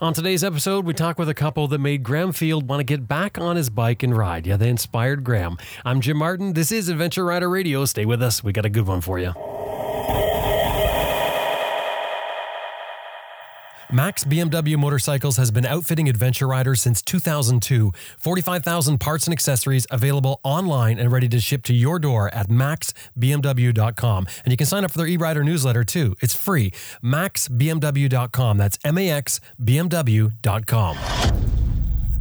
On 0.00 0.14
today's 0.14 0.44
episode, 0.44 0.84
we 0.84 0.94
talk 0.94 1.18
with 1.18 1.28
a 1.28 1.34
couple 1.34 1.66
that 1.66 1.80
made 1.80 2.04
Graham 2.04 2.30
Field 2.30 2.68
want 2.68 2.78
to 2.78 2.84
get 2.84 3.08
back 3.08 3.36
on 3.36 3.56
his 3.56 3.68
bike 3.68 4.04
and 4.04 4.16
ride. 4.16 4.46
Yeah, 4.46 4.56
they 4.56 4.68
inspired 4.68 5.24
Graham. 5.24 5.58
I'm 5.84 6.00
Jim 6.00 6.18
Martin. 6.18 6.52
This 6.52 6.70
is 6.70 6.88
Adventure 6.88 7.24
Rider 7.24 7.50
Radio. 7.50 7.84
Stay 7.84 8.04
with 8.04 8.22
us. 8.22 8.44
We 8.44 8.52
got 8.52 8.64
a 8.64 8.70
good 8.70 8.86
one 8.86 9.00
for 9.00 9.18
you. 9.18 9.34
Max 13.90 14.22
BMW 14.24 14.76
Motorcycles 14.76 15.38
has 15.38 15.50
been 15.50 15.64
outfitting 15.64 16.08
adventure 16.08 16.46
riders 16.46 16.82
since 16.82 17.00
2002. 17.00 17.92
45,000 18.18 18.98
parts 18.98 19.26
and 19.26 19.32
accessories 19.32 19.86
available 19.90 20.40
online 20.42 20.98
and 20.98 21.10
ready 21.10 21.28
to 21.28 21.40
ship 21.40 21.62
to 21.64 21.72
your 21.72 21.98
door 21.98 22.32
at 22.34 22.48
maxbmw.com. 22.48 24.26
And 24.44 24.52
you 24.52 24.56
can 24.56 24.66
sign 24.66 24.84
up 24.84 24.90
for 24.90 24.98
their 24.98 25.06
e-rider 25.06 25.42
newsletter 25.42 25.84
too. 25.84 26.16
It's 26.20 26.34
free. 26.34 26.70
maxbmw.com. 27.02 28.58
That's 28.58 28.78
M 28.84 28.98
A 28.98 29.10
X 29.10 29.40
B 29.62 29.78
M 29.78 29.88
W.com. 29.88 31.47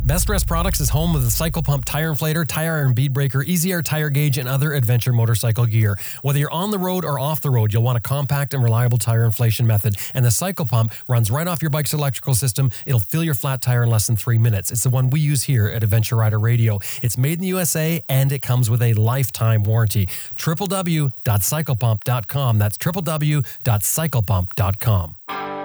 Best 0.08 0.30
Rest 0.30 0.48
Products 0.48 0.80
is 0.80 0.88
home 0.88 1.18
of 1.18 1.22
the 1.22 1.30
Cycle 1.30 1.62
Pump 1.62 1.84
Tire 1.84 2.14
Inflator, 2.14 2.48
Tire 2.48 2.78
Iron 2.78 2.94
Bead 2.94 3.12
Breaker, 3.12 3.44
Easy 3.44 3.74
Air 3.74 3.82
Tire 3.82 4.10
Gauge, 4.10 4.38
and 4.38 4.48
other 4.48 4.72
adventure 4.72 5.12
motorcycle 5.12 5.66
gear. 5.66 6.00
Whether 6.22 6.40
you're 6.40 6.50
on 6.50 6.72
the 6.72 6.80
road 6.80 7.04
or 7.04 7.20
off 7.20 7.42
the 7.42 7.50
road, 7.50 7.74
you'll 7.74 7.84
want 7.84 7.98
a 7.98 8.02
compact 8.02 8.54
and 8.54 8.64
reliable 8.64 9.00
tire 9.00 9.26
inflation 9.26 9.68
method. 9.68 9.98
And 10.14 10.24
the 10.24 10.32
Cycle 10.32 10.66
Pump 10.66 10.94
runs 11.10 11.30
right 11.30 11.46
off 11.46 11.62
your 11.62 11.72
bike's 11.72 11.94
electrical 11.94 12.36
system. 12.36 12.72
It'll 12.86 13.02
fill 13.02 13.22
your 13.22 13.34
flat 13.34 13.62
tire 13.62 13.84
in 13.84 13.90
less 13.90 14.08
than 14.08 14.16
three 14.16 14.38
minutes. 14.38 14.72
It's 14.72 14.84
the 14.84 14.90
one 14.90 15.10
we 15.10 15.20
use 15.20 15.44
here 15.44 15.68
at 15.68 15.84
Adventure 15.84 16.16
Rider 16.16 16.40
Radio. 16.40 16.80
It's 17.04 17.18
made 17.18 17.34
in 17.34 17.42
the 17.42 17.48
USA 17.48 18.02
and 18.08 18.32
it 18.32 18.42
comes 18.42 18.70
with 18.70 18.82
a 18.82 18.94
lifetime 18.94 19.64
warranty. 19.64 20.06
www.cyclepump.com. 20.38 22.58
That's 22.58 22.78
www.cyclepump.com. 22.78 25.57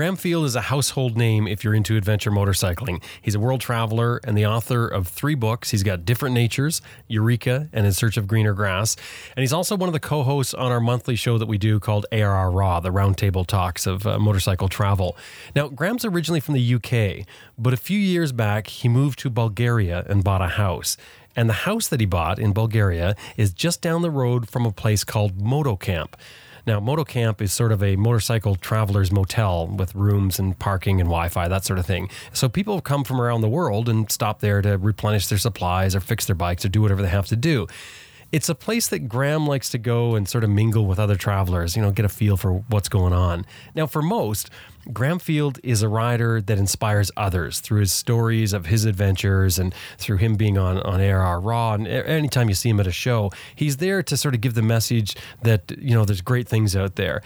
Graham 0.00 0.16
Field 0.16 0.46
is 0.46 0.56
a 0.56 0.62
household 0.62 1.14
name 1.14 1.46
if 1.46 1.62
you're 1.62 1.74
into 1.74 1.94
adventure 1.94 2.30
motorcycling. 2.30 3.02
He's 3.20 3.34
a 3.34 3.38
world 3.38 3.60
traveler 3.60 4.18
and 4.24 4.34
the 4.34 4.46
author 4.46 4.88
of 4.88 5.06
three 5.06 5.34
books. 5.34 5.72
He's 5.72 5.82
got 5.82 6.06
Different 6.06 6.34
Natures, 6.34 6.80
Eureka, 7.06 7.68
and 7.70 7.84
In 7.84 7.92
Search 7.92 8.16
of 8.16 8.26
Greener 8.26 8.54
Grass. 8.54 8.96
And 9.36 9.42
he's 9.42 9.52
also 9.52 9.76
one 9.76 9.90
of 9.90 9.92
the 9.92 10.00
co 10.00 10.22
hosts 10.22 10.54
on 10.54 10.72
our 10.72 10.80
monthly 10.80 11.16
show 11.16 11.36
that 11.36 11.44
we 11.44 11.58
do 11.58 11.78
called 11.78 12.06
ARR 12.12 12.50
Raw, 12.50 12.80
the 12.80 12.88
roundtable 12.88 13.46
talks 13.46 13.86
of 13.86 14.06
uh, 14.06 14.18
motorcycle 14.18 14.70
travel. 14.70 15.18
Now, 15.54 15.68
Graham's 15.68 16.06
originally 16.06 16.40
from 16.40 16.54
the 16.54 16.74
UK, 16.76 17.26
but 17.58 17.74
a 17.74 17.76
few 17.76 17.98
years 17.98 18.32
back, 18.32 18.68
he 18.68 18.88
moved 18.88 19.18
to 19.18 19.28
Bulgaria 19.28 20.06
and 20.08 20.24
bought 20.24 20.40
a 20.40 20.48
house. 20.48 20.96
And 21.36 21.46
the 21.46 21.68
house 21.68 21.88
that 21.88 22.00
he 22.00 22.06
bought 22.06 22.38
in 22.38 22.54
Bulgaria 22.54 23.16
is 23.36 23.52
just 23.52 23.82
down 23.82 24.00
the 24.00 24.10
road 24.10 24.48
from 24.48 24.64
a 24.64 24.72
place 24.72 25.04
called 25.04 25.42
Moto 25.42 25.76
Camp. 25.76 26.16
Now, 26.66 26.80
Motocamp 26.80 27.40
is 27.40 27.52
sort 27.52 27.72
of 27.72 27.82
a 27.82 27.96
motorcycle 27.96 28.56
traveler's 28.56 29.10
motel 29.12 29.66
with 29.66 29.94
rooms 29.94 30.38
and 30.38 30.58
parking 30.58 31.00
and 31.00 31.08
Wi 31.08 31.28
Fi, 31.28 31.48
that 31.48 31.64
sort 31.64 31.78
of 31.78 31.86
thing. 31.86 32.10
So 32.32 32.48
people 32.48 32.80
come 32.80 33.04
from 33.04 33.20
around 33.20 33.40
the 33.40 33.48
world 33.48 33.88
and 33.88 34.10
stop 34.10 34.40
there 34.40 34.62
to 34.62 34.76
replenish 34.76 35.26
their 35.28 35.38
supplies 35.38 35.94
or 35.94 36.00
fix 36.00 36.26
their 36.26 36.36
bikes 36.36 36.64
or 36.64 36.68
do 36.68 36.82
whatever 36.82 37.02
they 37.02 37.08
have 37.08 37.26
to 37.26 37.36
do. 37.36 37.66
It's 38.32 38.48
a 38.48 38.54
place 38.54 38.88
that 38.88 39.08
Graham 39.08 39.46
likes 39.46 39.70
to 39.70 39.78
go 39.78 40.14
and 40.14 40.28
sort 40.28 40.44
of 40.44 40.50
mingle 40.50 40.86
with 40.86 40.98
other 40.98 41.16
travelers, 41.16 41.74
you 41.74 41.82
know, 41.82 41.90
get 41.90 42.04
a 42.04 42.08
feel 42.08 42.36
for 42.36 42.52
what's 42.68 42.88
going 42.88 43.12
on. 43.12 43.44
Now, 43.74 43.86
for 43.86 44.02
most, 44.02 44.50
Graham 44.92 45.18
Field 45.18 45.58
is 45.62 45.82
a 45.82 45.88
rider 45.88 46.40
that 46.40 46.56
inspires 46.56 47.10
others 47.16 47.60
through 47.60 47.80
his 47.80 47.92
stories 47.92 48.52
of 48.52 48.66
his 48.66 48.84
adventures 48.84 49.58
and 49.58 49.74
through 49.98 50.18
him 50.18 50.36
being 50.36 50.58
on, 50.58 50.78
on 50.78 51.00
ARR 51.00 51.40
Raw. 51.40 51.74
And 51.74 51.88
anytime 51.88 52.48
you 52.48 52.54
see 52.54 52.70
him 52.70 52.80
at 52.80 52.86
a 52.86 52.92
show, 52.92 53.30
he's 53.54 53.78
there 53.78 54.02
to 54.02 54.16
sort 54.16 54.34
of 54.34 54.40
give 54.40 54.54
the 54.54 54.62
message 54.62 55.16
that, 55.42 55.72
you 55.78 55.94
know, 55.94 56.04
there's 56.04 56.20
great 56.20 56.48
things 56.48 56.76
out 56.76 56.96
there. 56.96 57.22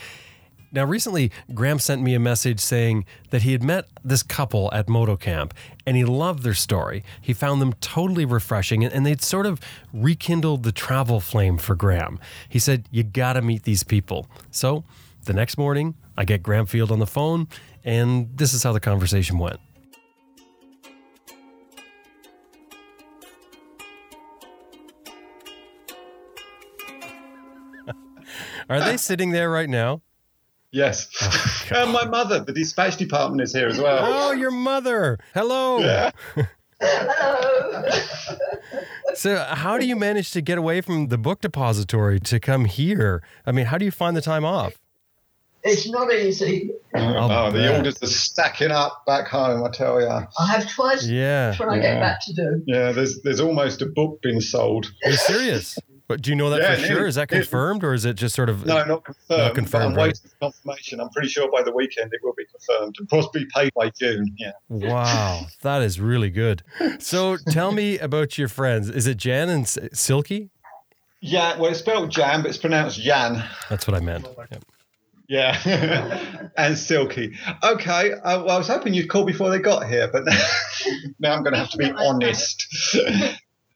Now, 0.75 0.85
recently, 0.85 1.31
Graham 1.55 1.79
sent 1.79 2.03
me 2.03 2.15
a 2.15 2.19
message 2.19 2.59
saying 2.59 3.05
that 3.31 3.43
he 3.43 3.53
had 3.53 3.63
met 3.63 3.87
this 4.05 4.25
couple 4.25 4.69
at 4.73 4.89
Motocamp 4.89 5.53
and 5.87 5.97
he 5.97 6.05
loved 6.05 6.43
their 6.43 6.53
story. 6.53 7.05
He 7.21 7.33
found 7.33 7.63
them 7.63 7.75
totally 7.75 8.25
refreshing 8.25 8.85
and, 8.85 9.07
they'd 9.07 9.23
sort 9.23 9.47
of 9.47 9.61
rekindled 9.93 10.65
the 10.65 10.73
travel 10.73 11.21
flame 11.21 11.59
for 11.59 11.77
Graham. 11.77 12.19
He 12.49 12.59
said, 12.59 12.89
You 12.91 13.05
got 13.05 13.35
to 13.35 13.43
meet 13.43 13.63
these 13.63 13.85
people. 13.85 14.27
So 14.51 14.83
the 15.27 15.33
next 15.33 15.57
morning, 15.57 15.95
I 16.17 16.25
get 16.25 16.43
Graham 16.43 16.67
Field 16.67 16.91
on 16.91 16.99
the 16.99 17.07
phone, 17.07 17.47
and 17.85 18.37
this 18.37 18.53
is 18.53 18.65
how 18.65 18.73
the 18.73 18.81
conversation 18.81 19.39
went. 19.39 19.61
Are 28.69 28.81
they 28.81 28.97
sitting 28.97 29.31
there 29.31 29.51
right 29.51 29.69
now? 29.69 30.03
Yes. 30.75 31.09
Oh, 31.23 31.61
and 31.83 31.93
my 31.93 32.05
mother, 32.05 32.41
the 32.41 32.53
dispatch 32.53 32.97
department 32.97 33.43
is 33.43 33.53
here 33.55 33.69
as 33.69 33.79
well. 33.79 33.99
Oh, 34.03 34.33
your 34.33 34.51
mother. 34.51 35.21
Hello. 35.33 35.79
Yeah. 35.79 36.11
Hello. 36.81 37.89
So, 39.15 39.37
how 39.37 39.79
do 39.79 39.87
you 39.87 39.95
manage 39.95 40.33
to 40.33 40.41
get 40.41 40.59
away 40.59 40.81
from 40.81 41.07
the 41.07 41.17
book 41.17 41.41
depository 41.41 42.19
to 42.21 42.41
come 42.41 42.65
here? 42.65 43.23
I 43.47 43.53
mean, 43.53 43.67
how 43.67 43.79
do 43.79 43.85
you 43.85 43.93
find 43.93 44.17
the 44.17 44.21
time 44.21 44.45
off? 44.45 44.75
It's 45.63 45.89
not 45.89 46.13
easy. 46.13 46.73
Oh, 46.93 47.51
the 47.53 47.77
orders 47.77 48.03
are 48.03 48.07
stacking 48.09 48.73
up 48.73 49.05
back 49.07 49.29
home, 49.29 49.63
I 49.65 49.71
tell 49.71 50.01
you. 50.01 50.09
I 50.09 50.27
have 50.49 50.69
twice 50.69 51.07
Yeah. 51.07 51.57
when 51.57 51.69
I 51.71 51.77
Yeah. 51.77 51.83
get 51.83 52.01
back 52.01 52.21
to 52.27 52.33
do. 52.35 52.63
Yeah, 52.67 52.91
there's 52.91 53.23
there's 53.23 53.41
almost 53.41 53.81
a 53.81 53.87
book 53.87 54.21
being 54.23 54.41
sold. 54.41 54.91
Are 55.05 55.11
you 55.13 55.17
serious? 55.17 55.79
But 56.07 56.21
do 56.21 56.31
you 56.31 56.37
know 56.37 56.51
that 56.51 56.61
Yeah, 56.61 56.75
for 56.75 56.81
sure? 56.83 57.03
is. 57.07 57.09
Is 57.11 57.15
that 57.15 57.29
confirmed 57.29 57.83
or 57.83 57.95
is 57.95 58.05
it 58.05 58.15
just 58.17 58.35
sort 58.35 58.51
of 58.51 58.67
No, 58.67 58.85
not 58.85 59.05
confirmed. 59.05 59.39
Not 59.39 59.55
confirmed, 59.55 59.85
I'm 59.85 59.95
right. 59.95 60.03
waiting 60.09 60.21
for 60.31 60.37
confirmation. 60.53 61.01
I'm 61.01 61.09
pretty 61.11 61.29
sure 61.29 61.51
by 61.51 61.63
the 61.63 61.73
weekend 61.73 62.13
it 62.13 62.21
will 62.23 62.35
be 62.35 62.45
confirmed. 62.45 62.97
It'll 63.01 63.07
possibly 63.07 63.47
paid 63.55 63.73
by 63.75 63.91
June. 63.91 64.35
Yeah. 64.39 64.53
Wow, 64.69 65.47
that 65.63 65.81
is 65.83 66.01
really 66.01 66.31
good. 66.31 66.63
So, 66.99 67.37
tell 67.49 67.73
me 67.73 67.99
about 67.99 68.37
your 68.37 68.49
friends. 68.49 68.91
Is 68.91 69.07
it 69.07 69.17
Jan 69.17 69.49
and 69.49 69.67
Silky? 69.67 70.51
Yeah, 71.21 71.59
well, 71.59 71.71
it's 71.71 71.79
spelled 71.81 72.11
Jan, 72.11 72.43
but 72.43 72.49
it's 72.51 72.59
pronounced 72.59 73.01
Jan. 73.01 73.43
That's 73.71 73.87
what 73.87 73.97
I 73.97 74.01
meant. 74.01 74.27
Yep. 74.51 74.65
Yeah, 75.27 76.49
and 76.59 76.77
Silky. 76.77 77.35
Okay, 77.63 78.13
uh, 78.13 78.45
well, 78.45 78.51
I 78.51 78.59
was 78.59 78.69
hoping 78.69 78.93
you'd 78.93 79.09
call 79.09 79.25
before 79.25 79.49
they 79.49 79.59
got 79.59 79.89
here, 79.89 80.07
but 80.13 80.25
now 81.19 81.33
I'm 81.35 81.43
going 81.43 81.55
to 81.55 81.59
have 81.61 81.71
to 81.71 81.79
be 81.79 81.91
honest. 81.93 82.67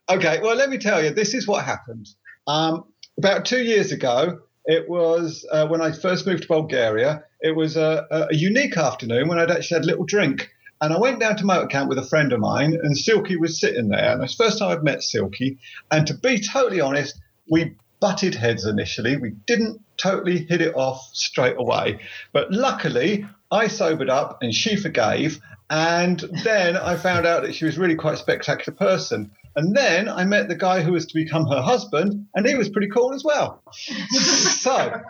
Okay, 0.09 0.41
well, 0.43 0.57
let 0.57 0.71
me 0.71 0.79
tell 0.79 1.03
you, 1.03 1.11
this 1.11 1.35
is 1.35 1.47
what 1.47 1.65
happened. 1.65 2.09
Um, 2.47 2.85
about 3.17 3.45
two 3.45 3.63
years 3.63 3.93
ago, 3.93 4.41
It 4.69 4.87
was 4.87 5.47
uh, 5.51 5.67
when 5.67 5.81
I 5.81 5.93
first 5.93 6.27
moved 6.27 6.43
to 6.43 6.49
Bulgaria. 6.49 7.25
It 7.41 7.57
was 7.57 7.79
a, 7.79 8.07
a, 8.11 8.35
unique 8.35 8.77
afternoon 8.77 9.27
when 9.27 9.39
I'd 9.39 9.51
actually 9.51 9.77
had 9.77 9.85
a 9.85 9.87
little 9.87 10.05
drink. 10.05 10.51
And 10.83 10.93
I 10.93 10.99
went 10.99 11.21
down 11.21 11.37
to 11.37 11.47
motor 11.47 11.67
camp 11.67 11.89
with 11.89 11.99
a 11.99 12.05
friend 12.05 12.35
of 12.35 12.41
mine, 12.41 12.79
and 12.83 12.97
Silky 12.97 13.37
was 13.37 13.59
sitting 13.59 13.89
there. 13.89 14.13
And 14.13 14.21
it 14.21 14.25
was 14.25 14.37
the 14.37 14.45
first 14.45 14.59
time 14.59 14.71
I'd 14.71 14.85
met 14.85 15.03
Silky. 15.03 15.57
And 15.91 16.07
to 16.07 16.15
be 16.15 16.39
totally 16.39 16.83
honest, 16.83 17.19
we 17.51 17.77
butted 17.99 18.35
heads 18.35 18.67
initially. 18.67 19.17
We 19.17 19.31
didn't 19.47 19.81
totally 19.97 20.45
hit 20.45 20.61
it 20.61 20.75
off 20.75 21.09
straight 21.15 21.57
away. 21.59 22.01
But 22.33 22.53
luckily, 22.53 23.27
I 23.51 23.69
sobered 23.69 24.11
up 24.11 24.43
and 24.43 24.55
she 24.55 24.77
forgave. 24.77 25.41
And 25.71 26.21
then 26.45 26.77
I 26.77 26.97
found 26.97 27.27
out 27.27 27.43
that 27.43 27.55
she 27.55 27.65
was 27.65 27.79
really 27.79 27.97
quite 27.97 28.15
a 28.15 28.19
spectacular 28.19 28.77
person. 28.77 29.31
And 29.59 29.75
then 29.77 30.09
I 30.09 30.25
met 30.25 30.47
the 30.47 30.55
guy 30.55 30.83
who 30.83 30.93
was 30.93 31.07
to 31.07 31.15
become 31.15 31.49
her 31.49 31.61
husband, 31.61 32.29
and 32.37 32.47
he 32.47 32.55
was 32.55 32.69
pretty 32.69 32.87
cool 32.87 33.13
as 33.13 33.25
well. 33.25 33.61
so 33.73 35.01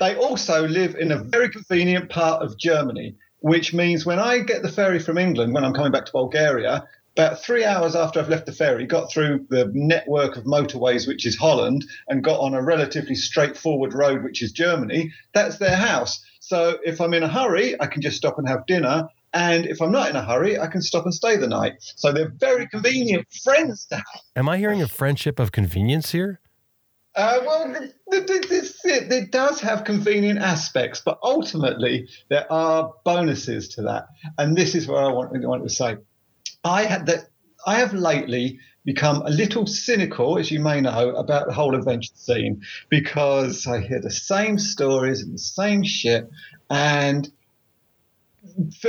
they 0.00 0.16
also 0.16 0.66
live 0.66 0.94
in 0.94 1.12
a 1.12 1.18
very 1.18 1.50
convenient 1.50 2.08
part 2.08 2.42
of 2.42 2.56
Germany, 2.56 3.16
which 3.40 3.74
means 3.74 4.06
when 4.06 4.18
I 4.18 4.38
get 4.38 4.62
the 4.62 4.72
ferry 4.72 4.98
from 4.98 5.18
England, 5.18 5.52
when 5.52 5.62
I'm 5.62 5.74
coming 5.74 5.92
back 5.92 6.06
to 6.06 6.12
Bulgaria, 6.12 6.88
about 7.14 7.42
three 7.42 7.66
hours 7.66 7.94
after 7.94 8.18
I've 8.18 8.30
left 8.30 8.46
the 8.46 8.52
ferry, 8.52 8.86
got 8.86 9.12
through 9.12 9.44
the 9.50 9.70
network 9.74 10.38
of 10.38 10.44
motorways, 10.44 11.06
which 11.06 11.26
is 11.26 11.36
Holland, 11.36 11.84
and 12.08 12.24
got 12.24 12.40
on 12.40 12.54
a 12.54 12.62
relatively 12.62 13.14
straightforward 13.14 13.92
road, 13.92 14.24
which 14.24 14.40
is 14.42 14.52
Germany, 14.52 15.12
that's 15.34 15.58
their 15.58 15.76
house. 15.76 16.24
So 16.40 16.78
if 16.82 16.98
I'm 16.98 17.12
in 17.12 17.24
a 17.24 17.28
hurry, 17.28 17.78
I 17.78 17.88
can 17.88 18.00
just 18.00 18.16
stop 18.16 18.38
and 18.38 18.48
have 18.48 18.64
dinner. 18.64 19.06
And 19.34 19.66
if 19.66 19.80
I'm 19.80 19.92
not 19.92 20.10
in 20.10 20.16
a 20.16 20.24
hurry, 20.24 20.58
I 20.58 20.66
can 20.66 20.82
stop 20.82 21.04
and 21.04 21.14
stay 21.14 21.36
the 21.36 21.46
night. 21.46 21.74
So 21.96 22.12
they're 22.12 22.32
very 22.36 22.68
convenient 22.68 23.26
friends 23.42 23.86
to 23.86 23.96
have. 23.96 24.20
Am 24.36 24.48
I 24.48 24.58
hearing 24.58 24.82
a 24.82 24.88
friendship 24.88 25.38
of 25.38 25.52
convenience 25.52 26.12
here? 26.12 26.40
Uh, 27.14 27.40
well, 27.44 27.90
it, 28.08 29.30
does 29.30 29.60
have 29.60 29.84
convenient 29.84 30.38
aspects, 30.38 31.02
but 31.04 31.18
ultimately 31.22 32.08
there 32.30 32.50
are 32.50 32.92
bonuses 33.04 33.68
to 33.68 33.82
that. 33.82 34.06
And 34.38 34.56
this 34.56 34.74
is 34.74 34.88
what 34.88 35.04
I 35.04 35.08
want, 35.08 35.36
I 35.36 35.46
want 35.46 35.62
to 35.64 35.68
say. 35.68 35.96
I 36.64 36.84
had 36.84 37.06
that. 37.06 37.28
I 37.66 37.76
have 37.76 37.92
lately 37.92 38.58
become 38.84 39.22
a 39.22 39.30
little 39.30 39.66
cynical, 39.66 40.38
as 40.38 40.50
you 40.50 40.58
may 40.58 40.80
know, 40.80 41.14
about 41.14 41.46
the 41.46 41.52
whole 41.52 41.76
adventure 41.76 42.12
scene 42.14 42.62
because 42.88 43.66
I 43.66 43.80
hear 43.80 44.00
the 44.00 44.10
same 44.10 44.58
stories 44.58 45.22
and 45.22 45.34
the 45.34 45.38
same 45.38 45.84
shit, 45.84 46.28
and 46.70 47.30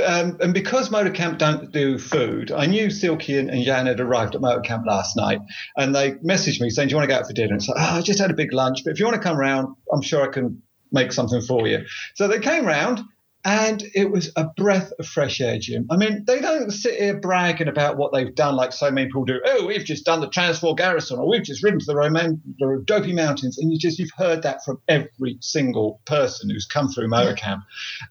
um, 0.04 0.38
and 0.40 0.54
because 0.54 0.90
Motor 0.90 1.10
Camp 1.10 1.38
don't 1.38 1.72
do 1.72 1.98
food, 1.98 2.52
I 2.52 2.66
knew 2.66 2.90
Silky 2.90 3.38
and, 3.38 3.50
and 3.50 3.64
Jan 3.64 3.86
had 3.86 4.00
arrived 4.00 4.34
at 4.34 4.40
Motor 4.40 4.60
Camp 4.60 4.84
last 4.86 5.16
night, 5.16 5.40
and 5.76 5.94
they 5.94 6.12
messaged 6.12 6.60
me 6.60 6.70
saying, 6.70 6.88
"Do 6.88 6.92
you 6.92 6.96
want 6.96 7.08
to 7.08 7.14
go 7.14 7.20
out 7.20 7.26
for 7.26 7.32
dinner?" 7.32 7.52
And 7.52 7.60
it's 7.60 7.68
like, 7.68 7.78
"Oh, 7.78 7.98
I 7.98 8.00
just 8.02 8.18
had 8.18 8.30
a 8.30 8.34
big 8.34 8.52
lunch, 8.52 8.84
but 8.84 8.92
if 8.92 8.98
you 8.98 9.06
want 9.06 9.16
to 9.16 9.22
come 9.22 9.36
round, 9.36 9.74
I'm 9.92 10.02
sure 10.02 10.22
I 10.22 10.32
can 10.32 10.62
make 10.92 11.12
something 11.12 11.40
for 11.40 11.66
you." 11.66 11.84
So 12.14 12.28
they 12.28 12.38
came 12.40 12.64
round, 12.64 13.00
and 13.44 13.82
it 13.94 14.10
was 14.10 14.32
a 14.36 14.46
breath 14.56 14.92
of 14.98 15.06
fresh 15.06 15.40
air, 15.40 15.58
Jim. 15.58 15.86
I 15.90 15.96
mean, 15.96 16.24
they 16.26 16.40
don't 16.40 16.70
sit 16.70 16.98
here 16.98 17.20
bragging 17.20 17.68
about 17.68 17.96
what 17.98 18.12
they've 18.12 18.34
done 18.34 18.56
like 18.56 18.72
so 18.72 18.90
many 18.90 19.06
people 19.08 19.24
do. 19.26 19.40
Oh, 19.44 19.66
we've 19.66 19.84
just 19.84 20.06
done 20.06 20.20
the 20.20 20.28
Transvaal 20.30 20.74
Garrison, 20.74 21.18
or 21.18 21.28
we've 21.28 21.42
just 21.42 21.62
ridden 21.62 21.78
to 21.80 21.86
the, 21.86 21.96
Roman- 21.96 22.40
the 22.58 22.82
Dopey 22.86 23.12
Mountains, 23.12 23.58
and 23.58 23.70
you 23.70 23.78
just 23.78 23.98
you've 23.98 24.10
heard 24.16 24.42
that 24.42 24.64
from 24.64 24.80
every 24.88 25.36
single 25.40 26.00
person 26.06 26.48
who's 26.48 26.66
come 26.66 26.88
through 26.88 27.08
Motor 27.08 27.34
Camp, 27.34 27.64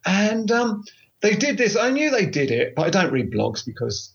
and 0.05 0.51
um, 0.51 0.83
they 1.23 1.35
did 1.35 1.57
this. 1.57 1.75
I 1.75 1.89
knew 1.89 2.11
they 2.11 2.27
did 2.27 2.51
it, 2.51 2.75
but 2.75 2.85
I 2.85 2.89
don't 2.91 3.11
read 3.11 3.31
blogs 3.31 3.65
because, 3.65 4.13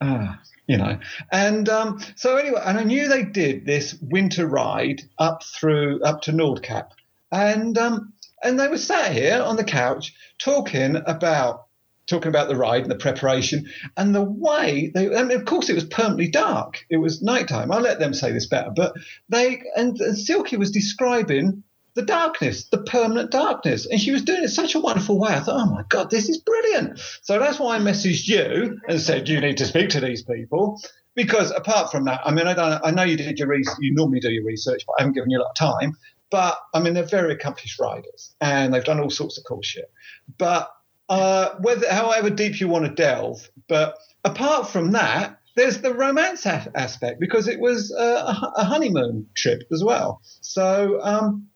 ah, 0.00 0.38
you 0.68 0.76
know. 0.76 1.00
And 1.32 1.68
um, 1.68 2.00
so 2.14 2.36
anyway, 2.36 2.60
and 2.64 2.78
I 2.78 2.84
knew 2.84 3.08
they 3.08 3.24
did 3.24 3.66
this 3.66 3.96
winter 4.00 4.46
ride 4.46 5.02
up 5.18 5.42
through 5.42 6.02
up 6.02 6.22
to 6.22 6.32
Nordkap, 6.32 6.90
and 7.32 7.76
um, 7.76 8.12
and 8.44 8.60
they 8.60 8.68
were 8.68 8.78
sat 8.78 9.12
here 9.12 9.42
on 9.42 9.56
the 9.56 9.64
couch 9.64 10.14
talking 10.38 10.96
about 11.06 11.66
talking 12.06 12.28
about 12.28 12.48
the 12.48 12.56
ride 12.56 12.82
and 12.82 12.90
the 12.90 12.96
preparation 12.96 13.68
and 13.96 14.14
the 14.14 14.22
way 14.22 14.90
they 14.92 15.14
I 15.14 15.22
mean, 15.22 15.38
of 15.38 15.44
course 15.44 15.70
it 15.70 15.74
was 15.74 15.84
permanently 15.84 16.28
dark 16.28 16.84
it 16.90 16.96
was 16.96 17.22
nighttime 17.22 17.70
i'll 17.70 17.80
let 17.80 18.00
them 18.00 18.14
say 18.14 18.32
this 18.32 18.46
better 18.46 18.72
but 18.74 18.94
they 19.28 19.62
and, 19.76 20.00
and 20.00 20.18
silky 20.18 20.56
was 20.56 20.72
describing 20.72 21.62
the 21.94 22.02
darkness 22.02 22.64
the 22.64 22.82
permanent 22.82 23.30
darkness. 23.30 23.86
And 23.86 24.00
she 24.00 24.10
was 24.10 24.22
doing 24.22 24.44
it 24.44 24.48
such 24.48 24.74
a 24.74 24.80
wonderful 24.80 25.18
way. 25.18 25.30
I 25.30 25.40
thought 25.40 25.60
oh 25.60 25.70
my 25.70 25.84
god 25.88 26.10
this 26.10 26.28
is 26.28 26.38
brilliant. 26.38 26.98
So 27.22 27.38
that's 27.38 27.58
why 27.58 27.76
i 27.76 27.78
messaged 27.78 28.28
you 28.28 28.78
and 28.88 29.00
said 29.00 29.28
you 29.28 29.40
need 29.40 29.58
to 29.58 29.66
speak 29.66 29.90
to 29.90 30.00
these 30.00 30.22
people. 30.22 30.80
Because 31.14 31.50
apart 31.50 31.90
from 31.90 32.04
that 32.04 32.20
i 32.24 32.32
mean 32.32 32.46
i 32.46 32.54
don't 32.54 32.80
i 32.84 32.90
know 32.90 33.02
you 33.02 33.16
did 33.16 33.38
your 33.38 33.48
research 33.48 33.76
you 33.80 33.94
normally 33.94 34.20
do 34.20 34.30
your 34.30 34.44
research 34.44 34.84
but 34.86 34.94
i 34.98 35.02
haven't 35.02 35.14
given 35.14 35.30
you 35.30 35.38
a 35.38 35.42
lot 35.42 35.50
of 35.50 35.56
time. 35.56 35.96
But 36.30 36.58
I 36.72 36.80
mean, 36.80 36.94
they're 36.94 37.02
very 37.02 37.32
accomplished 37.32 37.80
riders, 37.80 38.34
and 38.40 38.72
they've 38.72 38.84
done 38.84 39.00
all 39.00 39.10
sorts 39.10 39.36
of 39.36 39.44
cool 39.44 39.62
shit. 39.62 39.90
But 40.38 40.70
uh, 41.08 41.56
whether, 41.60 41.92
however 41.92 42.30
deep 42.30 42.60
you 42.60 42.68
want 42.68 42.84
to 42.84 42.90
delve, 42.92 43.50
but 43.68 43.96
apart 44.24 44.68
from 44.68 44.92
that, 44.92 45.38
there's 45.56 45.80
the 45.80 45.92
romance 45.92 46.46
aspect 46.46 47.18
because 47.18 47.48
it 47.48 47.58
was 47.58 47.90
a, 47.90 48.52
a 48.56 48.64
honeymoon 48.64 49.26
trip 49.34 49.64
as 49.72 49.82
well. 49.82 50.22
So 50.40 51.00
um, 51.02 51.48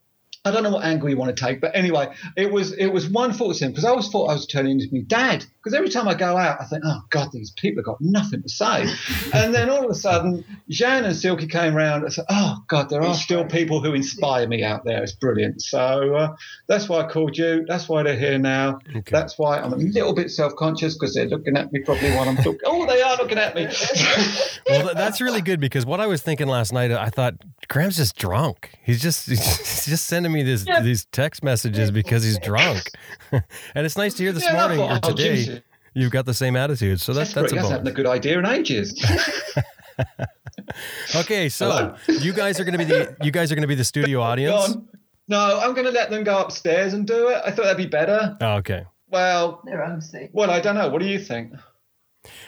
I 0.45 0.51
don't 0.51 0.63
know 0.63 0.71
what 0.71 0.85
angle 0.85 1.09
you 1.09 1.17
want 1.17 1.35
to 1.35 1.45
take, 1.45 1.59
but 1.59 1.75
anyway, 1.75 2.13
it 2.37 2.51
was 2.51 2.71
it 2.73 2.87
was 2.87 3.09
wonderful 3.09 3.49
to 3.49 3.55
see 3.55 3.65
him 3.65 3.71
because 3.71 3.85
I 3.85 3.89
always 3.89 4.09
thought 4.09 4.27
I 4.29 4.33
was 4.33 4.45
turning 4.45 4.79
into 4.79 4.93
me 4.93 5.01
dad 5.01 5.45
because 5.65 5.73
every 5.75 5.89
time 5.89 6.07
I 6.07 6.13
go 6.13 6.37
out, 6.37 6.61
I 6.61 6.65
think, 6.65 6.83
oh 6.85 7.01
God, 7.09 7.31
these 7.31 7.49
people 7.49 7.79
have 7.79 7.85
got 7.85 7.97
nothing 7.99 8.43
to 8.43 8.49
say. 8.49 8.87
and 9.33 9.51
then 9.51 9.67
all 9.71 9.83
of 9.83 9.89
a 9.89 9.95
sudden, 9.95 10.45
Jan 10.69 11.05
and 11.05 11.15
Silky 11.15 11.47
came 11.47 11.75
around 11.75 12.03
and 12.03 12.13
said, 12.13 12.25
oh 12.29 12.57
God, 12.67 12.89
there 12.91 13.01
are 13.01 13.15
still 13.15 13.45
people 13.45 13.81
who 13.81 13.95
inspire 13.95 14.47
me 14.47 14.63
out 14.63 14.85
there. 14.85 15.01
It's 15.01 15.13
brilliant. 15.13 15.63
So 15.63 16.15
uh, 16.15 16.35
that's 16.67 16.87
why 16.87 16.99
I 16.99 17.07
called 17.09 17.35
you. 17.35 17.65
That's 17.67 17.89
why 17.89 18.03
they're 18.03 18.15
here 18.15 18.37
now. 18.37 18.77
Okay. 18.89 19.01
That's 19.09 19.39
why 19.39 19.57
I'm 19.59 19.73
a 19.73 19.77
little 19.77 20.13
bit 20.13 20.29
self 20.29 20.55
conscious 20.55 20.93
because 20.93 21.15
they're 21.15 21.25
looking 21.25 21.57
at 21.57 21.73
me 21.73 21.79
probably 21.79 22.11
while 22.11 22.29
I'm 22.29 22.37
talking. 22.37 22.59
oh, 22.65 22.85
they 22.85 23.01
are 23.15 23.23
looking 23.23 23.37
at 23.37 23.55
me. 23.55 23.67
Well, 24.67 24.95
that's 24.95 25.21
really 25.21 25.41
good 25.41 25.59
because 25.59 25.85
what 25.85 26.01
I 26.01 26.07
was 26.07 26.23
thinking 26.23 26.47
last 26.47 26.73
night, 26.73 26.91
I 26.91 27.09
thought 27.11 27.35
Graham's 27.67 27.97
just 27.97 28.17
drunk. 28.17 28.71
He's 28.83 28.99
just 28.99 29.27
he's 29.29 29.85
just 29.85 30.07
sending 30.07 30.31
me 30.31 30.41
this 30.41 30.65
these 30.81 31.05
text 31.11 31.43
messages 31.43 31.91
because 31.91 32.23
he's 32.23 32.39
drunk. 32.39 32.89
and 33.31 33.85
it's 33.85 33.95
nice 33.95 34.15
to 34.15 34.23
hear 34.23 34.31
this 34.31 34.43
Yeah, 34.43 34.53
morning 34.53 34.79
or 34.79 34.89
thought, 34.99 35.05
oh, 35.05 35.13
today 35.15 35.61
you've 35.93 36.11
got 36.11 36.25
the 36.25 36.33
same 36.33 36.55
attitude. 36.55 36.99
So 36.99 37.13
that's 37.13 37.31
that's 37.31 37.51
Desperate. 37.51 37.61
He 37.61 37.67
a 37.67 37.69
hasn't 37.69 37.87
a 37.87 37.91
good 37.91 38.07
idea 38.07 38.39
in 38.39 38.45
ages. 38.47 38.99
Okay, 41.15 41.47
so 41.49 41.69
Hello. 41.69 41.95
you 42.21 42.33
guys 42.33 42.59
are 42.59 42.63
going 42.63 42.77
to 42.77 42.79
be 42.79 42.85
the 42.85 43.15
you 43.21 43.31
guys 43.31 43.51
are 43.51 43.55
going 43.55 43.61
to 43.61 43.67
be 43.67 43.75
the 43.75 43.83
studio 43.83 44.21
audience. 44.21 44.75
No, 45.27 45.59
I'm 45.59 45.73
going 45.73 45.85
to 45.85 45.91
let 45.91 46.09
them 46.09 46.23
go 46.23 46.39
upstairs 46.39 46.93
and 46.93 47.05
do 47.07 47.29
it. 47.29 47.41
I 47.45 47.51
thought 47.51 47.63
that'd 47.63 47.77
be 47.77 47.85
better. 47.87 48.37
Oh, 48.41 48.55
okay. 48.57 48.85
Well, 49.09 49.61
Their 49.65 49.83
own 49.83 50.01
thing. 50.01 50.29
well, 50.33 50.49
I 50.51 50.59
don't 50.59 50.75
know. 50.75 50.89
What 50.89 51.01
do 51.01 51.07
you 51.07 51.19
think? 51.19 51.53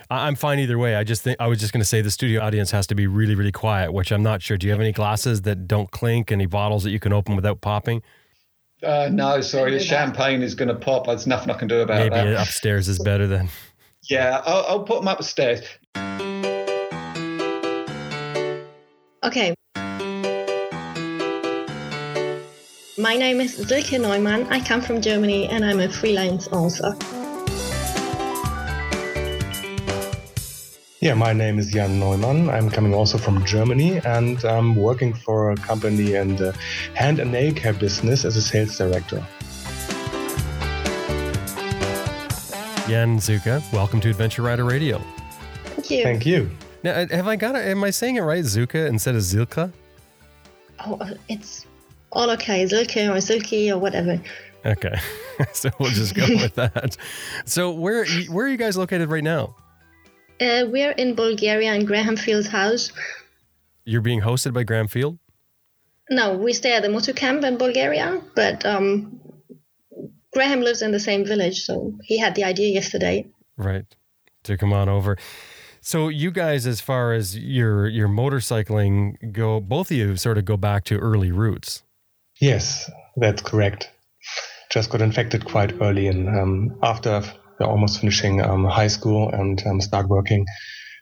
I- 0.10 0.27
I'm 0.27 0.36
fine 0.36 0.60
either 0.60 0.77
way. 0.77 0.96
I 0.96 1.03
just 1.03 1.22
think 1.22 1.38
I 1.39 1.48
was 1.48 1.60
just 1.60 1.74
going 1.74 1.81
to 1.81 1.86
say 1.86 2.01
the 2.01 2.12
studio 2.12 2.41
audience 2.41 2.72
has 2.72 2.88
to 2.88 2.96
be 2.96 3.07
really, 3.07 3.36
really 3.36 3.51
quiet, 3.51 3.93
which 3.93 4.12
I'm 4.12 4.24
not 4.24 4.41
sure. 4.41 4.57
Do 4.57 4.67
you 4.67 4.72
have 4.72 4.81
any 4.81 4.91
glasses 4.91 5.43
that 5.43 5.67
don't 5.67 5.89
clink? 5.91 6.31
Any 6.31 6.46
bottles 6.46 6.84
that 6.84 6.91
you 6.91 7.00
can 7.00 7.13
open 7.13 7.36
without 7.36 7.62
popping? 7.62 8.01
Uh, 8.84 9.10
no, 9.12 9.41
sorry. 9.41 9.72
The 9.72 9.79
champagne 9.79 10.43
is 10.43 10.53
going 10.53 10.67
to 10.69 10.75
pop. 10.75 11.07
There's 11.07 11.25
nothing 11.25 11.50
I 11.50 11.57
can 11.57 11.67
do 11.67 11.81
about 11.81 11.98
Maybe 11.98 12.10
that. 12.12 12.25
Maybe 12.25 12.36
upstairs 12.36 12.88
is 12.88 13.00
better 13.00 13.27
than. 13.27 13.50
Yeah, 14.10 14.41
I'll, 14.46 14.65
I'll 14.67 14.84
put 14.84 15.00
them 15.01 15.10
upstairs. 15.10 15.62
Okay. 19.22 19.53
My 22.98 23.15
name 23.17 23.41
is 23.41 23.55
Silke 23.55 24.00
Neumann. 24.00 24.48
I 24.48 24.60
come 24.63 24.81
from 24.81 25.01
Germany 25.01 25.50
and 25.50 25.65
I'm 25.65 25.81
a 25.81 25.89
freelance 25.89 26.48
author. 26.48 26.96
Yeah, 31.00 31.13
my 31.13 31.32
name 31.32 31.60
is 31.60 31.70
Jan 31.70 32.00
Neumann. 32.00 32.50
I'm 32.50 32.72
coming 32.72 32.92
also 32.92 33.20
from 33.20 33.46
Germany 33.46 34.00
and 34.04 34.44
I'm 34.44 34.75
working 34.75 35.13
for 35.13 35.51
a 35.51 35.56
company 35.56 36.16
in 36.16 36.36
the 36.38 36.58
hand 36.96 37.20
and 37.20 37.32
nail 37.32 37.54
care 37.54 37.74
business 37.74 38.25
as 38.25 38.36
a 38.36 38.42
sales 38.42 38.75
director. 38.75 39.24
Jan 42.88 43.20
Zuka, 43.20 43.62
welcome 43.72 44.01
to 44.01 44.10
Adventure 44.10 44.42
Rider 44.42 44.63
Radio. 44.63 45.00
Thank 45.66 45.92
you. 45.92 46.04
Thank 46.04 46.25
you. 46.25 46.50
Now, 46.82 46.94
uh, 46.94 47.08
have 47.12 47.27
I 47.27 47.36
got 47.36 47.56
it? 47.56 47.68
Am 47.68 47.84
I 47.84 47.92
saying 47.92 48.16
it 48.16 48.22
right? 48.22 48.44
Zuka 48.44 48.88
instead 48.88 49.13
of 49.13 49.22
Zilka? 49.22 49.72
Oh, 50.84 50.96
uh, 51.00 51.13
it's 51.30 51.68
all 52.12 52.32
okay. 52.32 52.66
Silke 52.66 53.08
or 53.08 53.22
Silky 53.22 53.72
or 53.72 53.77
whatever. 53.77 54.20
Okay, 54.66 54.96
so 55.54 55.70
we'll 55.80 55.92
just 55.92 56.16
go 56.16 56.25
with 56.27 56.56
that. 56.56 56.98
So 57.46 57.72
where 57.72 58.04
where 58.30 58.48
are 58.48 58.50
you 58.50 58.58
guys 58.58 58.75
located 58.75 59.10
right 59.10 59.24
now? 59.24 59.56
Uh, 60.39 60.65
we're 60.67 60.91
in 60.91 61.15
Bulgaria 61.15 61.74
in 61.74 61.86
Graham 61.86 62.15
Field's 62.15 62.48
house. 62.48 62.91
You're 63.86 64.01
being 64.01 64.22
hosted 64.22 64.53
by 64.53 64.63
Graham 64.63 64.88
Field. 64.88 65.17
No, 66.10 66.38
we 66.38 66.53
stay 66.53 66.74
at 66.74 66.84
the 66.84 66.89
motor 66.89 67.13
camp 67.13 67.44
in 67.44 67.58
Bulgaria, 67.58 68.22
but 68.36 68.65
um, 68.65 69.20
Graham 70.34 70.62
lives 70.62 70.82
in 70.82 70.91
the 70.91 71.00
same 71.00 71.25
village, 71.25 71.62
so 71.62 71.94
he 72.03 72.17
had 72.17 72.36
the 72.36 72.44
idea 72.44 72.70
yesterday. 72.70 73.25
Right. 73.58 73.86
To 74.44 74.58
come 74.58 74.72
on 74.72 74.88
over. 74.88 75.17
So 75.82 76.10
you 76.10 76.32
guys, 76.32 76.67
as 76.67 76.82
far 76.82 77.13
as 77.13 77.38
your 77.38 77.88
your 77.88 78.08
motorcycling 78.08 79.32
go, 79.32 79.60
both 79.60 79.89
of 79.89 79.98
you 79.98 80.17
sort 80.17 80.38
of 80.38 80.46
go 80.46 80.58
back 80.58 80.84
to 80.86 80.98
early 80.98 81.32
roots. 81.32 81.84
Yes, 82.39 82.89
that's 83.15 83.41
correct. 83.41 83.89
Just 84.70 84.89
got 84.89 85.01
infected 85.01 85.46
quite 85.46 85.82
early, 85.82 86.08
and 86.08 86.27
um, 86.27 86.77
after 86.84 87.24
almost 87.65 87.99
finishing 87.99 88.41
um, 88.41 88.65
high 88.65 88.87
school 88.87 89.29
and 89.29 89.61
um, 89.65 89.81
start 89.81 90.07
working, 90.07 90.45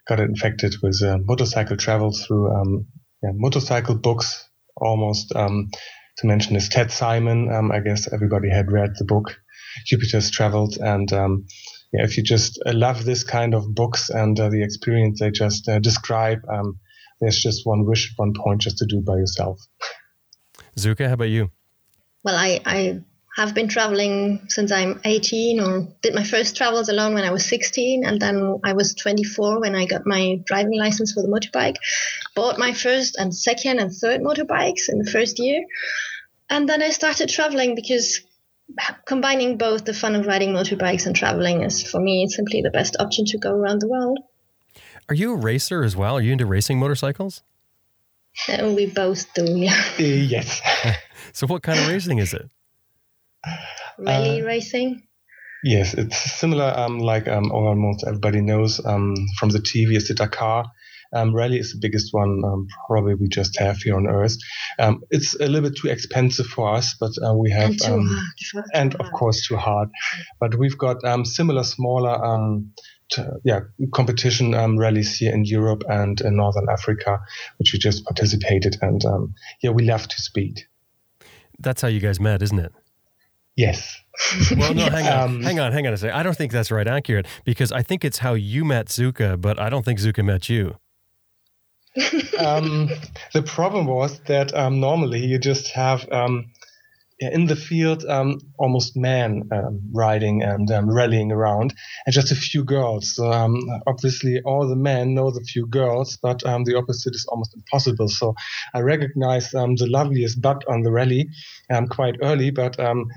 got 0.07 0.19
infected 0.19 0.75
with 0.81 1.01
uh, 1.03 1.17
motorcycle 1.23 1.77
travel 1.77 2.11
through 2.11 2.51
um, 2.51 2.87
yeah, 3.23 3.31
motorcycle 3.33 3.95
books. 3.95 4.47
Almost 4.77 5.33
um, 5.35 5.69
to 6.17 6.27
mention 6.27 6.55
is 6.55 6.69
Ted 6.69 6.91
Simon. 6.91 7.51
Um, 7.53 7.71
I 7.71 7.79
guess 7.79 8.11
everybody 8.11 8.49
had 8.49 8.71
read 8.71 8.91
the 8.97 9.05
book 9.05 9.35
Jupiter's 9.85 10.31
Travels, 10.31 10.77
and 10.77 11.11
um, 11.13 11.45
yeah, 11.93 12.03
if 12.03 12.17
you 12.17 12.23
just 12.23 12.61
uh, 12.65 12.73
love 12.73 13.05
this 13.05 13.23
kind 13.23 13.53
of 13.53 13.73
books 13.73 14.09
and 14.09 14.37
uh, 14.39 14.49
the 14.49 14.63
experience 14.63 15.19
they 15.19 15.31
just 15.31 15.67
uh, 15.69 15.79
describe, 15.79 16.39
um, 16.51 16.79
there's 17.21 17.39
just 17.39 17.65
one 17.65 17.85
wish 17.85 18.11
at 18.11 18.19
one 18.19 18.33
point 18.33 18.61
just 18.61 18.77
to 18.79 18.85
do 18.85 18.99
it 18.99 19.05
by 19.05 19.15
yourself. 19.15 19.59
Zuka, 20.77 21.07
how 21.07 21.13
about 21.13 21.29
you? 21.29 21.51
Well, 22.23 22.35
I, 22.35 22.59
I 22.65 23.01
have 23.35 23.53
been 23.53 23.67
traveling 23.67 24.39
since 24.47 24.71
I'm 24.71 25.01
18 25.03 25.59
or 25.59 25.87
did 26.01 26.15
my 26.15 26.23
first 26.23 26.55
travels 26.55 26.87
alone 26.87 27.13
when 27.13 27.25
I 27.25 27.31
was 27.31 27.45
16 27.45 28.05
and 28.05 28.19
then 28.19 28.59
I 28.63 28.73
was 28.73 28.95
24 28.95 29.59
when 29.59 29.75
I 29.75 29.85
got 29.85 30.05
my 30.05 30.39
driving 30.45 30.77
license 30.77 31.11
for 31.11 31.21
the 31.21 31.27
motorbike. 31.27 31.75
Bought 32.33 32.57
my 32.57 32.71
first 32.73 33.17
and 33.17 33.35
second 33.35 33.79
and 33.79 33.91
third 33.93 34.21
motorbikes 34.21 34.87
in 34.87 34.99
the 34.99 35.11
first 35.11 35.37
year. 35.37 35.65
And 36.49 36.69
then 36.69 36.81
I 36.81 36.91
started 36.91 37.27
traveling 37.27 37.75
because 37.75 38.21
combining 39.05 39.57
both 39.57 39.83
the 39.83 39.93
fun 39.93 40.15
of 40.15 40.27
riding 40.27 40.53
motorbikes 40.53 41.05
and 41.05 41.15
traveling 41.15 41.61
is 41.61 41.83
for 41.83 41.99
me 41.99 42.27
simply 42.27 42.61
the 42.61 42.71
best 42.71 42.95
option 42.99 43.25
to 43.25 43.37
go 43.37 43.51
around 43.51 43.81
the 43.81 43.89
world. 43.89 44.19
Are 45.09 45.15
you 45.15 45.33
a 45.33 45.35
racer 45.35 45.83
as 45.83 45.95
well? 45.95 46.17
Are 46.17 46.21
you 46.21 46.31
into 46.31 46.45
racing 46.45 46.79
motorcycles? 46.79 47.43
Uh, 48.47 48.73
we 48.75 48.85
both 48.85 49.33
do, 49.33 49.45
yeah. 49.45 49.83
Uh, 49.99 50.03
yes. 50.03 50.61
So, 51.33 51.47
what 51.47 51.63
kind 51.63 51.77
of 51.77 51.87
racing 51.89 52.19
is 52.19 52.33
it? 52.33 52.49
Rally 53.97 54.41
racing. 54.41 55.03
Yes, 55.63 55.93
it's 55.95 56.17
similar, 56.39 56.71
um, 56.77 56.99
like 56.99 57.27
um, 57.27 57.51
almost 57.51 58.03
everybody 58.05 58.41
knows 58.41 58.79
um, 58.85 59.15
from 59.39 59.49
the 59.49 59.59
TV, 59.59 59.95
is 59.95 60.07
the 60.07 60.13
Dakar. 60.13 60.65
Um, 61.13 61.33
rally 61.33 61.57
is 61.59 61.71
the 61.71 61.79
biggest 61.79 62.13
one 62.13 62.41
um, 62.45 62.67
probably 62.87 63.15
we 63.15 63.27
just 63.29 63.57
have 63.57 63.77
here 63.77 63.95
on 63.95 64.05
Earth. 64.05 64.35
Um, 64.79 65.01
it's 65.11 65.33
a 65.35 65.47
little 65.47 65.69
bit 65.69 65.77
too 65.79 65.87
expensive 65.87 66.45
for 66.47 66.75
us, 66.75 66.95
but 66.99 67.11
uh, 67.25 67.33
we 67.33 67.51
have, 67.51 67.69
And 67.69 67.81
too 67.81 67.93
um, 67.93 68.07
hard. 68.53 68.65
and 68.73 68.95
of 68.95 69.11
course 69.11 69.47
too 69.47 69.55
hard. 69.55 69.89
But 70.39 70.55
we've 70.55 70.77
got 70.77 71.03
um, 71.05 71.23
similar, 71.23 71.63
smaller, 71.63 72.23
um, 72.23 72.73
t- 73.09 73.23
yeah, 73.43 73.61
competition 73.93 74.53
um, 74.53 74.77
rallies 74.77 75.17
here 75.17 75.33
in 75.33 75.45
Europe 75.45 75.83
and 75.87 76.19
in 76.21 76.35
Northern 76.35 76.67
Africa, 76.69 77.19
which 77.57 77.71
we 77.71 77.79
just 77.79 78.03
participated. 78.03 78.77
And 78.81 79.03
um, 79.05 79.33
yeah, 79.63 79.69
we 79.71 79.83
love 79.85 80.07
to 80.07 80.21
speed. 80.21 80.63
That's 81.59 81.81
how 81.81 81.87
you 81.87 82.01
guys 82.01 82.19
met, 82.19 82.41
isn't 82.41 82.59
it? 82.59 82.73
Yes. 83.55 84.01
Well, 84.57 84.73
no, 84.73 84.83
hang 84.89 85.07
on, 85.07 85.23
Um, 85.23 85.43
hang 85.43 85.59
on, 85.59 85.73
hang 85.73 85.87
on 85.87 85.93
a 85.93 85.97
second. 85.97 86.15
I 86.15 86.23
don't 86.23 86.37
think 86.37 86.51
that's 86.53 86.71
right 86.71 86.87
accurate 86.87 87.27
because 87.43 87.71
I 87.71 87.81
think 87.83 88.05
it's 88.05 88.19
how 88.19 88.33
you 88.33 88.63
met 88.63 88.87
Zuka, 88.87 89.39
but 89.39 89.59
I 89.59 89.69
don't 89.69 89.83
think 89.83 89.99
Zuka 89.99 90.23
met 90.23 90.47
you. 90.47 90.77
um, 92.39 92.89
the 93.33 93.41
problem 93.41 93.87
was 93.87 94.19
that 94.27 94.53
um, 94.53 94.79
normally 94.79 95.19
you 95.25 95.37
just 95.37 95.71
have 95.71 96.09
um, 96.11 96.45
in 97.19 97.45
the 97.45 97.55
field 97.55 98.03
um, 98.05 98.39
almost 98.57 98.97
men 98.97 99.47
um, 99.51 99.81
riding 99.93 100.43
and 100.43 100.69
um, 100.71 100.89
rallying 100.93 101.31
around, 101.31 101.73
and 102.05 102.13
just 102.13 102.31
a 102.31 102.35
few 102.35 102.63
girls. 102.63 103.15
So 103.15 103.31
um, 103.31 103.55
obviously, 103.87 104.41
all 104.41 104.67
the 104.67 104.75
men 104.75 105.13
know 105.13 105.31
the 105.31 105.41
few 105.41 105.67
girls, 105.67 106.17
but 106.21 106.45
um, 106.45 106.65
the 106.65 106.75
opposite 106.75 107.15
is 107.15 107.25
almost 107.29 107.55
impossible. 107.55 108.09
So 108.09 108.35
I 108.73 108.79
recognized 108.81 109.55
um, 109.55 109.75
the 109.75 109.87
loveliest 109.87 110.41
butt 110.41 110.63
on 110.67 110.83
the 110.83 110.91
rally 110.91 111.29
um, 111.69 111.87
quite 111.87 112.15
early, 112.21 112.51
but 112.51 112.79
um, 112.79 113.07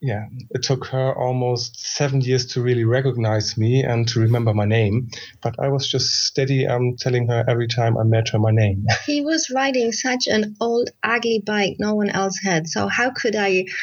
yeah, 0.00 0.26
it 0.50 0.62
took 0.62 0.86
her 0.86 1.14
almost 1.14 1.78
seven 1.78 2.20
years 2.20 2.46
to 2.46 2.60
really 2.60 2.84
recognize 2.84 3.56
me 3.56 3.82
and 3.82 4.06
to 4.08 4.20
remember 4.20 4.52
my 4.52 4.66
name. 4.66 5.08
But 5.42 5.56
I 5.58 5.68
was 5.68 5.88
just 5.88 6.26
steady 6.26 6.66
um, 6.66 6.96
telling 6.96 7.28
her 7.28 7.44
every 7.48 7.66
time 7.68 7.96
I 7.96 8.02
met 8.02 8.28
her 8.30 8.38
my 8.38 8.50
name. 8.50 8.86
He 9.06 9.22
was 9.22 9.50
riding 9.50 9.92
such 9.92 10.26
an 10.26 10.56
old, 10.60 10.90
ugly 11.02 11.42
bike 11.44 11.76
no 11.78 11.94
one 11.94 12.10
else 12.10 12.38
had. 12.42 12.66
So 12.68 12.88
how 12.88 13.10
could 13.10 13.36
I? 13.36 13.64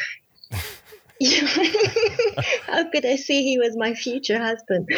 how 2.66 2.90
could 2.90 3.06
I 3.06 3.16
see 3.16 3.42
he 3.42 3.58
was 3.58 3.76
my 3.76 3.94
future 3.94 4.38
husband? 4.38 4.88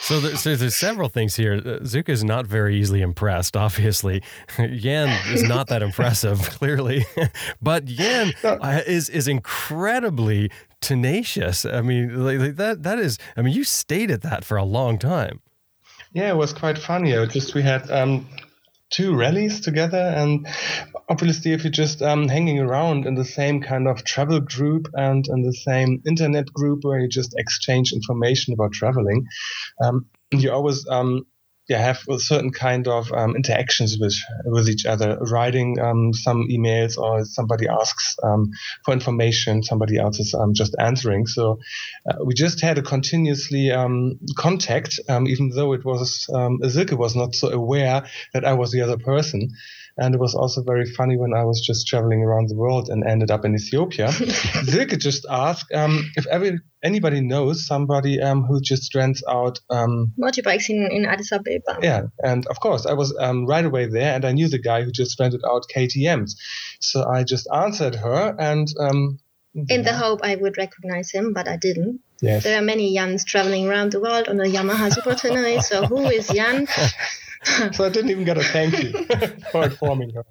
So, 0.00 0.18
there, 0.18 0.36
so 0.36 0.56
there's 0.56 0.74
several 0.74 1.08
things 1.08 1.36
here. 1.36 1.54
Uh, 1.54 1.80
Zuka 1.82 2.08
is 2.08 2.24
not 2.24 2.46
very 2.46 2.76
easily 2.76 3.02
impressed, 3.02 3.56
obviously. 3.56 4.22
Yan 4.58 5.08
is 5.32 5.42
not 5.42 5.68
that 5.68 5.82
impressive, 5.82 6.40
clearly. 6.58 7.04
but 7.62 7.88
Yan 7.88 8.32
uh, 8.42 8.80
is 8.86 9.08
is 9.08 9.28
incredibly 9.28 10.50
tenacious. 10.80 11.64
I 11.66 11.82
mean, 11.82 12.24
like, 12.24 12.56
that 12.56 12.82
that 12.82 12.98
is. 12.98 13.18
I 13.36 13.42
mean, 13.42 13.54
you 13.54 13.64
stayed 13.64 14.10
at 14.10 14.22
that 14.22 14.44
for 14.44 14.56
a 14.56 14.64
long 14.64 14.98
time. 14.98 15.40
Yeah, 16.12 16.30
it 16.30 16.36
was 16.36 16.52
quite 16.52 16.78
funny. 16.78 17.12
Just 17.26 17.54
we 17.54 17.62
had 17.62 17.88
um, 17.90 18.26
two 18.90 19.16
rallies 19.16 19.60
together, 19.60 19.98
and 19.98 20.46
obviously, 21.08 21.52
if 21.52 21.64
you're 21.64 21.70
just 21.70 22.02
um, 22.02 22.28
hanging 22.28 22.58
around 22.58 23.06
in 23.06 23.14
the 23.14 23.24
same 23.24 23.62
kind 23.62 23.88
of 23.88 24.04
travel 24.04 24.40
group 24.40 24.88
and 24.94 25.26
in 25.28 25.42
the 25.42 25.52
same 25.52 26.02
internet 26.06 26.52
group 26.52 26.80
where 26.82 26.98
you 26.98 27.08
just 27.08 27.34
exchange 27.38 27.92
information 27.92 28.52
about 28.52 28.72
traveling, 28.72 29.26
um, 29.82 30.06
you 30.32 30.52
always 30.52 30.86
um, 30.88 31.24
yeah 31.70 31.78
have 31.78 32.00
a 32.08 32.18
certain 32.18 32.50
kind 32.50 32.88
of 32.88 33.12
um, 33.12 33.36
interactions 33.36 33.96
with 33.98 34.16
with 34.44 34.68
each 34.68 34.86
other, 34.86 35.16
writing 35.20 35.78
um, 35.78 36.12
some 36.12 36.48
emails 36.50 36.98
or 36.98 37.24
somebody 37.24 37.68
asks 37.68 38.16
um, 38.24 38.50
for 38.84 38.92
information, 38.92 39.62
somebody 39.62 39.96
else 39.96 40.18
is 40.18 40.34
um, 40.34 40.52
just 40.52 40.74
answering. 40.78 41.26
So 41.26 41.60
uh, 42.10 42.24
we 42.24 42.34
just 42.34 42.60
had 42.60 42.78
a 42.78 42.82
continuously 42.82 43.70
um, 43.70 44.18
contact, 44.36 44.98
um, 45.08 45.28
even 45.28 45.50
though 45.50 45.72
it 45.72 45.84
was 45.84 46.28
um, 46.34 46.58
was 46.60 47.14
not 47.14 47.34
so 47.36 47.50
aware 47.50 48.02
that 48.34 48.44
I 48.44 48.54
was 48.54 48.72
the 48.72 48.82
other 48.82 48.98
person. 48.98 49.50
And 50.00 50.14
it 50.14 50.20
was 50.20 50.34
also 50.34 50.62
very 50.62 50.86
funny 50.98 51.16
when 51.18 51.34
I 51.34 51.44
was 51.44 51.60
just 51.60 51.86
traveling 51.86 52.22
around 52.22 52.48
the 52.48 52.56
world 52.56 52.88
and 52.88 53.04
ended 53.06 53.30
up 53.30 53.44
in 53.44 53.54
Ethiopia. 53.54 54.10
Silke 54.70 54.98
just 54.98 55.26
asked 55.30 55.70
um, 55.74 56.10
if 56.16 56.26
every 56.26 56.58
anybody 56.82 57.20
knows 57.20 57.66
somebody 57.66 58.18
um, 58.20 58.42
who 58.44 58.62
just 58.62 58.94
rents 58.94 59.22
out 59.28 59.60
um, 59.68 60.12
Motorbikes 60.18 60.70
in, 60.70 60.88
in 60.90 61.04
Addis 61.04 61.30
Ababa. 61.32 61.78
yeah, 61.82 62.02
and 62.24 62.46
of 62.46 62.58
course, 62.60 62.86
I 62.86 62.94
was 62.94 63.14
um, 63.20 63.44
right 63.46 63.64
away 63.70 63.84
there, 63.86 64.14
and 64.14 64.24
I 64.24 64.32
knew 64.32 64.48
the 64.48 64.58
guy 64.70 64.82
who 64.84 64.90
just 64.90 65.20
rented 65.20 65.42
out 65.46 65.66
KTM's. 65.76 66.34
So 66.80 67.06
I 67.06 67.22
just 67.24 67.46
answered 67.52 67.96
her, 67.96 68.34
and 68.38 68.66
um, 68.80 69.18
In 69.68 69.82
the 69.82 69.92
hope 69.92 70.20
I 70.22 70.36
would 70.36 70.56
recognize 70.56 71.10
him, 71.10 71.34
but 71.34 71.46
I 71.46 71.56
didn't. 71.58 72.00
yes, 72.22 72.44
There 72.44 72.56
are 72.58 72.62
many 72.64 72.94
Jans 72.94 73.24
traveling 73.24 73.68
around 73.68 73.92
the 73.92 74.00
world 74.00 74.28
on 74.28 74.40
a 74.40 74.44
Yamaha 74.44 74.90
Super 74.94 75.14
Tenere. 75.14 75.60
So 75.62 75.84
who 75.84 76.00
is 76.08 76.28
Jan? 76.28 76.66
so 77.72 77.84
I 77.84 77.88
didn't 77.88 78.10
even 78.10 78.24
get 78.24 78.38
a 78.38 78.42
thank 78.42 78.82
you 78.82 78.92
for 79.52 79.64
informing 79.64 80.10
her. 80.10 80.24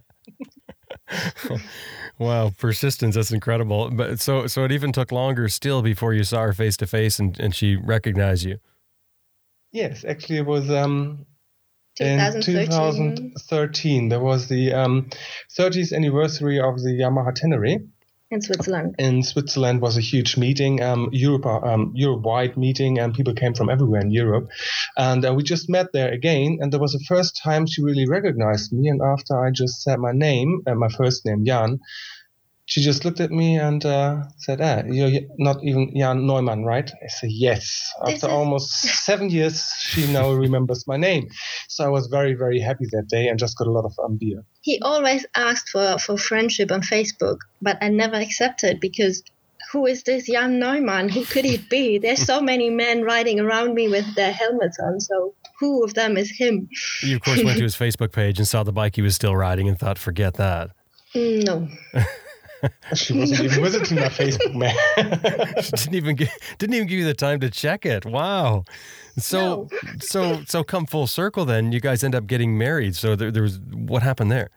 Wow, 2.19 2.51
persistence. 2.57 3.15
That's 3.15 3.31
incredible. 3.31 3.89
But 3.91 4.19
so 4.19 4.45
so 4.45 4.65
it 4.65 4.71
even 4.71 4.91
took 4.91 5.11
longer 5.11 5.47
still 5.47 5.81
before 5.81 6.13
you 6.13 6.23
saw 6.23 6.41
her 6.41 6.53
face 6.53 6.77
to 6.77 6.87
face 6.87 7.17
and 7.17 7.39
and 7.39 7.55
she 7.55 7.77
recognized 7.77 8.45
you. 8.45 8.59
Yes, 9.71 10.03
actually, 10.03 10.37
it 10.37 10.45
was 10.45 10.69
um, 10.69 11.25
in 11.99 12.17
2013. 12.41 13.33
2013. 13.35 14.09
There 14.09 14.19
was 14.19 14.47
the 14.47 14.73
um, 14.73 15.09
30th 15.57 15.93
anniversary 15.93 16.59
of 16.59 16.77
the 16.77 16.89
Yamaha 16.89 17.33
Tenere. 17.33 17.87
In 18.31 18.41
Switzerland. 18.41 18.95
in 18.99 19.23
Switzerland 19.23 19.81
was 19.81 19.97
a 19.97 20.01
huge 20.01 20.37
meeting, 20.37 20.81
um, 20.81 21.09
Europe, 21.11 21.45
um, 21.45 21.91
Europe-wide 21.95 22.57
meeting, 22.57 22.99
and 22.99 23.13
people 23.13 23.33
came 23.33 23.53
from 23.53 23.69
everywhere 23.69 24.01
in 24.01 24.11
Europe. 24.11 24.49
And 24.97 25.25
uh, 25.25 25.33
we 25.33 25.43
just 25.43 25.69
met 25.69 25.87
there 25.93 26.11
again, 26.11 26.59
and 26.61 26.71
there 26.71 26.79
was 26.79 26.93
the 26.93 27.03
first 27.07 27.39
time 27.43 27.65
she 27.65 27.81
really 27.81 28.07
recognized 28.07 28.71
me. 28.71 28.89
And 28.89 29.01
after 29.01 29.33
I 29.43 29.51
just 29.51 29.81
said 29.81 29.99
my 29.99 30.11
name, 30.11 30.61
uh, 30.67 30.75
my 30.75 30.89
first 30.89 31.25
name, 31.25 31.43
Jan, 31.45 31.79
she 32.69 32.81
just 32.81 33.03
looked 33.03 33.19
at 33.19 33.31
me 33.31 33.57
and 33.57 33.83
uh, 33.83 34.21
said, 34.37 34.61
"Ah, 34.61 34.83
you're 34.87 35.21
not 35.39 35.57
even 35.63 35.91
Jan 35.97 36.27
Neumann, 36.27 36.63
right?" 36.63 36.89
I 37.03 37.07
said, 37.07 37.31
"Yes." 37.31 37.91
This 38.05 38.15
After 38.15 38.27
is- 38.27 38.33
almost 38.37 38.69
seven 39.09 39.31
years, 39.31 39.55
she 39.79 40.05
now 40.13 40.31
remembers 40.31 40.85
my 40.87 40.95
name. 40.95 41.29
So 41.67 41.83
I 41.83 41.89
was 41.89 42.05
very, 42.07 42.35
very 42.35 42.59
happy 42.59 42.85
that 42.91 43.07
day, 43.09 43.27
and 43.27 43.39
just 43.39 43.57
got 43.57 43.67
a 43.67 43.71
lot 43.71 43.85
of 43.85 43.93
um, 44.03 44.17
beer. 44.17 44.43
He 44.61 44.79
always 44.83 45.25
asked 45.35 45.69
for, 45.69 45.97
for 45.97 46.15
friendship 46.15 46.71
on 46.71 46.81
Facebook, 46.81 47.37
but 47.59 47.79
I 47.81 47.89
never 47.89 48.17
accepted 48.17 48.79
because 48.79 49.23
who 49.71 49.87
is 49.87 50.03
this 50.03 50.27
Jan 50.27 50.59
Neumann? 50.59 51.09
Who 51.09 51.25
could 51.25 51.45
he 51.45 51.57
be? 51.57 51.97
There's 51.97 52.21
so 52.21 52.39
many 52.39 52.69
men 52.69 53.01
riding 53.01 53.39
around 53.39 53.73
me 53.73 53.87
with 53.87 54.13
their 54.15 54.31
helmets 54.31 54.77
on, 54.79 54.99
so 54.99 55.33
who 55.59 55.83
of 55.83 55.95
them 55.95 56.17
is 56.17 56.29
him? 56.29 56.69
You 57.01 57.15
of 57.15 57.23
course 57.23 57.43
went 57.43 57.57
to 57.57 57.63
his 57.69 57.75
Facebook 57.75 58.11
page 58.11 58.37
and 58.37 58.47
saw 58.47 58.61
the 58.63 58.71
bike 58.71 58.95
he 58.95 59.01
was 59.01 59.15
still 59.15 59.35
riding 59.35 59.67
and 59.67 59.77
thought, 59.79 59.97
forget 59.97 60.35
that. 60.35 60.69
No. 61.15 61.67
She 62.95 63.13
wasn't 63.17 63.41
even 63.41 63.63
visiting 63.63 63.97
my 63.97 64.09
Facebook, 64.09 64.55
man. 64.55 64.75
She 65.63 65.71
didn't 65.71 65.95
even 65.95 66.17
gi- 66.17 66.29
didn't 66.57 66.75
even 66.75 66.87
give 66.87 66.99
you 66.99 67.05
the 67.05 67.13
time 67.13 67.39
to 67.41 67.49
check 67.49 67.85
it. 67.85 68.05
Wow. 68.05 68.65
So 69.17 69.69
so 69.99 70.43
so 70.45 70.63
come 70.63 70.85
full 70.85 71.07
circle 71.07 71.45
then 71.45 71.71
you 71.71 71.79
guys 71.79 72.03
end 72.03 72.15
up 72.15 72.27
getting 72.27 72.57
married. 72.57 72.95
So 72.95 73.15
there, 73.15 73.31
there 73.31 73.43
was 73.43 73.59
what 73.59 74.03
happened 74.03 74.31
there? 74.31 74.49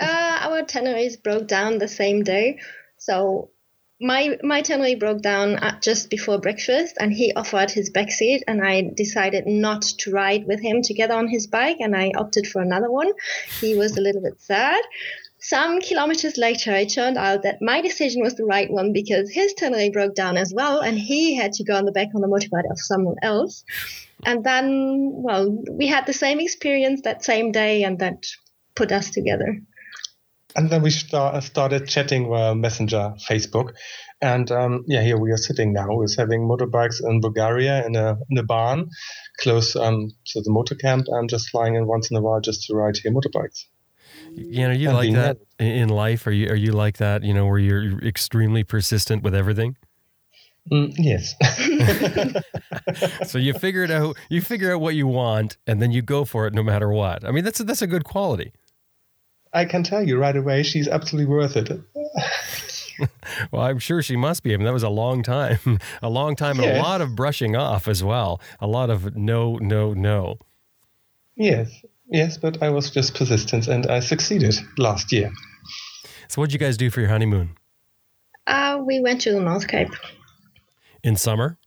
Uh, 0.00 0.38
our 0.40 0.62
Tenerife 0.62 1.22
broke 1.22 1.46
down 1.46 1.78
the 1.78 1.88
same 1.88 2.22
day. 2.22 2.58
So 2.96 3.50
my 4.02 4.36
my 4.42 4.62
Tenerife 4.62 4.98
broke 4.98 5.22
down 5.22 5.56
at 5.56 5.80
just 5.80 6.10
before 6.10 6.38
breakfast, 6.38 6.96
and 6.98 7.12
he 7.12 7.32
offered 7.34 7.70
his 7.70 7.88
back 7.90 8.10
seat, 8.10 8.42
and 8.48 8.64
I 8.64 8.90
decided 8.94 9.46
not 9.46 9.82
to 9.82 10.10
ride 10.10 10.46
with 10.46 10.60
him 10.60 10.82
together 10.82 11.14
on 11.14 11.28
his 11.28 11.46
bike, 11.46 11.76
and 11.78 11.94
I 11.94 12.10
opted 12.16 12.46
for 12.48 12.60
another 12.60 12.90
one. 12.90 13.12
He 13.60 13.76
was 13.76 13.96
a 13.96 14.00
little 14.00 14.20
bit 14.20 14.40
sad. 14.40 14.82
Some 15.44 15.80
kilometers 15.80 16.36
later, 16.36 16.72
it 16.72 16.90
turned 16.90 17.18
out 17.18 17.42
that 17.42 17.60
my 17.60 17.80
decision 17.80 18.22
was 18.22 18.36
the 18.36 18.44
right 18.44 18.70
one 18.70 18.92
because 18.92 19.28
his 19.28 19.52
Tenerife 19.54 19.92
broke 19.92 20.14
down 20.14 20.36
as 20.36 20.52
well, 20.54 20.78
and 20.78 20.96
he 20.96 21.34
had 21.34 21.52
to 21.54 21.64
go 21.64 21.74
on 21.74 21.84
the 21.84 21.90
back 21.90 22.10
on 22.14 22.20
the 22.20 22.28
motorbike 22.28 22.70
of 22.70 22.78
someone 22.78 23.16
else. 23.22 23.64
And 24.24 24.44
then, 24.44 25.10
well, 25.12 25.50
we 25.68 25.88
had 25.88 26.06
the 26.06 26.12
same 26.12 26.38
experience 26.38 27.00
that 27.02 27.24
same 27.24 27.50
day, 27.50 27.82
and 27.82 27.98
that 27.98 28.24
put 28.76 28.92
us 28.92 29.10
together. 29.10 29.60
And 30.54 30.70
then 30.70 30.80
we 30.80 30.90
start, 30.90 31.42
started 31.42 31.88
chatting 31.88 32.28
via 32.28 32.54
Messenger, 32.54 33.14
Facebook. 33.28 33.72
And 34.20 34.48
um, 34.52 34.84
yeah, 34.86 35.02
here 35.02 35.18
we 35.18 35.32
are 35.32 35.36
sitting 35.36 35.72
now. 35.72 35.88
We're 35.90 36.06
having 36.16 36.42
motorbikes 36.42 37.02
in 37.04 37.20
Bulgaria 37.20 37.84
in 37.84 37.96
a, 37.96 38.16
in 38.30 38.38
a 38.38 38.44
barn 38.44 38.90
close 39.40 39.74
um, 39.74 40.12
to 40.26 40.40
the 40.40 40.52
motor 40.52 40.76
camp 40.76 41.06
and 41.08 41.28
just 41.28 41.50
flying 41.50 41.74
in 41.74 41.88
once 41.88 42.12
in 42.12 42.16
a 42.16 42.20
while 42.20 42.40
just 42.40 42.68
to 42.68 42.74
ride 42.74 42.96
here 43.02 43.10
motorbikes. 43.10 43.64
You 44.34 44.68
know, 44.68 44.74
you 44.74 44.90
like 44.90 45.12
that 45.12 45.38
in 45.58 45.88
life? 45.88 46.26
Are 46.26 46.32
you 46.32 46.48
are 46.48 46.56
you 46.56 46.72
like 46.72 46.98
that? 46.98 47.22
You 47.22 47.34
know, 47.34 47.46
where 47.46 47.58
you're 47.58 47.98
extremely 48.04 48.64
persistent 48.64 49.22
with 49.22 49.34
everything. 49.34 49.76
Mm, 50.70 50.94
yes. 50.98 51.34
So 53.26 53.38
you 53.38 53.54
figure 53.54 53.82
it 53.82 53.90
out. 53.90 54.16
You 54.28 54.40
figure 54.40 54.72
out 54.72 54.80
what 54.80 54.94
you 54.94 55.06
want, 55.06 55.56
and 55.66 55.80
then 55.80 55.92
you 55.92 56.02
go 56.02 56.24
for 56.24 56.46
it 56.46 56.54
no 56.54 56.62
matter 56.62 56.90
what. 56.90 57.24
I 57.24 57.30
mean, 57.30 57.44
that's 57.44 57.60
a, 57.60 57.64
that's 57.64 57.82
a 57.82 57.86
good 57.86 58.04
quality. 58.04 58.52
I 59.52 59.64
can 59.64 59.82
tell 59.82 60.02
you 60.02 60.18
right 60.18 60.36
away, 60.36 60.62
she's 60.62 60.88
absolutely 60.88 61.32
worth 61.32 61.56
it. 61.56 61.70
Well, 63.50 63.62
I'm 63.62 63.78
sure 63.78 64.02
she 64.02 64.16
must 64.16 64.42
be. 64.42 64.54
I 64.54 64.56
mean, 64.56 64.66
that 64.66 64.72
was 64.72 64.82
a 64.82 64.88
long 64.88 65.22
time, 65.22 65.58
a 66.02 66.08
long 66.08 66.36
time, 66.36 66.60
and 66.60 66.76
a 66.76 66.82
lot 66.82 67.00
of 67.00 67.16
brushing 67.16 67.56
off 67.56 67.88
as 67.88 68.04
well. 68.04 68.40
A 68.60 68.66
lot 68.66 68.90
of 68.90 69.16
no, 69.16 69.56
no, 69.56 69.92
no. 69.92 70.38
Yes, 71.34 71.82
yes, 72.12 72.38
but 72.38 72.62
I 72.62 72.70
was 72.70 72.90
just 72.90 73.14
persistent 73.14 73.68
and 73.68 73.86
I 73.86 74.00
succeeded 74.00 74.54
last 74.78 75.12
year. 75.12 75.30
So, 76.28 76.40
what 76.40 76.50
did 76.50 76.54
you 76.54 76.58
guys 76.66 76.76
do 76.76 76.90
for 76.90 77.00
your 77.00 77.10
honeymoon 77.10 77.56
Uh, 78.46 78.80
we 78.84 79.00
went 79.00 79.20
to 79.22 79.32
the 79.32 79.40
North 79.40 79.66
Cape. 79.68 79.90
in 81.02 81.16
summer? 81.16 81.58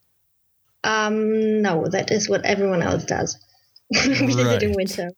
Um, 0.84 1.62
no, 1.62 1.88
that 1.88 2.12
is 2.12 2.30
what 2.30 2.46
everyone 2.46 2.82
else 2.82 3.06
does. 3.06 3.38
we 3.92 4.34
did 4.34 4.48
it 4.48 4.64
in 4.64 4.74
winter. 4.74 5.10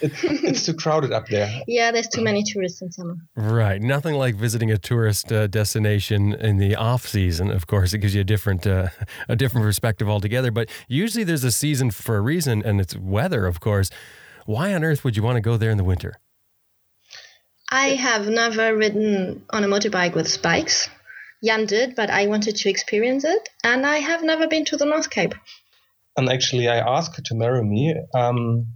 It's, 0.00 0.22
it's 0.24 0.62
too 0.66 0.74
crowded 0.74 1.12
up 1.12 1.26
there. 1.28 1.48
Yeah, 1.66 1.90
there's 1.90 2.08
too 2.08 2.22
many 2.22 2.42
tourists 2.42 2.82
in 2.82 2.92
summer. 2.92 3.14
Right. 3.34 3.80
Nothing 3.80 4.14
like 4.14 4.34
visiting 4.34 4.70
a 4.70 4.78
tourist 4.78 5.32
uh, 5.32 5.46
destination 5.46 6.34
in 6.34 6.58
the 6.58 6.76
off 6.76 7.06
season. 7.06 7.50
Of 7.50 7.66
course, 7.66 7.94
it 7.94 7.98
gives 7.98 8.14
you 8.14 8.20
a 8.20 8.24
different 8.24 8.66
uh, 8.66 8.88
a 9.28 9.36
different 9.36 9.64
perspective 9.64 10.08
altogether. 10.08 10.50
But 10.50 10.68
usually, 10.88 11.24
there's 11.24 11.44
a 11.44 11.52
season 11.52 11.90
for 11.90 12.16
a 12.16 12.20
reason, 12.20 12.62
and 12.64 12.80
it's 12.80 12.96
weather, 12.96 13.46
of 13.46 13.60
course. 13.60 13.90
Why 14.46 14.72
on 14.74 14.84
earth 14.84 15.04
would 15.04 15.16
you 15.16 15.22
want 15.22 15.36
to 15.36 15.40
go 15.40 15.56
there 15.56 15.70
in 15.70 15.76
the 15.76 15.84
winter? 15.84 16.20
I 17.70 17.88
have 17.96 18.28
never 18.28 18.76
ridden 18.76 19.44
on 19.50 19.64
a 19.64 19.66
motorbike 19.66 20.14
with 20.14 20.28
spikes. 20.28 20.88
Jan 21.44 21.66
did, 21.66 21.96
but 21.96 22.10
I 22.10 22.28
wanted 22.28 22.56
to 22.56 22.70
experience 22.70 23.24
it, 23.24 23.48
and 23.64 23.84
I 23.84 23.98
have 23.98 24.22
never 24.22 24.46
been 24.46 24.64
to 24.66 24.76
the 24.76 24.86
North 24.86 25.10
Cape. 25.10 25.34
And 26.16 26.28
actually, 26.28 26.68
I 26.68 26.78
asked 26.78 27.16
her 27.16 27.22
to 27.22 27.34
marry 27.34 27.64
me 27.64 27.94
um, 28.14 28.68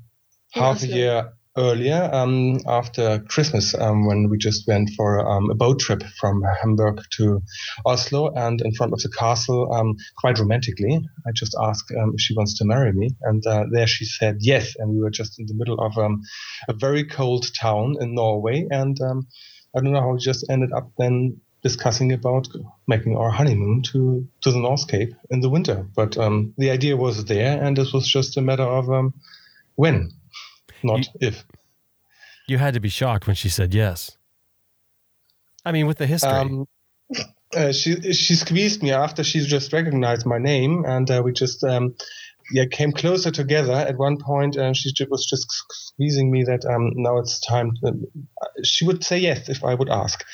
In 0.55 0.63
half 0.63 0.83
a 0.83 0.87
year 0.87 1.33
earlier, 1.57 2.09
um, 2.13 2.59
after 2.67 3.21
Christmas, 3.21 3.75
um, 3.75 4.07
when 4.07 4.29
we 4.29 4.39
just 4.39 4.67
went 4.67 4.91
for 4.97 5.21
um, 5.27 5.51
a 5.51 5.55
boat 5.55 5.81
trip 5.81 6.03
from 6.19 6.43
Hamburg 6.61 7.03
to 7.17 7.43
Oslo, 7.85 8.33
and 8.35 8.61
in 8.61 8.73
front 8.73 8.93
of 8.93 9.01
the 9.01 9.11
castle, 9.11 9.73
um, 9.73 9.97
quite 10.17 10.39
romantically, 10.39 11.01
I 11.27 11.31
just 11.35 11.57
asked 11.61 11.93
um, 12.01 12.13
if 12.15 12.21
she 12.21 12.35
wants 12.35 12.59
to 12.59 12.65
marry 12.65 12.93
me, 12.93 13.11
and 13.23 13.45
uh, 13.47 13.65
there 13.71 13.87
she 13.87 14.05
said 14.05 14.39
yes. 14.41 14.75
And 14.79 14.91
we 14.91 15.01
were 15.01 15.11
just 15.11 15.39
in 15.39 15.47
the 15.47 15.55
middle 15.55 15.79
of 15.81 15.99
um, 15.99 16.23
a 16.69 16.73
very 16.73 17.05
cold 17.05 17.47
town 17.59 17.97
in 18.01 18.15
Norway, 18.15 18.67
and 18.71 19.01
um, 19.01 19.27
I 19.77 19.81
don't 19.81 19.93
know 19.93 20.01
how 20.01 20.13
we 20.13 20.19
just 20.19 20.47
ended 20.51 20.73
up 20.73 20.91
then 20.99 21.41
discussing 21.63 22.13
about 22.13 22.49
making 22.87 23.17
our 23.17 23.31
honeymoon 23.31 23.83
to 23.93 24.27
to 24.43 24.51
the 24.51 24.59
North 24.59 24.89
Cape 24.89 25.15
in 25.31 25.41
the 25.41 25.51
winter. 25.51 25.87
But 25.95 26.17
um, 26.17 26.55
the 26.57 26.71
idea 26.71 26.97
was 26.97 27.25
there, 27.25 27.63
and 27.63 27.79
it 27.79 27.93
was 27.93 28.09
just 28.09 28.37
a 28.37 28.43
matter 28.43 28.63
of 28.63 28.91
um, 28.91 29.15
when, 29.75 30.13
not 30.83 31.09
if. 31.21 31.45
You 32.47 32.59
had 32.59 32.75
to 32.75 32.81
be 32.81 32.89
shocked 32.89 33.27
when 33.27 33.37
she 33.37 33.49
said 33.49 33.75
yes. 33.75 34.17
I 35.65 35.73
mean, 35.73 35.87
with 35.87 35.99
the 35.99 36.07
history. 36.07 36.31
Um, 36.31 36.67
uh, 37.55 37.73
she 37.73 38.13
she 38.13 38.35
squeezed 38.35 38.83
me 38.83 38.93
after 38.93 39.25
she 39.25 39.41
just 39.41 39.73
recognized 39.73 40.27
my 40.27 40.39
name, 40.39 40.85
and 40.87 41.11
uh, 41.11 41.23
we 41.25 41.33
just 41.33 41.63
um, 41.65 41.95
yeah 42.53 42.65
came 42.67 42.93
closer 42.93 43.31
together. 43.31 43.73
At 43.73 43.97
one 43.97 44.17
point, 44.19 44.57
and 44.57 44.77
she 44.77 44.93
was 45.09 45.27
just 45.27 45.47
squeezing 45.71 46.31
me 46.31 46.45
that 46.45 46.65
um, 46.65 46.93
now 46.95 47.19
it's 47.19 47.41
time. 47.41 47.73
To, 47.83 47.93
she 48.65 48.87
would 48.87 49.05
say 49.05 49.19
yes 49.19 49.49
if 49.49 49.65
I 49.65 49.75
would 49.75 49.91
ask. 49.91 50.25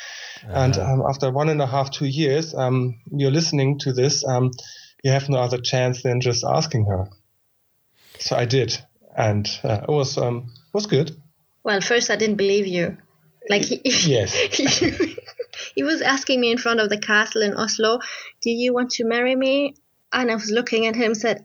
And 0.48 0.76
Uh-huh. 0.76 0.92
um, 0.92 1.02
after 1.09 1.30
one 1.30 1.48
and 1.48 1.61
a 1.62 1.66
half, 1.66 1.90
two 1.90 2.06
years, 2.06 2.54
um, 2.54 3.00
you're 3.11 3.32
listening 3.32 3.78
to 3.80 3.92
this. 3.92 4.24
Um, 4.24 4.50
you 5.02 5.11
have 5.11 5.28
no 5.28 5.38
other 5.38 5.59
chance 5.59 6.02
than 6.02 6.20
just 6.20 6.44
asking 6.44 6.87
her. 6.87 7.09
So 8.18 8.37
I 8.37 8.44
did, 8.44 8.78
and 9.16 9.48
uh, 9.64 9.81
it 9.83 9.88
was 9.88 10.18
um, 10.18 10.52
was 10.72 10.87
good. 10.87 11.16
Well, 11.64 11.81
first 11.81 12.11
I 12.11 12.16
didn't 12.16 12.37
believe 12.37 12.66
you. 12.66 12.96
Like 13.48 13.62
he, 13.62 13.81
Yes. 13.85 14.35
he, 14.35 15.16
he 15.74 15.83
was 15.83 16.02
asking 16.02 16.40
me 16.40 16.50
in 16.50 16.59
front 16.59 16.81
of 16.81 16.88
the 16.88 16.98
castle 16.98 17.42
in 17.42 17.55
Oslo, 17.55 18.00
"Do 18.42 18.50
you 18.50 18.72
want 18.74 18.90
to 18.92 19.05
marry 19.05 19.35
me?" 19.35 19.74
And 20.12 20.31
I 20.31 20.35
was 20.35 20.50
looking 20.50 20.87
at 20.87 20.94
him, 20.96 21.14
said, 21.14 21.44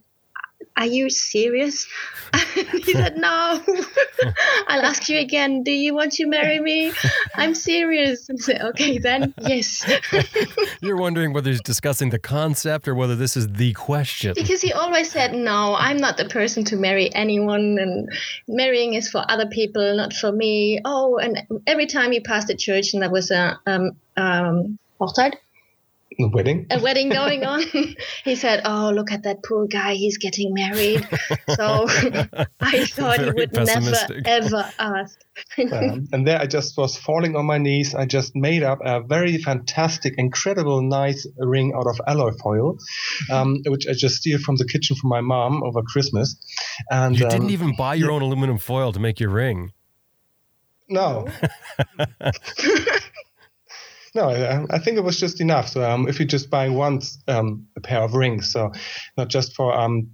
"Are 0.78 0.86
you 0.86 1.10
serious?" 1.10 1.88
And 2.34 2.84
he 2.84 2.94
said, 2.94 3.18
"No." 3.18 3.62
I'll 4.68 4.82
ask 4.86 5.10
you 5.10 5.18
again. 5.20 5.64
Do 5.64 5.72
you 5.72 5.94
want 5.94 6.14
to 6.14 6.26
marry 6.28 6.60
me? 6.60 6.94
I'm 7.36 7.54
serious. 7.56 8.30
And 8.30 8.40
I 8.40 8.44
said, 8.44 8.62
"Okay, 8.62 8.98
then 8.98 9.34
yes." 9.42 9.84
You're 10.82 10.98
wondering 10.98 11.34
whether 11.34 11.50
he's 11.50 11.62
discussing 11.62 12.10
the 12.10 12.20
concept 12.20 12.88
or 12.88 12.96
whether 12.96 13.16
this 13.16 13.36
is 13.36 13.48
the 13.48 13.74
question. 13.74 14.34
because 14.36 14.62
he 14.62 14.72
always 14.74 15.12
said, 15.12 15.34
"No, 15.34 15.76
I'm 15.78 15.98
not 15.98 16.18
the 16.18 16.26
person 16.26 16.64
to 16.66 16.76
marry 16.76 17.14
anyone, 17.16 17.78
and 17.80 18.10
marrying 18.48 18.94
is 18.94 19.10
for 19.10 19.24
other 19.30 19.48
people, 19.48 19.96
not 19.98 20.14
for 20.14 20.32
me." 20.32 20.80
Oh, 20.86 21.18
and 21.18 21.42
every 21.68 21.86
time 21.88 22.12
he 22.12 22.20
passed 22.20 22.48
the 22.48 22.56
church 22.56 22.94
and 22.94 23.02
there 23.02 23.12
was 23.12 23.32
a 23.32 23.60
um 23.66 23.92
um 24.18 24.78
hochzeit, 25.00 25.34
The 26.20 26.28
wedding. 26.28 26.68
a 26.70 26.80
wedding 26.80 27.08
going 27.10 27.46
on, 27.46 27.64
he 28.26 28.36
said, 28.36 28.62
"Oh, 28.66 28.92
look 28.94 29.12
at 29.12 29.24
that 29.24 29.44
poor 29.44 29.66
guy, 29.66 29.94
he's 29.94 30.18
getting 30.18 30.54
married." 30.54 31.08
So 31.56 31.86
I 32.60 32.86
thought 32.86 33.22
he 33.22 33.32
would 33.32 33.54
never 33.54 33.96
ever 34.26 34.70
ask. 34.78 35.18
um, 35.72 36.08
and 36.12 36.28
there 36.28 36.38
I 36.40 36.48
just 36.48 36.78
was 36.78 36.98
falling 36.98 37.38
on 37.38 37.46
my 37.46 37.58
knees. 37.58 37.96
I 37.96 38.06
just 38.06 38.36
made 38.36 38.62
up 38.62 38.80
a 38.84 39.02
very 39.02 39.38
fantastic, 39.38 40.16
incredible, 40.18 40.82
nice 40.82 41.26
ring 41.38 41.74
out 41.74 41.88
of 41.88 42.00
alloy 42.06 42.32
foil, 42.44 42.78
um, 43.32 43.62
which 43.68 43.88
I 43.88 43.94
just 43.94 44.18
steal 44.18 44.38
from 44.40 44.58
the 44.58 44.66
kitchen 44.66 44.98
from 44.98 45.10
my 45.10 45.22
mom 45.22 45.64
over 45.64 45.82
Christmas. 45.82 46.36
And 46.90 47.18
You 47.18 47.26
um, 47.26 47.32
didn't 47.32 47.50
even 47.52 47.74
buy 47.78 47.96
your 47.96 48.12
own 48.12 48.22
aluminum 48.22 48.58
foil 48.58 48.92
to 48.92 49.00
make 49.00 49.20
your 49.22 49.30
ring. 49.30 49.72
no. 50.90 51.28
No, 54.14 54.30
I, 54.30 54.66
I 54.70 54.80
think 54.80 54.98
it 54.98 55.04
was 55.04 55.20
just 55.20 55.40
enough. 55.40 55.70
So 55.70 55.90
um, 55.90 56.08
if 56.08 56.20
you're 56.20 56.28
just 56.28 56.50
buying 56.50 56.74
once 56.74 57.18
um, 57.28 57.68
a 57.78 57.82
pair 57.82 58.02
of 58.02 58.14
rings, 58.14 58.52
so 58.52 58.72
not 59.18 59.30
just 59.30 59.56
for 59.56 59.74
um, 59.74 60.12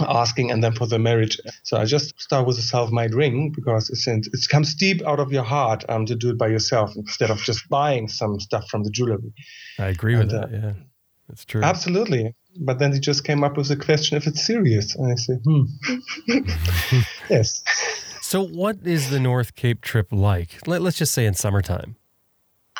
asking 0.00 0.50
and 0.50 0.62
then 0.62 0.72
for 0.72 0.86
the 0.86 0.98
marriage. 0.98 1.38
So 1.62 1.76
I 1.76 1.84
just 1.84 2.20
start 2.20 2.46
with 2.46 2.58
a 2.58 2.62
self-made 2.62 3.14
ring 3.14 3.52
because 3.54 3.90
it's 3.90 4.06
it 4.06 4.48
comes 4.48 4.74
deep 4.74 5.02
out 5.06 5.20
of 5.20 5.32
your 5.32 5.44
heart 5.44 5.84
um, 5.88 6.06
to 6.06 6.14
do 6.14 6.30
it 6.30 6.38
by 6.38 6.48
yourself 6.48 6.96
instead 6.96 7.30
of 7.30 7.38
just 7.38 7.68
buying 7.68 8.08
some 8.08 8.40
stuff 8.40 8.68
from 8.68 8.84
the 8.84 8.90
jewelry. 8.90 9.32
I 9.78 9.86
agree 9.88 10.16
with 10.16 10.32
And, 10.32 10.42
that. 10.42 10.50
Yeah, 10.52 10.72
that's 11.28 11.44
true. 11.44 11.62
Absolutely. 11.62 12.34
But 12.60 12.80
then 12.80 12.92
he 12.92 12.98
just 12.98 13.24
came 13.24 13.44
up 13.44 13.56
with 13.56 13.68
the 13.68 13.76
question 13.76 14.16
if 14.16 14.26
it's 14.26 14.44
serious, 14.44 14.96
and 14.96 15.12
I 15.12 15.14
said, 15.14 15.40
hmm, 15.44 15.62
yes. 17.30 17.62
So, 18.20 18.42
what 18.42 18.78
is 18.84 19.10
the 19.10 19.20
North 19.20 19.54
Cape 19.54 19.80
trip 19.80 20.08
like? 20.10 20.66
Let, 20.66 20.82
let's 20.82 20.98
just 20.98 21.14
say 21.14 21.24
in 21.24 21.34
summertime. 21.34 21.94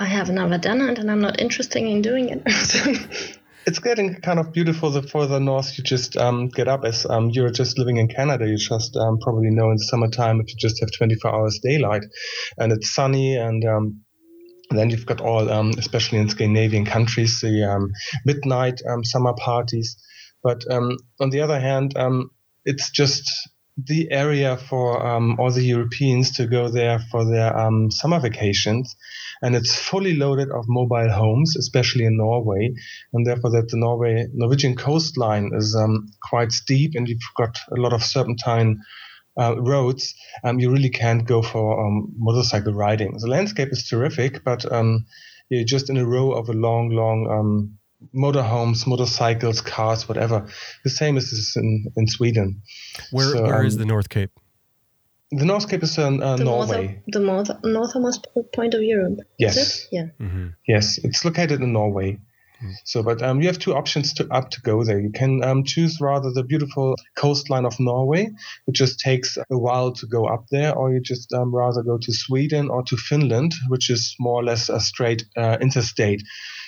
I 0.01 0.07
have 0.07 0.31
never 0.31 0.59
done 0.59 0.81
it, 0.81 0.99
and 0.99 1.11
I'm 1.11 1.21
not 1.21 1.41
interested 1.41 1.83
in 1.83 2.03
doing 2.03 2.29
it. 2.29 2.43
it's 3.67 3.81
getting 3.81 4.15
kind 4.15 4.39
of 4.39 4.53
beautiful 4.53 4.91
the 4.91 5.03
further 5.03 5.39
north 5.39 5.77
you 5.77 5.85
just 5.85 6.17
um, 6.17 6.49
get 6.49 6.69
up 6.69 6.85
as 6.85 7.05
um, 7.05 7.29
you're 7.29 7.51
just 7.51 7.79
living 7.79 7.99
in 7.99 8.09
canada 8.09 8.49
you 8.49 8.57
just 8.57 8.97
um, 8.97 9.19
probably 9.19 9.51
know 9.51 9.71
in 9.71 9.77
the 9.77 9.85
summertime 9.85 10.41
if 10.41 10.49
you 10.49 10.55
just 10.57 10.81
have 10.81 10.89
24 10.97 11.35
hours 11.35 11.61
daylight 11.63 12.03
and 12.57 12.73
it's 12.73 12.95
sunny 12.95 13.37
and 13.37 13.63
um, 13.67 14.01
then 14.71 14.89
you've 14.89 15.05
got 15.05 15.21
all 15.21 15.51
um, 15.51 15.71
especially 15.77 16.19
in 16.19 16.31
scandinavian 16.31 16.87
countries 16.87 17.41
the 17.43 17.63
um, 17.63 17.91
midnight 18.25 18.81
um, 18.89 19.05
summer 19.05 19.35
parties 19.35 19.99
but 20.43 20.65
on 20.71 21.29
the 21.31 21.43
other 21.43 21.61
hand 21.61 21.93
it's 22.65 22.91
just 22.91 23.31
the 23.87 24.11
area 24.11 24.57
for 24.57 25.07
um, 25.07 25.37
all 25.39 25.53
the 25.53 25.65
Europeans 25.65 26.33
to 26.33 26.47
go 26.47 26.69
there 26.69 26.99
for 27.11 27.25
their 27.25 27.57
um, 27.57 27.91
summer 27.91 28.19
vacations, 28.19 28.97
and 29.41 29.55
it's 29.55 29.77
fully 29.77 30.15
loaded 30.15 30.51
of 30.51 30.65
mobile 30.69 31.11
homes, 31.11 31.57
especially 31.57 32.05
in 32.05 32.17
Norway, 32.17 32.75
and 33.13 33.27
therefore 33.27 33.51
that 33.51 33.69
the 33.69 33.77
Norway 33.77 34.27
Norwegian 34.35 34.75
coastline 34.75 35.53
is 35.55 35.77
um, 35.77 36.11
quite 36.29 36.51
steep, 36.51 36.93
and 36.95 37.09
you've 37.09 37.21
got 37.37 37.57
a 37.71 37.81
lot 37.81 37.93
of 37.93 38.03
serpentine. 38.03 38.81
Uh, 39.41 39.55
roads, 39.61 40.17
um, 40.43 40.59
you 40.59 40.69
really 40.69 40.91
can't 40.91 41.25
go 41.25 41.41
for 41.43 41.87
um, 41.87 42.13
motorcycle 42.17 42.75
riding. 42.75 43.17
The 43.21 43.29
landscape 43.29 43.69
is 43.71 43.87
terrific, 43.89 44.43
but 44.43 44.65
um, 44.73 45.07
you're 45.49 45.63
just 45.63 45.89
in 45.89 45.97
a 45.97 46.05
row 46.05 46.33
of 46.33 46.49
a 46.49 46.53
long, 46.53 46.91
long 46.91 47.78
motorhomes, 48.15 48.87
motorcycles, 48.87 49.61
cars, 49.61 50.09
whatever. 50.09 50.47
The 50.85 50.91
same 50.91 51.17
as 51.17 51.31
this 51.31 51.57
in, 51.57 51.87
in 51.97 52.07
Sweden. 52.07 52.63
Where 53.11 53.33
So, 53.33 53.43
where 53.43 53.65
is 53.65 53.75
um, 53.75 53.81
the 53.81 53.87
North 53.87 54.09
Cape? 54.09 54.31
The 55.31 55.45
North 55.45 55.69
Cape 55.69 55.83
is 55.83 55.99
in 55.99 56.23
uh, 56.23 56.37
the 56.37 56.45
Norway. 56.45 56.87
North, 56.87 57.03
the 57.09 57.21
north, 57.21 57.51
northernmost 57.63 58.27
point 58.55 58.75
of 58.75 58.83
Europe. 58.83 59.19
Yes. 59.39 59.57
Is 59.57 59.83
it? 59.83 59.89
Yeah. 59.93 60.07
hmm 60.19 60.47
Yes, 60.67 60.99
it's 61.05 61.25
located 61.25 61.61
in 61.61 61.73
Norway. 61.73 62.19
So, 62.85 63.03
but 63.03 63.23
um, 63.23 63.41
you 63.41 63.47
have 63.47 63.59
two 63.59 63.75
options 63.75 64.13
to 64.15 64.29
up 64.33 64.51
to 64.51 64.61
go 64.63 64.83
there. 64.85 64.99
You 64.99 65.11
can 65.11 65.45
um, 65.45 65.65
choose 65.65 66.01
rather 66.01 66.31
the 66.33 66.43
beautiful 66.43 66.97
coastline 67.17 67.65
of 67.65 67.79
Norway. 67.79 68.31
It 68.67 68.73
just 68.73 68.99
takes 69.01 69.37
a 69.37 69.59
while 69.59 69.93
to 69.93 70.07
go 70.07 70.27
up 70.27 70.47
there, 70.51 70.75
or 70.75 70.93
you 70.93 71.01
just 71.01 71.33
um, 71.33 71.55
rather 71.55 71.83
go 71.83 71.99
to 71.99 72.13
Sweden 72.13 72.69
or 72.69 72.83
to 72.85 72.97
Finland, 72.97 73.55
which 73.69 73.91
is 73.91 74.17
more 74.19 74.41
or 74.41 74.45
less 74.45 74.69
a 74.69 74.81
straight 74.81 75.25
uh, 75.37 75.59
interstate. 75.61 76.23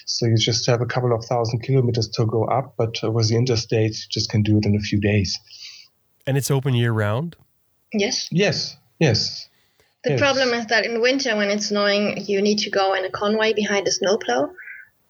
So 0.07 0.26
you 0.26 0.37
just 0.37 0.66
have 0.66 0.81
a 0.81 0.87
couple 0.87 1.12
of 1.14 1.24
thousand 1.24 1.61
kilometers 1.61 2.09
to 2.11 2.26
go 2.26 2.44
up, 2.44 2.74
but 2.76 3.03
uh, 3.03 3.11
with 3.11 3.29
the 3.29 3.37
interstate, 3.37 3.96
you 3.96 4.05
just 4.11 4.31
can 4.31 4.42
do 4.42 4.59
it 4.59 4.66
in 4.66 4.76
a 4.76 4.81
few 4.81 5.00
days. 5.00 5.38
And 6.26 6.37
it's 6.37 6.50
open 6.50 6.74
year 6.74 6.92
round. 6.92 7.37
Yes. 7.92 8.29
Yes, 8.31 8.76
yes. 8.98 9.48
The 10.05 10.11
Yes. 10.11 10.20
problem 10.20 10.55
is 10.55 10.66
that 10.66 10.87
in 10.87 11.03
winter, 11.03 11.37
when 11.37 11.50
it's 11.50 11.66
snowing, 11.66 12.24
you 12.26 12.40
need 12.40 12.59
to 12.61 12.70
go 12.70 12.94
in 12.94 13.05
a 13.05 13.11
convoy 13.11 13.53
behind 13.55 13.87
a 13.87 13.90
snowplow 13.90 14.50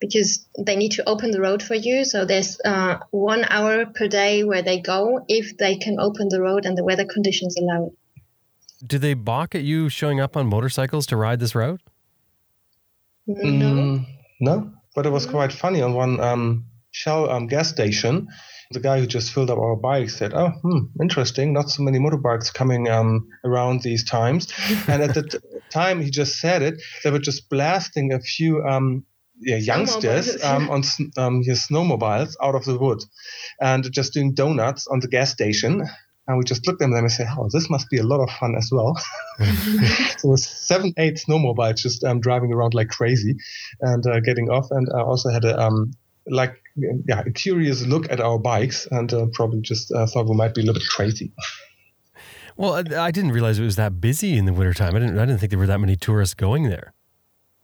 because 0.00 0.46
they 0.58 0.76
need 0.76 0.92
to 0.92 1.08
open 1.08 1.30
the 1.30 1.40
road 1.40 1.62
for 1.62 1.74
you. 1.74 2.04
So 2.04 2.24
there's 2.24 2.58
uh, 2.64 2.98
one 3.10 3.44
hour 3.48 3.86
per 3.86 4.08
day 4.08 4.44
where 4.44 4.62
they 4.62 4.80
go 4.80 5.24
if 5.28 5.56
they 5.58 5.76
can 5.76 6.00
open 6.00 6.28
the 6.28 6.40
road 6.40 6.64
and 6.64 6.76
the 6.76 6.84
weather 6.84 7.04
conditions 7.04 7.56
allow 7.56 7.86
it. 7.86 7.92
Do 8.86 8.98
they 8.98 9.14
balk 9.14 9.54
at 9.54 9.62
you 9.62 9.90
showing 9.90 10.20
up 10.20 10.36
on 10.36 10.46
motorcycles 10.46 11.06
to 11.08 11.16
ride 11.16 11.38
this 11.38 11.54
route? 11.54 11.82
No. 13.26 13.44
Mm, 13.44 14.06
no, 14.40 14.72
but 14.94 15.06
it 15.06 15.10
was 15.10 15.26
quite 15.26 15.52
funny 15.52 15.82
on 15.82 15.92
one 15.92 16.18
um, 16.18 16.64
Shell 16.90 17.30
um, 17.30 17.46
gas 17.46 17.68
station. 17.68 18.28
The 18.72 18.80
guy 18.80 19.00
who 19.00 19.06
just 19.06 19.32
filled 19.32 19.50
up 19.50 19.58
our 19.58 19.76
bikes 19.76 20.16
said, 20.16 20.32
"Oh, 20.32 20.48
hmm, 20.48 20.78
interesting. 21.00 21.52
Not 21.52 21.70
so 21.70 21.82
many 21.82 21.98
motorbikes 21.98 22.52
coming 22.52 22.88
um, 22.88 23.28
around 23.44 23.82
these 23.82 24.04
times." 24.04 24.52
and 24.88 25.02
at 25.02 25.14
the 25.14 25.24
t- 25.24 25.38
time 25.70 26.00
he 26.00 26.10
just 26.10 26.38
said 26.38 26.62
it, 26.62 26.80
they 27.04 27.10
were 27.10 27.18
just 27.18 27.48
blasting 27.50 28.12
a 28.12 28.20
few 28.20 28.62
um, 28.64 29.04
yeah, 29.40 29.56
youngsters 29.56 30.42
um, 30.44 30.70
on 30.70 30.80
s- 30.80 31.00
um, 31.16 31.42
his 31.42 31.66
snowmobiles 31.66 32.34
out 32.42 32.54
of 32.54 32.64
the 32.64 32.78
wood, 32.78 33.02
and 33.60 33.90
just 33.92 34.12
doing 34.12 34.34
donuts 34.34 34.86
on 34.86 35.00
the 35.00 35.08
gas 35.08 35.30
station. 35.30 35.82
And 36.26 36.38
we 36.38 36.44
just 36.44 36.64
looked 36.66 36.80
at 36.80 36.90
them 36.90 36.94
and 36.98 37.10
said, 37.10 37.26
"Oh, 37.36 37.48
this 37.52 37.68
must 37.68 37.88
be 37.90 37.98
a 37.98 38.04
lot 38.04 38.22
of 38.22 38.30
fun 38.30 38.54
as 38.56 38.70
well." 38.70 38.96
so 39.38 40.28
it 40.28 40.30
was 40.30 40.46
seven, 40.46 40.92
eight 40.98 41.16
snowmobiles 41.16 41.76
just 41.76 42.04
um, 42.04 42.20
driving 42.20 42.52
around 42.52 42.74
like 42.74 42.88
crazy, 42.88 43.36
and 43.80 44.06
uh, 44.06 44.20
getting 44.20 44.50
off. 44.50 44.66
And 44.70 44.86
I 44.94 45.00
also 45.00 45.30
had 45.30 45.44
a 45.44 45.58
um, 45.60 45.92
like 46.26 46.54
yeah 46.76 47.22
a 47.26 47.30
curious 47.32 47.84
look 47.86 48.10
at 48.12 48.20
our 48.20 48.38
bikes, 48.38 48.86
and 48.90 49.12
uh, 49.12 49.26
probably 49.32 49.60
just 49.60 49.90
uh, 49.92 50.06
thought 50.06 50.28
we 50.28 50.36
might 50.36 50.54
be 50.54 50.60
a 50.60 50.64
little 50.64 50.78
bit 50.78 50.88
crazy. 50.88 51.32
Well, 52.56 52.74
I, 52.74 53.06
I 53.06 53.10
didn't 53.10 53.32
realize 53.32 53.58
it 53.58 53.64
was 53.64 53.76
that 53.76 54.00
busy 54.00 54.36
in 54.36 54.44
the 54.44 54.52
wintertime. 54.52 54.94
I 54.94 54.98
didn't. 54.98 55.18
I 55.18 55.24
didn't 55.24 55.38
think 55.38 55.50
there 55.50 55.58
were 55.58 55.66
that 55.66 55.80
many 55.80 55.96
tourists 55.96 56.34
going 56.34 56.68
there. 56.68 56.92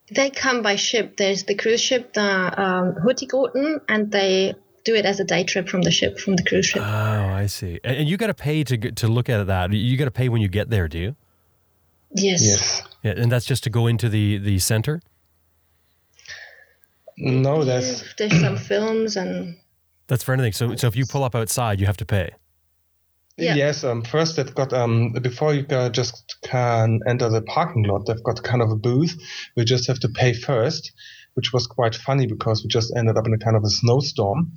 They 0.09 0.29
come 0.29 0.61
by 0.61 0.75
ship. 0.77 1.17
There's 1.17 1.43
the 1.43 1.55
cruise 1.55 1.81
ship, 1.81 2.13
the 2.13 2.21
um, 2.21 2.95
Hurtigruten, 2.95 3.81
and 3.89 4.11
they 4.11 4.55
do 4.85 4.95
it 4.95 5.05
as 5.05 5.19
a 5.19 5.25
day 5.25 5.43
trip 5.43 5.67
from 5.67 5.81
the 5.81 5.91
ship, 5.91 6.17
from 6.17 6.37
the 6.37 6.43
cruise 6.43 6.65
ship. 6.67 6.81
Oh, 6.81 6.85
I 6.85 7.47
see. 7.47 7.79
And, 7.83 7.97
and 7.97 8.07
you 8.09 8.15
got 8.15 8.27
to 8.27 8.33
pay 8.33 8.63
to 8.63 8.77
get- 8.77 8.95
to 8.97 9.07
look 9.07 9.27
at 9.29 9.45
that. 9.47 9.73
You 9.73 9.97
got 9.97 10.05
to 10.05 10.11
pay 10.11 10.29
when 10.29 10.41
you 10.41 10.47
get 10.47 10.69
there, 10.69 10.87
do 10.87 10.97
you? 10.97 11.15
yes. 12.15 12.41
Yes. 12.45 12.83
Yeah, 13.03 13.13
and 13.17 13.31
that's 13.31 13.45
just 13.45 13.63
to 13.65 13.69
go 13.69 13.85
into 13.87 14.07
the 14.09 14.37
the 14.37 14.59
center. 14.59 15.01
No, 17.17 17.63
that's 17.63 18.13
There's 18.17 18.39
some 18.39 18.57
films 18.57 19.15
and 19.17 19.57
That's 20.07 20.23
for 20.23 20.33
anything. 20.33 20.53
So, 20.53 20.75
so 20.75 20.87
if 20.87 20.95
you 20.95 21.05
pull 21.05 21.23
up 21.23 21.35
outside, 21.35 21.79
you 21.79 21.85
have 21.85 21.97
to 21.97 22.05
pay. 22.05 22.31
Yeah. 23.37 23.53
Yes, 23.53 23.83
um, 23.83 24.01
first 24.01 24.35
they've 24.35 24.55
got 24.55 24.73
um, 24.73 25.11
before 25.13 25.53
you 25.53 25.65
uh, 25.69 25.89
just 25.89 26.37
can 26.43 27.01
enter 27.07 27.29
the 27.29 27.43
parking 27.43 27.83
lot, 27.83 28.07
they've 28.07 28.23
got 28.23 28.41
kind 28.41 28.63
of 28.63 28.71
a 28.71 28.75
booth. 28.75 29.15
We 29.55 29.63
just 29.63 29.87
have 29.87 29.99
to 29.99 30.09
pay 30.09 30.33
first, 30.33 30.91
which 31.35 31.53
was 31.53 31.67
quite 31.67 31.93
funny 31.93 32.25
because 32.25 32.63
we 32.63 32.67
just 32.67 32.91
ended 32.97 33.15
up 33.15 33.27
in 33.27 33.33
a 33.33 33.37
kind 33.37 33.55
of 33.55 33.63
a 33.63 33.69
snowstorm 33.69 34.53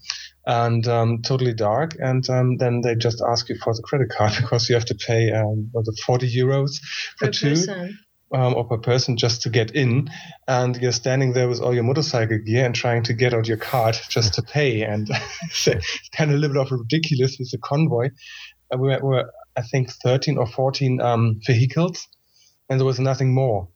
and 0.46 0.88
um, 0.88 1.20
totally 1.20 1.52
dark. 1.52 1.94
And 1.98 2.28
um, 2.30 2.56
then 2.56 2.80
they 2.80 2.94
just 2.94 3.20
ask 3.20 3.50
you 3.50 3.56
for 3.62 3.74
the 3.74 3.82
credit 3.82 4.08
card 4.08 4.32
because 4.40 4.68
you 4.70 4.76
have 4.76 4.86
to 4.86 4.94
pay 4.94 5.30
um, 5.30 5.70
the 5.74 5.96
40 6.06 6.34
euros 6.34 6.80
for 7.18 7.26
per 7.26 7.32
two 7.32 7.50
person. 7.50 7.98
um, 8.32 8.54
or 8.54 8.64
per 8.64 8.78
person 8.78 9.16
just 9.16 9.42
to 9.42 9.50
get 9.50 9.72
in, 9.72 10.08
and 10.48 10.76
you're 10.76 10.92
standing 10.92 11.32
there 11.32 11.48
with 11.48 11.60
all 11.60 11.74
your 11.74 11.82
motorcycle 11.82 12.38
gear 12.38 12.64
and 12.64 12.74
trying 12.74 13.02
to 13.02 13.12
get 13.12 13.34
out 13.34 13.48
your 13.48 13.56
card 13.56 13.98
just 14.08 14.34
to 14.34 14.42
pay, 14.42 14.82
and 14.82 15.10
it's 15.42 16.08
kind 16.16 16.30
of 16.30 16.36
a 16.36 16.38
little 16.38 16.64
bit 16.64 16.72
of 16.72 16.80
ridiculous 16.80 17.36
with 17.38 17.50
the 17.50 17.58
convoy. 17.58 18.08
Uh, 18.72 18.78
we 18.78 18.88
were, 18.88 18.98
were, 19.00 19.32
I 19.56 19.62
think, 19.62 19.90
13 19.90 20.38
or 20.38 20.46
14 20.46 21.00
um, 21.00 21.40
vehicles, 21.46 22.08
and 22.68 22.78
there 22.78 22.86
was 22.86 23.00
nothing 23.00 23.34
more. 23.34 23.68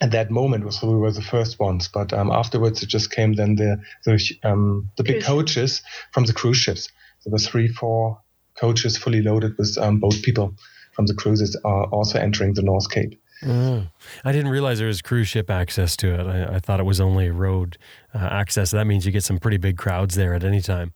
At 0.00 0.12
that 0.12 0.30
moment, 0.30 0.64
was 0.64 0.80
we 0.80 0.94
were 0.94 1.10
the 1.10 1.22
first 1.22 1.58
ones, 1.58 1.88
but 1.92 2.12
um, 2.12 2.30
afterwards 2.30 2.84
it 2.84 2.88
just 2.88 3.10
came 3.10 3.34
then 3.34 3.56
the 3.56 3.82
the, 4.04 4.20
um, 4.44 4.90
the 4.96 5.02
big 5.02 5.24
coaches 5.24 5.82
from 6.12 6.24
the 6.24 6.32
cruise 6.32 6.56
ships. 6.56 6.88
There 7.24 7.32
were 7.32 7.38
three, 7.38 7.66
four 7.66 8.20
coaches 8.54 8.96
fully 8.96 9.22
loaded 9.22 9.58
with 9.58 9.76
um, 9.78 9.98
boat 9.98 10.14
people 10.22 10.54
from 10.92 11.06
the 11.06 11.14
cruises 11.14 11.56
are 11.64 11.86
also 11.86 12.18
entering 12.18 12.54
the 12.54 12.62
North 12.62 12.90
Cape. 12.90 13.20
Oh. 13.46 13.86
I 14.24 14.32
didn't 14.32 14.50
realize 14.50 14.78
there 14.78 14.88
was 14.88 15.00
cruise 15.00 15.28
ship 15.28 15.48
access 15.48 15.96
to 15.98 16.12
it. 16.12 16.26
I, 16.26 16.56
I 16.56 16.58
thought 16.58 16.80
it 16.80 16.86
was 16.86 17.00
only 17.00 17.30
road 17.30 17.78
uh, 18.14 18.18
access. 18.18 18.72
That 18.72 18.86
means 18.86 19.06
you 19.06 19.12
get 19.12 19.22
some 19.22 19.38
pretty 19.38 19.58
big 19.58 19.76
crowds 19.76 20.16
there 20.16 20.34
at 20.34 20.42
any 20.42 20.60
time. 20.60 20.92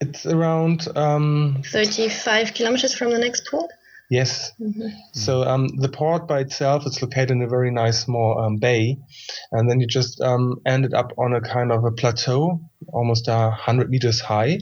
It's 0.00 0.26
around 0.26 0.86
um, 0.96 1.62
35 1.66 2.54
kilometers 2.54 2.94
from 2.94 3.10
the 3.10 3.18
next 3.18 3.48
port. 3.50 3.70
yes. 4.10 4.52
So 5.12 5.42
um, 5.42 5.68
the 5.68 5.88
port 5.88 6.28
by 6.28 6.40
itself 6.40 6.86
is 6.86 7.02
located 7.02 7.32
in 7.32 7.42
a 7.42 7.48
very 7.48 7.70
nice 7.72 8.04
small 8.04 8.38
um, 8.38 8.56
bay, 8.58 8.98
and 9.50 9.68
then 9.68 9.80
you 9.80 9.86
just 9.86 10.20
um, 10.20 10.60
ended 10.64 10.94
up 10.94 11.12
on 11.18 11.34
a 11.34 11.40
kind 11.40 11.72
of 11.72 11.84
a 11.84 11.90
plateau, 11.90 12.60
almost 12.92 13.28
a 13.28 13.50
hundred 13.50 13.90
meters 13.90 14.20
high. 14.20 14.60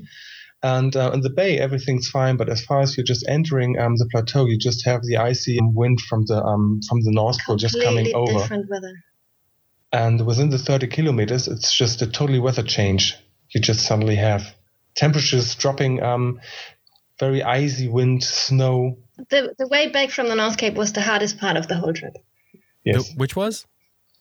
And 0.62 0.96
uh, 0.96 1.10
in 1.12 1.20
the 1.20 1.30
bay, 1.30 1.58
everything's 1.60 2.08
fine. 2.08 2.38
But 2.38 2.48
as 2.48 2.64
far 2.64 2.80
as 2.80 2.96
you're 2.96 3.04
just 3.04 3.24
entering 3.28 3.78
um, 3.78 3.96
the 3.96 4.08
plateau, 4.10 4.46
you 4.46 4.58
just 4.58 4.86
have 4.86 5.02
the 5.02 5.18
icy 5.18 5.58
wind 5.60 6.00
from 6.00 6.24
the 6.24 6.42
um, 6.42 6.80
from 6.88 7.02
the 7.02 7.12
North 7.12 7.38
Pole 7.44 7.56
just 7.56 7.80
coming 7.82 8.14
over. 8.14 8.32
different 8.32 8.70
weather. 8.70 8.94
And 9.92 10.26
within 10.26 10.50
the 10.50 10.58
30 10.58 10.88
kilometers, 10.88 11.46
it's 11.46 11.76
just 11.76 12.02
a 12.02 12.06
totally 12.06 12.40
weather 12.40 12.62
change. 12.62 13.14
You 13.50 13.60
just 13.60 13.86
suddenly 13.86 14.16
have 14.16 14.55
temperatures 14.96 15.54
dropping, 15.54 16.02
um, 16.02 16.40
very 17.20 17.42
icy 17.42 17.88
wind, 17.88 18.24
snow. 18.24 18.98
The, 19.30 19.54
the 19.58 19.68
way 19.68 19.88
back 19.88 20.10
from 20.10 20.28
the 20.28 20.34
North 20.34 20.56
Cape 20.56 20.74
was 20.74 20.92
the 20.92 21.02
hardest 21.02 21.38
part 21.38 21.56
of 21.56 21.68
the 21.68 21.76
whole 21.76 21.92
trip. 21.92 22.16
Yes. 22.84 23.08
The- 23.08 23.14
which 23.16 23.36
was? 23.36 23.66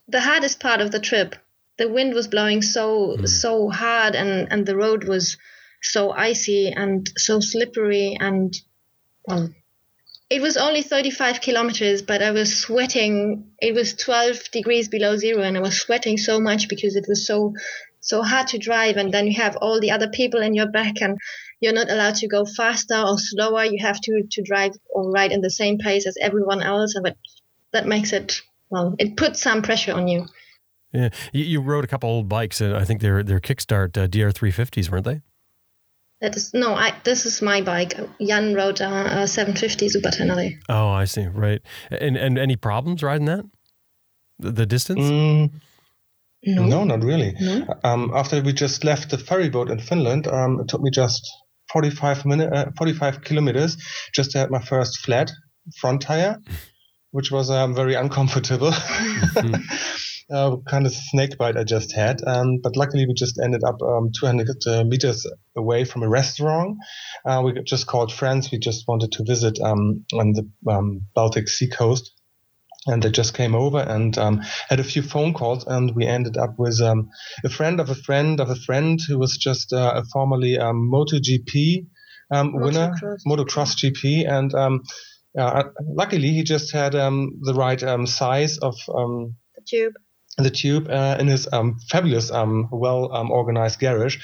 The 0.07 0.21
hardest 0.21 0.59
part 0.59 0.81
of 0.81 0.91
the 0.91 0.99
trip. 0.99 1.35
The 1.77 1.89
wind 1.89 2.13
was 2.13 2.27
blowing 2.27 2.61
so 2.61 3.17
so 3.25 3.69
hard, 3.69 4.15
and 4.15 4.47
and 4.51 4.65
the 4.65 4.77
road 4.77 5.03
was 5.03 5.37
so 5.81 6.11
icy 6.11 6.69
and 6.69 7.09
so 7.17 7.39
slippery, 7.41 8.15
and 8.17 8.53
well, 9.27 9.49
it 10.29 10.41
was 10.41 10.57
only 10.57 10.81
35 10.83 11.41
kilometers, 11.41 12.01
but 12.01 12.21
I 12.21 12.31
was 12.31 12.57
sweating. 12.57 13.51
It 13.59 13.73
was 13.73 13.93
12 13.93 14.51
degrees 14.51 14.87
below 14.89 15.17
zero, 15.17 15.41
and 15.41 15.57
I 15.57 15.61
was 15.61 15.77
sweating 15.81 16.17
so 16.17 16.39
much 16.39 16.69
because 16.69 16.95
it 16.95 17.05
was 17.09 17.27
so 17.27 17.53
so 18.05 18.21
hard 18.21 18.47
to 18.47 18.57
drive. 18.57 18.97
And 18.97 19.11
then 19.11 19.27
you 19.27 19.33
have 19.41 19.57
all 19.57 19.79
the 19.81 19.91
other 19.91 20.07
people 20.07 20.41
in 20.41 20.53
your 20.53 20.67
back, 20.67 21.01
and 21.01 21.17
you're 21.59 21.73
not 21.73 21.91
allowed 21.91 22.15
to 22.15 22.27
go 22.27 22.45
faster 22.45 22.95
or 22.95 23.17
slower. 23.17 23.65
You 23.65 23.79
have 23.81 23.99
to 24.01 24.23
to 24.31 24.41
drive 24.43 24.73
or 24.89 25.11
ride 25.11 25.31
in 25.31 25.41
the 25.41 25.49
same 25.49 25.77
pace 25.77 26.07
as 26.07 26.17
everyone 26.21 26.61
else, 26.61 26.95
and 26.95 27.03
but 27.03 27.17
that 27.73 27.85
makes 27.85 28.13
it 28.13 28.41
well. 28.69 28.95
It 28.99 29.17
puts 29.17 29.41
some 29.41 29.61
pressure 29.61 29.93
on 29.93 30.07
you. 30.07 30.27
Yeah, 30.93 31.09
you, 31.33 31.43
you 31.43 31.61
rode 31.61 31.83
a 31.83 31.87
couple 31.87 32.09
old 32.09 32.29
bikes, 32.29 32.61
and 32.61 32.75
I 32.75 32.85
think 32.85 33.01
they're 33.01 33.23
they're 33.23 33.41
kickstart 33.41 33.97
uh, 33.97 34.07
DR350s, 34.07 34.89
weren't 34.89 35.05
they? 35.05 35.21
That 36.21 36.35
is 36.35 36.53
no, 36.53 36.75
I. 36.75 36.93
This 37.03 37.25
is 37.25 37.41
my 37.41 37.61
bike. 37.61 37.99
Jan 38.21 38.53
rode 38.53 38.79
a, 38.81 39.23
a 39.23 39.27
750 39.27 39.89
Super 39.89 40.09
Tenere. 40.09 40.57
Oh, 40.69 40.87
I 40.87 41.05
see. 41.05 41.27
Right. 41.27 41.61
And 41.91 42.15
and 42.15 42.37
any 42.37 42.55
problems 42.55 43.03
riding 43.03 43.25
that? 43.25 43.45
The, 44.39 44.51
the 44.51 44.65
distance? 44.65 45.01
Mm, 45.01 45.51
No, 46.43 46.65
no, 46.65 46.83
not 46.83 47.03
really. 47.03 47.33
No? 47.39 47.67
Um, 47.83 48.11
after 48.13 48.41
we 48.41 48.53
just 48.53 48.83
left 48.83 49.09
the 49.09 49.17
ferry 49.17 49.49
boat 49.49 49.69
in 49.69 49.79
Finland, 49.79 50.27
um, 50.27 50.59
it 50.59 50.67
took 50.67 50.81
me 50.81 50.91
just 50.91 51.27
45 51.73 52.25
minute, 52.25 52.53
uh, 52.53 52.71
45 52.77 53.21
kilometers 53.21 53.77
just 54.13 54.31
to 54.31 54.39
have 54.39 54.51
my 54.51 54.61
first 54.61 54.99
flat 54.99 55.31
front 55.79 56.01
tire, 56.01 56.37
which 57.11 57.31
was 57.31 57.49
um, 57.49 57.73
very 57.73 57.95
uncomfortable. 57.95 58.71
uh, 60.31 60.57
kind 60.67 60.85
of 60.85 60.93
snake 60.93 61.37
bite 61.37 61.57
I 61.57 61.63
just 61.63 61.93
had. 61.93 62.21
Um, 62.25 62.59
but 62.61 62.75
luckily, 62.75 63.05
we 63.07 63.13
just 63.13 63.39
ended 63.43 63.63
up 63.63 63.81
um, 63.81 64.11
200 64.19 64.47
uh, 64.67 64.83
meters 64.83 65.25
away 65.55 65.85
from 65.85 66.03
a 66.03 66.09
restaurant. 66.09 66.77
Uh, 67.25 67.41
we 67.43 67.61
just 67.63 67.87
called 67.87 68.11
friends. 68.11 68.51
We 68.51 68.59
just 68.59 68.87
wanted 68.87 69.11
to 69.13 69.23
visit 69.23 69.59
um, 69.61 70.05
on 70.13 70.33
the 70.33 70.49
um, 70.69 71.01
Baltic 71.13 71.47
Sea 71.47 71.69
coast. 71.69 72.11
And 72.87 73.01
they 73.01 73.09
just 73.09 73.33
came 73.33 73.55
over 73.55 73.79
and 73.79 74.15
um, 74.17 74.41
had 74.69 74.79
a 74.79 74.83
few 74.83 75.01
phone 75.01 75.33
calls, 75.33 75.65
and 75.65 75.95
we 75.95 76.05
ended 76.05 76.37
up 76.37 76.59
with 76.59 76.79
um, 76.81 77.09
a 77.43 77.49
friend 77.49 77.79
of 77.79 77.89
a 77.89 77.95
friend 77.95 78.39
of 78.39 78.49
a 78.49 78.55
friend 78.55 78.99
who 79.07 79.17
was 79.17 79.37
just 79.37 79.73
uh, 79.73 79.93
a 79.95 80.03
formerly 80.13 80.57
um, 80.59 80.91
MotoGP 80.93 81.87
winner, 82.31 82.91
Motocross. 83.01 83.19
motocross 83.27 83.75
GP, 83.75 84.29
and 84.29 84.53
uh, 85.37 85.63
luckily 85.81 86.29
he 86.29 86.43
just 86.43 86.71
had 86.73 86.93
the 86.93 87.53
right 87.55 87.79
size 88.07 88.57
of 88.59 88.75
The 88.85 89.61
tube. 89.67 89.93
the 90.37 90.49
tube 90.51 90.87
uh, 90.89 91.17
in 91.19 91.27
his 91.27 91.47
um, 91.51 91.77
fabulous, 91.89 92.29
um, 92.31 92.67
well 92.71 93.11
um, 93.13 93.31
organized 93.31 93.79
garage. 93.79 94.17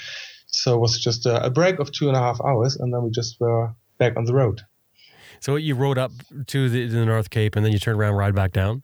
So 0.46 0.74
it 0.76 0.80
was 0.80 1.00
just 1.00 1.26
a, 1.26 1.46
a 1.46 1.50
break 1.50 1.78
of 1.80 1.90
two 1.90 2.08
and 2.08 2.16
a 2.16 2.20
half 2.20 2.40
hours, 2.40 2.76
and 2.76 2.92
then 2.92 3.02
we 3.02 3.10
just 3.10 3.40
were 3.40 3.74
back 3.98 4.16
on 4.16 4.24
the 4.24 4.34
road. 4.34 4.60
So 5.42 5.56
you 5.56 5.74
rode 5.74 5.98
up 5.98 6.12
to 6.46 6.68
the, 6.68 6.86
the 6.86 7.04
North 7.04 7.30
Cape 7.30 7.56
and 7.56 7.64
then 7.64 7.72
you 7.72 7.80
turned 7.80 7.98
around, 7.98 8.10
and 8.10 8.18
ride 8.18 8.34
back 8.36 8.52
down. 8.52 8.82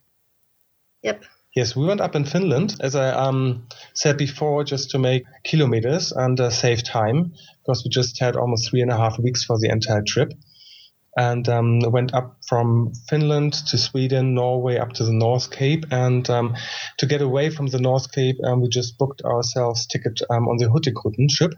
Yep. 1.03 1.23
Yes, 1.55 1.73
we 1.73 1.85
went 1.85 2.01
up 2.01 2.15
in 2.15 2.25
Finland, 2.25 2.75
as 2.81 2.95
I 2.95 3.11
um, 3.11 3.65
said 3.93 4.17
before, 4.17 4.65
just 4.65 4.91
to 4.91 4.99
make 4.99 5.23
kilometers 5.45 6.11
and 6.11 6.37
uh, 6.37 6.49
save 6.49 6.83
time, 6.83 7.31
because 7.61 7.83
we 7.85 7.89
just 7.89 8.19
had 8.19 8.35
almost 8.35 8.69
three 8.69 8.81
and 8.81 8.91
a 8.91 8.97
half 8.97 9.17
weeks 9.17 9.45
for 9.45 9.57
the 9.57 9.69
entire 9.69 10.03
trip. 10.03 10.33
And 11.15 11.47
um, 11.47 11.79
went 11.79 12.13
up 12.13 12.35
from 12.45 12.91
Finland 13.09 13.53
to 13.69 13.77
Sweden, 13.77 14.35
Norway, 14.35 14.77
up 14.77 14.91
to 14.93 15.05
the 15.05 15.13
North 15.13 15.51
Cape. 15.51 15.85
And 15.91 16.29
um, 16.29 16.55
to 16.97 17.05
get 17.05 17.21
away 17.21 17.49
from 17.49 17.67
the 17.67 17.79
North 17.79 18.11
Cape, 18.11 18.35
um, 18.43 18.61
we 18.61 18.67
just 18.67 18.97
booked 18.97 19.21
ourselves 19.21 19.87
ticket 19.87 20.19
um, 20.29 20.49
on 20.49 20.57
the 20.57 20.65
Hurtigruten 20.65 21.31
ship 21.31 21.53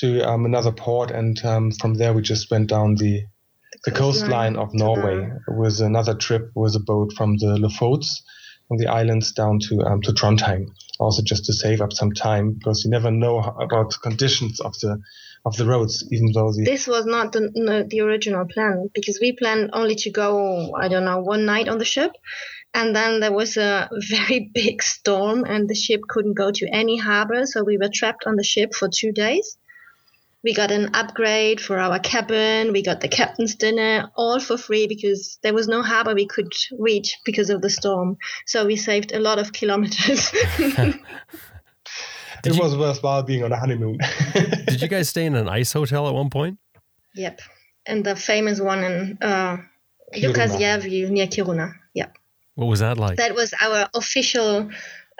to 0.00 0.20
um, 0.28 0.44
another 0.44 0.72
port. 0.72 1.10
And 1.10 1.42
um, 1.42 1.72
from 1.72 1.94
there, 1.94 2.12
we 2.12 2.20
just 2.20 2.50
went 2.50 2.68
down 2.68 2.96
the 2.96 3.24
the 3.84 3.90
coastline 3.90 4.56
of 4.56 4.72
Norway. 4.74 5.30
It 5.48 5.54
was 5.54 5.80
another 5.80 6.14
trip 6.14 6.50
with 6.54 6.76
a 6.76 6.80
boat 6.80 7.12
from 7.16 7.36
the 7.38 7.56
Lofots, 7.58 8.22
on 8.70 8.78
the 8.78 8.86
islands 8.86 9.32
down 9.32 9.58
to 9.60 9.82
um, 9.82 10.00
to 10.02 10.12
Trondheim. 10.12 10.66
Also, 10.98 11.22
just 11.22 11.44
to 11.46 11.52
save 11.52 11.80
up 11.80 11.92
some 11.92 12.12
time 12.12 12.52
because 12.52 12.84
you 12.84 12.90
never 12.90 13.10
know 13.10 13.38
about 13.38 13.90
the 13.90 13.98
conditions 14.02 14.60
of 14.60 14.72
the 14.80 15.00
of 15.44 15.56
the 15.56 15.66
roads, 15.66 16.06
even 16.12 16.32
though 16.32 16.52
the 16.52 16.64
This 16.64 16.86
was 16.86 17.04
not 17.04 17.32
the, 17.32 17.50
no, 17.54 17.82
the 17.82 18.00
original 18.00 18.46
plan 18.46 18.88
because 18.94 19.18
we 19.20 19.32
planned 19.32 19.70
only 19.72 19.96
to 19.96 20.10
go, 20.10 20.72
I 20.74 20.88
don't 20.88 21.04
know, 21.04 21.20
one 21.20 21.44
night 21.44 21.68
on 21.68 21.78
the 21.78 21.84
ship. 21.84 22.12
And 22.74 22.94
then 22.94 23.20
there 23.20 23.32
was 23.32 23.56
a 23.56 23.90
very 24.08 24.50
big 24.54 24.82
storm 24.82 25.44
and 25.44 25.68
the 25.68 25.74
ship 25.74 26.02
couldn't 26.08 26.34
go 26.34 26.52
to 26.52 26.68
any 26.68 26.96
harbor. 26.96 27.44
So 27.46 27.64
we 27.64 27.76
were 27.76 27.90
trapped 27.92 28.24
on 28.26 28.36
the 28.36 28.44
ship 28.44 28.72
for 28.74 28.88
two 28.88 29.12
days. 29.12 29.58
We 30.44 30.54
got 30.54 30.70
an 30.70 30.90
upgrade 30.94 31.60
for 31.60 31.78
our 31.78 31.98
cabin. 32.00 32.72
We 32.72 32.82
got 32.82 33.00
the 33.00 33.08
captain's 33.08 33.54
dinner 33.54 34.10
all 34.16 34.40
for 34.40 34.58
free 34.58 34.88
because 34.88 35.38
there 35.42 35.54
was 35.54 35.68
no 35.68 35.82
harbor 35.82 36.14
we 36.14 36.26
could 36.26 36.52
reach 36.78 37.16
because 37.24 37.48
of 37.48 37.62
the 37.62 37.70
storm. 37.70 38.16
So 38.46 38.66
we 38.66 38.76
saved 38.76 39.12
a 39.12 39.20
lot 39.20 39.38
of 39.38 39.52
kilometers. 39.52 40.30
it 42.44 42.58
was 42.58 42.76
worthwhile 42.76 43.22
being 43.22 43.44
on 43.44 43.52
a 43.52 43.56
honeymoon. 43.56 43.98
Did 44.66 44.82
you 44.82 44.88
guys 44.88 45.08
stay 45.08 45.26
in 45.26 45.36
an 45.36 45.48
ice 45.48 45.72
hotel 45.72 46.08
at 46.08 46.14
one 46.14 46.30
point? 46.30 46.58
Yep. 47.14 47.40
And 47.86 48.04
the 48.04 48.16
famous 48.16 48.60
one 48.60 48.82
in 48.82 49.18
uh, 49.22 49.58
Kiruna. 50.14 51.10
Near 51.10 51.26
Kiruna. 51.26 51.72
Yep. 51.94 52.16
What 52.54 52.66
was 52.66 52.80
that 52.80 52.98
like? 52.98 53.16
That 53.16 53.34
was 53.34 53.54
our 53.60 53.88
official 53.94 54.70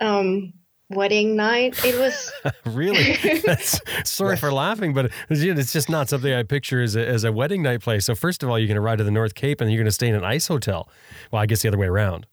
um, 0.01 0.53
wedding 0.95 1.37
night. 1.37 1.85
It 1.85 1.99
was 1.99 2.33
really? 2.67 3.17
That's, 3.47 3.81
sorry 4.05 4.37
for 4.37 4.53
laughing, 4.53 4.95
but 4.95 5.07
it's 5.29 5.43
it's 5.43 5.73
just 5.73 5.89
not 5.89 6.09
something 6.09 6.33
I 6.33 6.43
picture 6.43 6.83
as 6.83 6.97
a, 6.97 7.07
as 7.07 7.25
a 7.25 7.33
wedding 7.33 7.63
night 7.63 7.81
place. 7.81 8.05
So 8.07 8.15
first 8.15 8.43
of 8.43 8.49
all, 8.49 8.59
you're 8.59 8.69
going 8.69 8.77
to 8.77 8.81
ride 8.81 8.99
to 8.99 9.05
the 9.05 9.11
North 9.11 9.35
Cape 9.35 9.61
and 9.61 9.71
you're 9.71 9.79
going 9.79 9.87
to 9.87 9.93
stay 9.93 10.09
in 10.09 10.15
an 10.15 10.25
ice 10.25 10.47
hotel. 10.47 10.89
Well, 11.31 11.43
I 11.43 11.47
guess 11.47 11.63
the 11.63 11.69
other 11.69 11.79
way 11.79 11.87
around. 11.87 12.27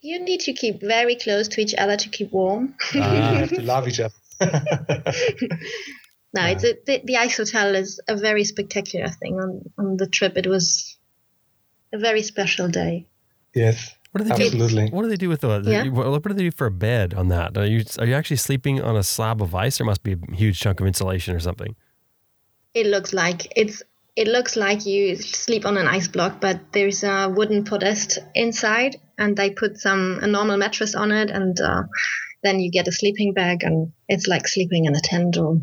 you 0.00 0.18
need 0.20 0.40
to 0.40 0.52
keep 0.52 0.80
very 0.80 1.14
close 1.16 1.48
to 1.48 1.60
each 1.60 1.74
other 1.74 1.96
to 1.96 2.08
keep 2.08 2.32
warm. 2.32 2.74
Ah, 2.94 3.32
you 3.32 3.38
have 3.38 3.50
to 3.50 3.62
love 3.62 3.86
each 3.88 4.00
other. 4.00 4.14
No, 6.34 6.46
it's 6.46 6.64
a, 6.64 6.78
the, 6.86 7.02
the 7.04 7.16
ice 7.18 7.36
hotel 7.36 7.74
is 7.74 8.00
a 8.08 8.16
very 8.16 8.44
spectacular 8.44 9.08
thing 9.08 9.38
on, 9.38 9.60
on 9.76 9.96
the 9.98 10.06
trip. 10.06 10.38
It 10.38 10.46
was 10.46 10.96
a 11.92 11.98
very 11.98 12.22
special 12.22 12.68
day. 12.68 13.06
yes, 13.54 13.94
What 14.12 14.22
do 14.22 14.28
they 14.28 14.50
do? 14.50 14.88
What 14.90 15.02
do 15.02 15.08
they 15.08 15.16
do 15.16 15.30
with 15.30 15.40
the? 15.40 15.62
Yeah. 15.64 15.88
What, 15.88 16.06
what 16.10 16.22
do 16.22 16.34
they 16.34 16.44
do 16.44 16.50
for 16.50 16.66
a 16.66 16.70
bed 16.70 17.14
on 17.14 17.28
that? 17.28 17.56
Are 17.56 17.64
you 17.64 17.82
are 17.98 18.06
you 18.06 18.14
actually 18.14 18.36
sleeping 18.36 18.80
on 18.82 18.94
a 18.94 19.02
slab 19.02 19.40
of 19.40 19.54
ice? 19.54 19.78
There 19.78 19.86
must 19.86 20.02
be 20.02 20.12
a 20.12 20.34
huge 20.34 20.60
chunk 20.60 20.80
of 20.80 20.86
insulation 20.86 21.34
or 21.34 21.40
something. 21.40 21.74
It 22.74 22.86
looks 22.86 23.14
like 23.14 23.50
it's 23.56 23.82
it 24.14 24.28
looks 24.28 24.54
like 24.54 24.84
you 24.84 25.16
sleep 25.16 25.64
on 25.64 25.78
an 25.78 25.86
ice 25.86 26.08
block, 26.08 26.42
but 26.42 26.60
there's 26.72 27.02
a 27.02 27.32
wooden 27.34 27.64
podest 27.64 28.18
inside, 28.34 29.00
and 29.16 29.34
they 29.34 29.50
put 29.50 29.78
some 29.78 30.18
a 30.20 30.26
normal 30.26 30.58
mattress 30.58 30.94
on 30.94 31.10
it, 31.10 31.30
and 31.30 31.58
uh, 31.58 31.84
then 32.42 32.60
you 32.60 32.70
get 32.70 32.88
a 32.88 32.92
sleeping 32.92 33.32
bag, 33.32 33.62
and 33.62 33.92
it's 34.08 34.26
like 34.26 34.46
sleeping 34.46 34.84
in 34.84 34.94
a 34.94 35.00
tent. 35.00 35.38
Or 35.38 35.58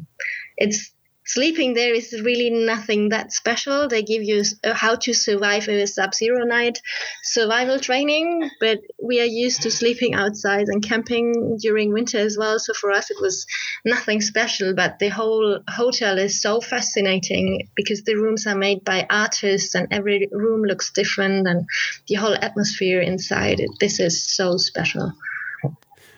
it's 0.58 0.92
sleeping 1.34 1.74
there 1.76 1.94
is 1.94 2.22
really 2.24 2.50
nothing 2.50 3.10
that 3.10 3.32
special. 3.32 3.88
They 3.88 4.02
give 4.02 4.24
you 4.24 4.44
uh, 4.64 4.74
how 4.74 4.96
to 4.96 5.14
survive 5.14 5.68
a 5.70 5.86
sub-zero 5.86 6.44
night 6.46 6.82
survival 7.24 7.80
training, 7.80 8.50
but 8.60 8.80
we 9.02 9.22
are 9.22 9.32
used 9.46 9.62
to 9.62 9.72
sleeping 9.72 10.16
outside 10.16 10.68
and 10.70 10.84
camping 10.84 11.58
during 11.62 11.94
winter 11.94 12.18
as 12.18 12.36
well. 12.38 12.58
So 12.58 12.74
for 12.74 12.92
us, 12.92 13.12
it 13.12 13.18
was 13.22 13.46
nothing 13.86 14.22
special. 14.22 14.74
But 14.74 14.98
the 15.00 15.10
whole 15.10 15.60
hotel 15.70 16.18
is 16.18 16.42
so 16.42 16.62
fascinating 16.62 17.70
because 17.76 18.04
the 18.04 18.16
rooms 18.16 18.48
are 18.48 18.58
made 18.58 18.84
by 18.84 19.06
artists, 19.10 19.76
and 19.76 19.88
every 19.92 20.28
room 20.32 20.64
looks 20.64 20.92
different, 20.92 21.48
and 21.48 21.68
the 22.08 22.16
whole 22.16 22.36
atmosphere 22.36 23.02
inside. 23.02 23.62
This 23.80 24.00
is 24.00 24.26
so 24.36 24.58
special. 24.58 25.14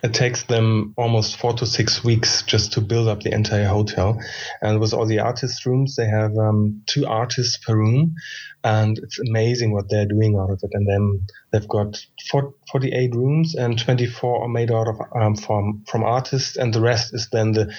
It 0.04 0.14
takes 0.14 0.44
them 0.44 0.94
almost 0.98 1.38
four 1.38 1.54
to 1.54 1.66
six 1.66 2.04
weeks 2.04 2.42
just 2.44 2.74
to 2.74 2.82
build 2.82 3.08
up 3.08 3.22
the 3.22 3.34
entire 3.34 3.68
hotel. 3.68 4.20
And 4.62 4.80
with 4.80 4.94
all 4.94 5.06
the 5.06 5.20
artist 5.20 5.66
rooms, 5.66 5.96
they 5.96 6.08
have 6.08 6.36
um, 6.38 6.82
two 6.88 7.06
artists 7.06 7.58
per 7.58 7.76
room. 7.76 8.16
And 8.64 8.98
it's 8.98 9.20
amazing 9.20 9.72
what 9.72 9.90
they're 9.90 10.08
doing 10.08 10.38
out 10.38 10.50
of 10.50 10.60
it. 10.64 10.72
And 10.74 10.88
then 10.88 11.26
they've 11.52 11.68
got 11.68 12.04
four, 12.30 12.56
48 12.72 13.14
rooms 13.16 13.56
and 13.56 13.78
24 13.78 14.44
are 14.44 14.48
made 14.48 14.72
out 14.72 14.88
of 14.88 14.96
um, 15.16 15.36
from, 15.36 15.84
from 15.88 16.04
artists. 16.04 16.58
And 16.58 16.74
the 16.74 16.82
rest 16.82 17.14
is 17.14 17.30
then 17.32 17.52
the, 17.52 17.74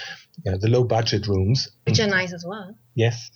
yeah, 0.45 0.57
the 0.61 0.69
low 0.69 0.85
budget 0.85 1.27
rooms. 1.27 1.69
Which 1.87 2.01
are 2.01 2.07
nice 2.07 2.33
as 2.33 2.45
well. 2.47 2.77
Yes. 2.95 3.31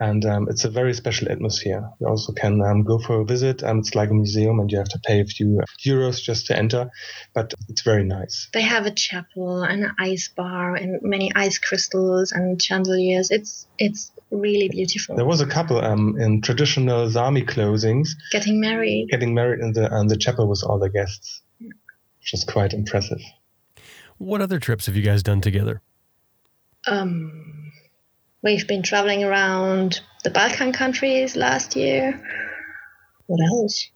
And 0.00 0.24
um, 0.24 0.48
it's 0.48 0.64
a 0.64 0.70
very 0.70 0.94
special 0.94 1.30
atmosphere. 1.30 1.86
You 2.00 2.06
also 2.08 2.32
can 2.32 2.62
um, 2.62 2.84
go 2.84 2.98
for 2.98 3.20
a 3.20 3.24
visit, 3.24 3.60
and 3.62 3.80
it's 3.80 3.94
like 3.94 4.08
a 4.08 4.14
museum, 4.14 4.58
and 4.58 4.72
you 4.72 4.78
have 4.78 4.88
to 4.88 4.98
pay 4.98 5.20
a 5.20 5.26
few 5.26 5.60
euros 5.86 6.22
just 6.22 6.46
to 6.46 6.56
enter, 6.56 6.90
but 7.34 7.52
it's 7.68 7.82
very 7.82 8.02
nice. 8.04 8.48
They 8.54 8.62
have 8.62 8.86
a 8.86 8.90
chapel 8.90 9.62
and 9.62 9.84
an 9.84 9.92
ice 9.98 10.28
bar 10.34 10.74
and 10.74 11.00
many 11.02 11.30
ice 11.34 11.58
crystals 11.58 12.32
and 12.32 12.60
chandeliers. 12.60 13.30
It's 13.30 13.66
it's 13.78 14.10
really 14.30 14.70
beautiful. 14.70 15.16
There 15.16 15.26
was 15.26 15.42
a 15.42 15.46
couple 15.46 15.84
um, 15.84 16.16
in 16.18 16.40
traditional 16.40 17.10
Sami 17.10 17.42
clothings 17.42 18.16
Getting 18.32 18.58
married. 18.58 19.08
getting 19.10 19.34
married 19.34 19.60
in 19.60 19.74
the 19.74 19.94
in 20.00 20.06
the 20.06 20.16
chapel 20.16 20.48
with 20.48 20.62
all 20.64 20.78
the 20.78 20.88
guests, 20.88 21.42
which 21.60 22.32
is 22.32 22.44
quite 22.44 22.72
impressive. 22.72 23.20
What 24.16 24.40
other 24.40 24.58
trips 24.58 24.86
have 24.86 24.96
you 24.96 25.02
guys 25.02 25.22
done 25.22 25.42
together? 25.42 25.82
Um, 26.86 27.59
we've 28.42 28.66
been 28.66 28.82
traveling 28.82 29.24
around 29.24 30.00
the 30.24 30.30
Balkan 30.30 30.72
countries 30.72 31.36
last 31.36 31.76
year. 31.76 32.20
What 33.26 33.40
else? 33.46 33.88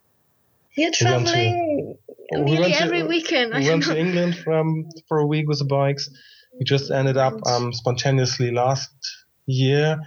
We're 0.77 0.87
We 0.87 0.91
to- 0.91 0.97
traveling 1.03 1.97
We 2.33 2.39
nearly 2.41 2.59
went 2.61 2.73
to- 2.75 2.83
every 2.83 3.03
weekend. 3.03 3.53
I 3.53 3.59
We 3.59 3.69
went 3.69 3.83
don't 3.83 3.95
to 3.95 4.01
know. 4.03 4.07
England 4.09 4.37
from 4.43 4.89
for 5.07 5.19
a 5.19 5.25
week 5.25 5.47
with 5.47 5.59
the 5.59 5.65
bikes. 5.65 6.09
We 6.57 6.65
just 6.65 6.89
ended 6.91 7.17
up 7.17 7.33
um, 7.47 7.73
spontaneously 7.73 8.51
last 8.51 8.89
year 9.45 9.97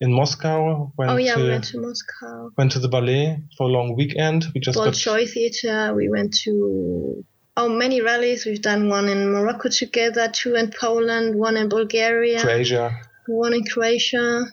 in 0.00 0.12
Moscow. 0.12 0.92
Went 0.98 1.10
Oh 1.10 1.16
yeah, 1.16 1.34
to, 1.36 1.42
we 1.42 1.48
went 1.48 1.64
to 1.64 1.80
Moscow. 1.80 2.50
went 2.58 2.72
to 2.72 2.78
the 2.78 2.88
ballet 2.88 3.42
for 3.56 3.64
a 3.64 3.70
long 3.70 3.96
weekend. 3.96 4.46
We 4.54 4.60
just 4.60 4.76
got 4.76 4.88
Bolshoi 4.88 5.28
Theatre. 5.28 5.94
We 5.94 6.08
went 6.08 6.34
to 6.44 7.24
oh 7.56 7.68
many 7.68 8.00
rallies. 8.02 8.44
We've 8.46 8.60
done 8.62 8.88
one 8.88 9.08
in 9.08 9.30
Morocco 9.32 9.68
together, 9.70 10.28
two 10.28 10.54
in 10.56 10.70
Poland, 10.78 11.34
one 11.36 11.56
in 11.56 11.68
Bulgaria, 11.68 12.40
Croatia. 12.40 12.92
One 13.26 13.52
in 13.54 13.64
Croatia. 13.64 14.46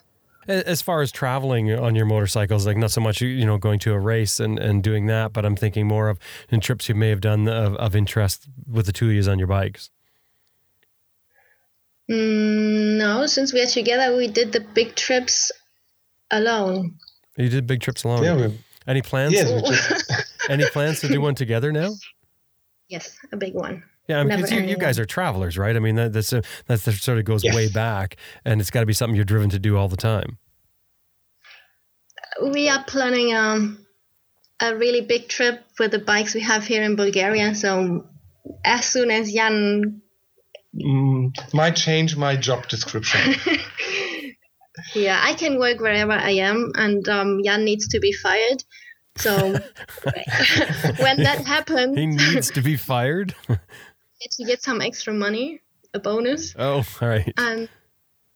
As 0.47 0.81
far 0.81 1.01
as 1.01 1.11
traveling 1.11 1.71
on 1.71 1.93
your 1.93 2.05
motorcycles, 2.05 2.65
like 2.65 2.75
not 2.75 2.91
so 2.91 2.99
much 2.99 3.21
you 3.21 3.45
know 3.45 3.57
going 3.57 3.79
to 3.79 3.93
a 3.93 3.99
race 3.99 4.39
and, 4.39 4.57
and 4.57 4.81
doing 4.83 5.05
that, 5.05 5.33
but 5.33 5.45
I'm 5.45 5.55
thinking 5.55 5.87
more 5.87 6.09
of 6.09 6.17
in 6.49 6.59
trips 6.59 6.89
you 6.89 6.95
may 6.95 7.09
have 7.09 7.21
done 7.21 7.47
of, 7.47 7.75
of 7.75 7.95
interest 7.95 8.47
with 8.67 8.87
the 8.87 8.91
two 8.91 9.07
of 9.09 9.13
you 9.13 9.31
on 9.31 9.37
your 9.37 9.47
bikes. 9.47 9.91
Mm, 12.09 12.97
no, 12.97 13.25
since 13.27 13.53
we 13.53 13.61
are 13.61 13.67
together, 13.67 14.15
we 14.17 14.27
did 14.27 14.51
the 14.51 14.59
big 14.59 14.95
trips 14.95 15.51
alone. 16.31 16.97
You 17.37 17.47
did 17.49 17.67
big 17.67 17.81
trips 17.81 18.03
alone. 18.03 18.23
Yeah, 18.23 18.35
we, 18.35 18.59
Any 18.87 19.01
plans? 19.01 19.33
yes, 19.33 19.49
just 19.61 20.35
Any 20.49 20.65
plans 20.69 20.99
to 21.01 21.07
do 21.07 21.21
one 21.21 21.35
together 21.35 21.71
now? 21.71 21.93
yes, 22.89 23.15
a 23.31 23.37
big 23.37 23.53
one. 23.53 23.83
Yeah, 24.11 24.19
I 24.19 24.23
mean, 24.25 24.45
you, 24.45 24.71
you 24.71 24.77
guys 24.77 24.99
are 24.99 25.05
travelers, 25.05 25.57
right? 25.57 25.73
I 25.73 25.79
mean, 25.79 25.95
that, 25.95 26.11
that's 26.11 26.33
a, 26.33 26.43
that's 26.65 26.83
that 26.83 26.95
sort 26.95 27.17
of 27.17 27.23
goes 27.23 27.45
Yes. 27.45 27.55
way 27.55 27.69
back, 27.69 28.17
and 28.43 28.59
it's 28.59 28.69
got 28.69 28.81
to 28.81 28.85
be 28.85 28.91
something 28.91 29.15
you're 29.15 29.23
driven 29.23 29.49
to 29.51 29.59
do 29.59 29.77
all 29.77 29.87
the 29.87 29.95
time. 29.95 30.37
We 32.43 32.67
are 32.67 32.83
planning 32.83 33.33
um, 33.33 33.85
a 34.59 34.75
really 34.75 34.99
big 34.99 35.29
trip 35.29 35.63
with 35.79 35.91
the 35.91 35.99
bikes 35.99 36.35
we 36.35 36.41
have 36.41 36.65
here 36.65 36.83
in 36.83 36.97
Bulgaria. 36.97 37.55
So 37.55 38.05
as 38.65 38.85
soon 38.85 39.11
as 39.11 39.31
Jan, 39.31 40.01
mm, 40.75 41.53
might 41.53 41.77
change 41.77 42.17
my 42.17 42.35
job 42.35 42.67
description. 42.67 43.35
yeah, 44.93 45.21
I 45.23 45.35
can 45.35 45.57
work 45.57 45.79
wherever 45.79 46.11
I 46.11 46.31
am, 46.31 46.71
and 46.75 47.07
um, 47.07 47.41
Jan 47.45 47.63
needs 47.63 47.87
to 47.89 47.99
be 48.01 48.11
fired. 48.11 48.61
So 49.17 49.33
when 51.05 51.23
that 51.23 51.43
happens, 51.45 51.97
He 51.97 52.07
needs 52.07 52.51
to 52.51 52.61
be 52.61 52.75
fired. 52.75 53.35
To 54.29 54.43
get 54.43 54.61
some 54.61 54.81
extra 54.81 55.13
money, 55.13 55.61
a 55.93 55.99
bonus, 55.99 56.55
oh, 56.57 56.85
all 57.01 57.07
right. 57.07 57.33
and 57.37 57.69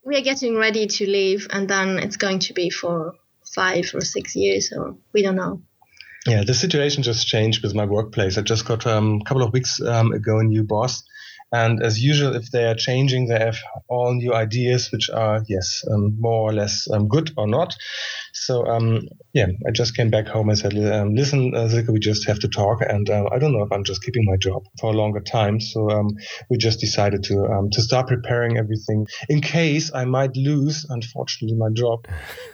we 0.04 0.18
are 0.18 0.22
getting 0.22 0.56
ready 0.56 0.88
to 0.88 1.06
leave, 1.06 1.48
and 1.52 1.68
then 1.68 2.00
it's 2.00 2.18
going 2.18 2.40
to 2.40 2.54
be 2.54 2.70
for 2.70 3.14
five 3.54 3.92
or 3.94 4.02
six 4.02 4.36
years, 4.36 4.72
or 4.76 4.98
we 5.14 5.22
don't 5.22 5.36
know. 5.36 5.62
Yeah, 6.26 6.44
the 6.44 6.56
situation 6.56 7.04
just 7.04 7.28
changed 7.28 7.62
with 7.62 7.76
my 7.76 7.86
workplace. 7.86 8.38
I 8.38 8.42
just 8.42 8.66
got 8.66 8.88
um, 8.88 9.20
a 9.22 9.26
couple 9.26 9.44
of 9.44 9.54
weeks 9.54 9.80
um, 9.82 10.12
ago 10.12 10.40
a 10.40 10.44
new 10.44 10.64
boss. 10.64 11.04
And 11.52 11.82
as 11.82 12.04
usual, 12.04 12.36
if 12.36 12.52
they 12.52 12.66
are 12.66 12.76
changing, 12.76 13.28
they 13.28 13.40
have 13.40 13.58
all 13.88 14.14
new 14.14 14.34
ideas, 14.34 14.92
which 14.92 15.10
are, 15.10 15.44
yes, 15.48 15.84
um, 15.90 16.20
more 16.20 16.50
or 16.50 16.54
less 16.54 16.90
um, 16.92 17.08
good 17.08 17.32
or 17.38 17.48
not. 17.48 17.76
So, 18.34 18.66
um, 18.66 19.08
yeah, 19.34 19.48
I 19.66 19.72
just 19.72 19.96
came 19.96 20.10
back 20.10 20.28
home 20.28 20.50
and 20.50 20.58
said, 20.58 20.74
um, 20.74 21.16
listen, 21.16 21.56
uh, 21.56 21.70
Silke, 21.70 21.88
we 21.88 22.00
just 22.00 22.28
have 22.28 22.40
to 22.40 22.48
talk. 22.48 22.82
And 22.82 23.10
uh, 23.10 23.30
I 23.32 23.40
don't 23.40 23.54
know 23.54 23.64
if 23.64 23.72
I'm 23.72 23.84
just 23.84 24.04
keeping 24.04 24.26
my 24.26 24.38
job 24.38 24.66
for 24.80 24.92
a 24.92 24.96
longer 24.96 25.22
time. 25.22 25.62
So 25.62 25.90
um, 25.92 26.18
we 26.50 26.58
just 26.58 26.80
decided 26.80 27.24
to 27.26 27.46
um, 27.46 27.70
to 27.72 27.82
start 27.82 28.08
preparing 28.08 28.58
everything 28.58 29.08
in 29.30 29.42
case 29.42 29.92
I 29.94 30.06
might 30.06 30.36
lose, 30.36 30.86
unfortunately, 30.90 31.58
my 31.58 31.70
job, 31.70 32.08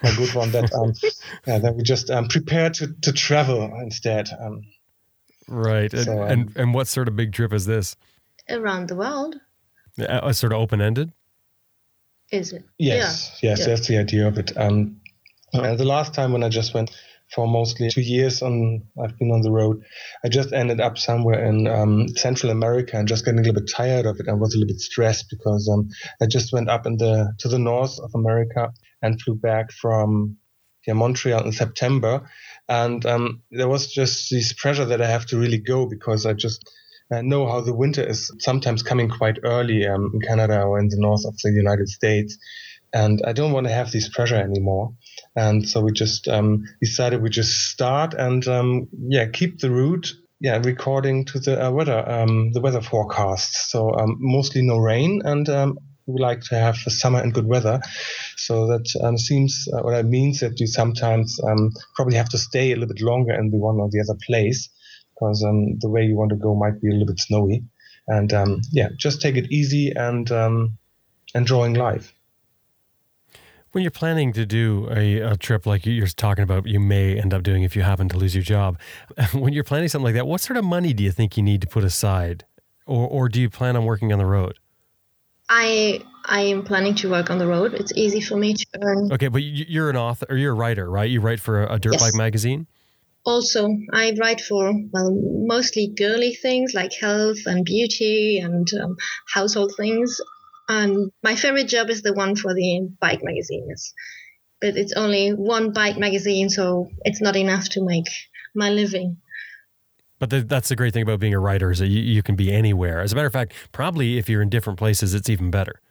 my 0.03 0.13
good 0.15 0.33
one. 0.35 0.51
That 0.51 0.71
um, 0.73 0.93
yeah, 1.47 1.59
then 1.59 1.75
we 1.75 1.83
just 1.83 2.11
um, 2.11 2.27
prepare 2.27 2.69
to, 2.69 2.93
to 3.01 3.11
travel 3.11 3.71
instead. 3.81 4.29
Um, 4.39 4.61
Right. 5.47 5.93
And, 5.93 6.05
So, 6.05 6.23
um, 6.23 6.29
and 6.29 6.53
and 6.55 6.73
what 6.73 6.87
sort 6.87 7.07
of 7.09 7.15
big 7.15 7.33
trip 7.33 7.51
is 7.51 7.65
this? 7.65 7.97
Around 8.51 8.89
the 8.89 8.95
world, 8.95 9.35
Uh, 9.99 10.31
sort 10.33 10.53
of 10.53 10.59
open 10.59 10.81
ended. 10.81 11.11
is 12.31 12.53
it? 12.53 12.63
Yes, 12.77 13.39
yes, 13.41 13.59
Yeah. 13.59 13.65
that's 13.67 13.87
the 13.87 13.97
idea 13.97 14.27
of 14.27 14.37
it. 14.37 14.55
Um, 14.57 15.01
uh, 15.53 15.75
the 15.75 15.85
last 15.85 16.13
time 16.13 16.31
when 16.31 16.43
I 16.43 16.49
just 16.49 16.73
went 16.73 16.91
for 17.33 17.47
mostly 17.47 17.89
two 17.89 18.01
years 18.01 18.41
on, 18.41 18.83
I've 19.01 19.17
been 19.17 19.31
on 19.31 19.41
the 19.41 19.51
road. 19.51 19.83
I 20.23 20.29
just 20.29 20.51
ended 20.53 20.79
up 20.81 20.97
somewhere 20.97 21.43
in 21.45 21.67
um, 21.67 22.07
Central 22.09 22.51
America 22.51 22.97
and 22.97 23.07
just 23.07 23.23
getting 23.25 23.39
a 23.39 23.43
little 23.43 23.61
bit 23.61 23.69
tired 23.73 24.05
of 24.05 24.19
it. 24.19 24.27
I 24.27 24.33
was 24.33 24.53
a 24.53 24.57
little 24.57 24.73
bit 24.73 24.81
stressed 24.81 25.29
because 25.29 25.69
um, 25.69 25.89
I 26.21 26.25
just 26.25 26.51
went 26.53 26.69
up 26.69 26.85
in 26.85 26.97
the 26.97 27.33
to 27.39 27.47
the 27.47 27.59
north 27.59 27.99
of 27.99 28.11
America 28.15 28.71
and 29.01 29.21
flew 29.21 29.35
back 29.35 29.71
from 29.71 30.37
yeah, 30.87 30.93
Montreal 30.93 31.45
in 31.45 31.51
September, 31.51 32.29
and 32.67 33.05
um, 33.05 33.43
there 33.51 33.67
was 33.69 33.91
just 33.91 34.29
this 34.31 34.53
pressure 34.53 34.85
that 34.85 35.01
I 35.01 35.07
have 35.07 35.25
to 35.27 35.37
really 35.37 35.59
go 35.59 35.85
because 35.85 36.25
I 36.25 36.33
just 36.33 36.67
uh, 36.67 36.71
know 37.19 37.45
how 37.45 37.59
the 37.59 37.75
winter 37.75 38.03
is 38.03 38.31
sometimes 38.39 38.83
coming 38.83 39.09
quite 39.09 39.39
early 39.43 39.85
um, 39.85 40.11
in 40.13 40.21
Canada 40.21 40.61
or 40.61 40.79
in 40.79 40.87
the 40.87 40.97
north 40.97 41.25
of 41.25 41.37
the 41.43 41.51
United 41.51 41.89
States. 41.89 42.37
And 42.93 43.21
I 43.25 43.33
don't 43.33 43.51
want 43.51 43.67
to 43.67 43.73
have 43.73 43.91
this 43.91 44.09
pressure 44.09 44.35
anymore. 44.35 44.93
And 45.35 45.67
so 45.67 45.81
we 45.81 45.91
just 45.91 46.27
um, 46.27 46.63
decided 46.81 47.21
we 47.21 47.29
just 47.29 47.69
start 47.69 48.13
and 48.13 48.45
um, 48.47 48.87
yeah, 49.09 49.27
keep 49.27 49.59
the 49.59 49.71
route. 49.71 50.13
Yeah, 50.39 50.59
recording 50.63 51.25
to 51.25 51.39
the 51.39 51.67
uh, 51.67 51.69
weather, 51.69 52.03
um, 52.09 52.51
the 52.51 52.61
weather 52.61 52.81
forecasts. 52.81 53.71
So 53.71 53.93
um, 53.93 54.17
mostly 54.19 54.63
no 54.63 54.77
rain, 54.79 55.21
and 55.23 55.47
um, 55.47 55.77
we 56.07 56.19
like 56.19 56.41
to 56.45 56.55
have 56.55 56.79
the 56.83 56.89
summer 56.89 57.19
and 57.19 57.31
good 57.31 57.45
weather. 57.45 57.79
So 58.37 58.65
that 58.65 58.87
seems, 59.19 59.67
uh, 59.71 59.83
what 59.83 59.91
that 59.91 60.07
means 60.07 60.39
that 60.39 60.59
you 60.59 60.65
sometimes 60.65 61.39
probably 61.95 62.15
have 62.15 62.29
to 62.29 62.39
stay 62.39 62.71
a 62.71 62.75
little 62.75 62.87
bit 62.87 63.03
longer 63.03 63.33
in 63.33 63.51
the 63.51 63.59
one 63.59 63.75
or 63.75 63.89
the 63.91 64.01
other 64.01 64.17
place 64.25 64.67
because 65.21 65.43
um, 65.43 65.77
the 65.79 65.89
way 65.89 66.03
you 66.03 66.15
want 66.15 66.31
to 66.31 66.35
go 66.35 66.55
might 66.55 66.81
be 66.81 66.89
a 66.89 66.91
little 66.91 67.05
bit 67.05 67.19
snowy. 67.19 67.63
And 68.07 68.33
um, 68.33 68.61
yeah, 68.71 68.89
just 68.97 69.21
take 69.21 69.35
it 69.37 69.51
easy 69.51 69.91
and 69.95 70.29
um, 70.31 70.77
enjoying 71.35 71.75
life. 71.75 72.13
When 73.71 73.83
you're 73.83 73.91
planning 73.91 74.33
to 74.33 74.45
do 74.45 74.89
a, 74.91 75.19
a 75.19 75.37
trip 75.37 75.65
like 75.65 75.85
you're 75.85 76.07
talking 76.07 76.43
about, 76.43 76.67
you 76.67 76.79
may 76.79 77.17
end 77.17 77.33
up 77.33 77.43
doing 77.43 77.63
if 77.63 77.75
you 77.75 77.83
happen 77.83 78.09
to 78.09 78.17
lose 78.17 78.35
your 78.35 78.43
job. 78.43 78.77
When 79.33 79.53
you're 79.53 79.63
planning 79.63 79.87
something 79.87 80.05
like 80.05 80.15
that, 80.15 80.27
what 80.27 80.41
sort 80.41 80.57
of 80.57 80.65
money 80.65 80.91
do 80.93 81.03
you 81.03 81.11
think 81.11 81.37
you 81.37 81.43
need 81.43 81.61
to 81.61 81.67
put 81.67 81.83
aside, 81.83 82.43
or 82.85 83.07
or 83.07 83.29
do 83.29 83.39
you 83.39 83.49
plan 83.49 83.75
on 83.77 83.85
working 83.85 84.11
on 84.11 84.19
the 84.19 84.25
road? 84.25 84.57
I 85.47 86.01
I 86.25 86.41
am 86.41 86.63
planning 86.63 86.95
to 86.95 87.09
work 87.09 87.29
on 87.29 87.37
the 87.37 87.47
road. 87.47 87.73
It's 87.75 87.93
easy 87.95 88.19
for 88.19 88.35
me 88.35 88.55
to 88.55 88.65
earn. 88.81 89.11
Okay, 89.13 89.27
but 89.29 89.41
you- 89.43 89.65
you're 89.69 89.89
an 89.89 89.95
author 89.95 90.25
or 90.29 90.35
you're 90.37 90.51
a 90.51 90.55
writer, 90.55 90.89
right? 90.89 91.09
You 91.09 91.21
write 91.21 91.39
for 91.39 91.63
a, 91.63 91.75
a 91.75 91.79
dirt 91.79 91.93
Yes. 91.93 92.01
bike 92.01 92.15
magazine. 92.15 92.67
Also, 93.23 93.69
I 93.93 94.15
write 94.19 94.41
for 94.41 94.73
well, 94.91 95.11
mostly 95.11 95.93
girly 95.95 96.33
things 96.33 96.73
like 96.73 96.91
health 96.93 97.45
and 97.45 97.63
beauty 97.63 98.39
and 98.39 98.67
um, 98.81 98.95
household 99.31 99.73
things. 99.77 100.19
And 100.67 101.11
my 101.23 101.35
favorite 101.35 101.67
job 101.67 101.89
is 101.89 102.01
the 102.01 102.13
one 102.13 102.35
for 102.35 102.53
the 102.53 102.89
bike 102.99 103.21
magazines, 103.23 103.93
but 104.59 104.77
it's 104.77 104.93
only 104.93 105.31
one 105.31 105.71
bike 105.73 105.97
magazine, 105.97 106.49
so 106.49 106.89
it's 107.03 107.21
not 107.21 107.35
enough 107.35 107.69
to 107.69 107.85
make 107.85 108.07
my 108.55 108.69
living. 108.69 109.17
But 110.17 110.29
th- 110.29 110.45
that's 110.47 110.69
the 110.69 110.75
great 110.75 110.93
thing 110.93 111.03
about 111.03 111.19
being 111.19 111.33
a 111.33 111.39
writer 111.39 111.71
is 111.71 111.79
that 111.79 111.87
you, 111.87 112.01
you 112.01 112.23
can 112.23 112.35
be 112.35 112.51
anywhere. 112.51 113.01
As 113.01 113.11
a 113.11 113.15
matter 113.15 113.27
of 113.27 113.33
fact, 113.33 113.53
probably 113.71 114.17
if 114.17 114.29
you're 114.29 114.41
in 114.41 114.49
different 114.49 114.79
places, 114.79 115.13
it's 115.13 115.29
even 115.29 115.51
better. 115.51 115.81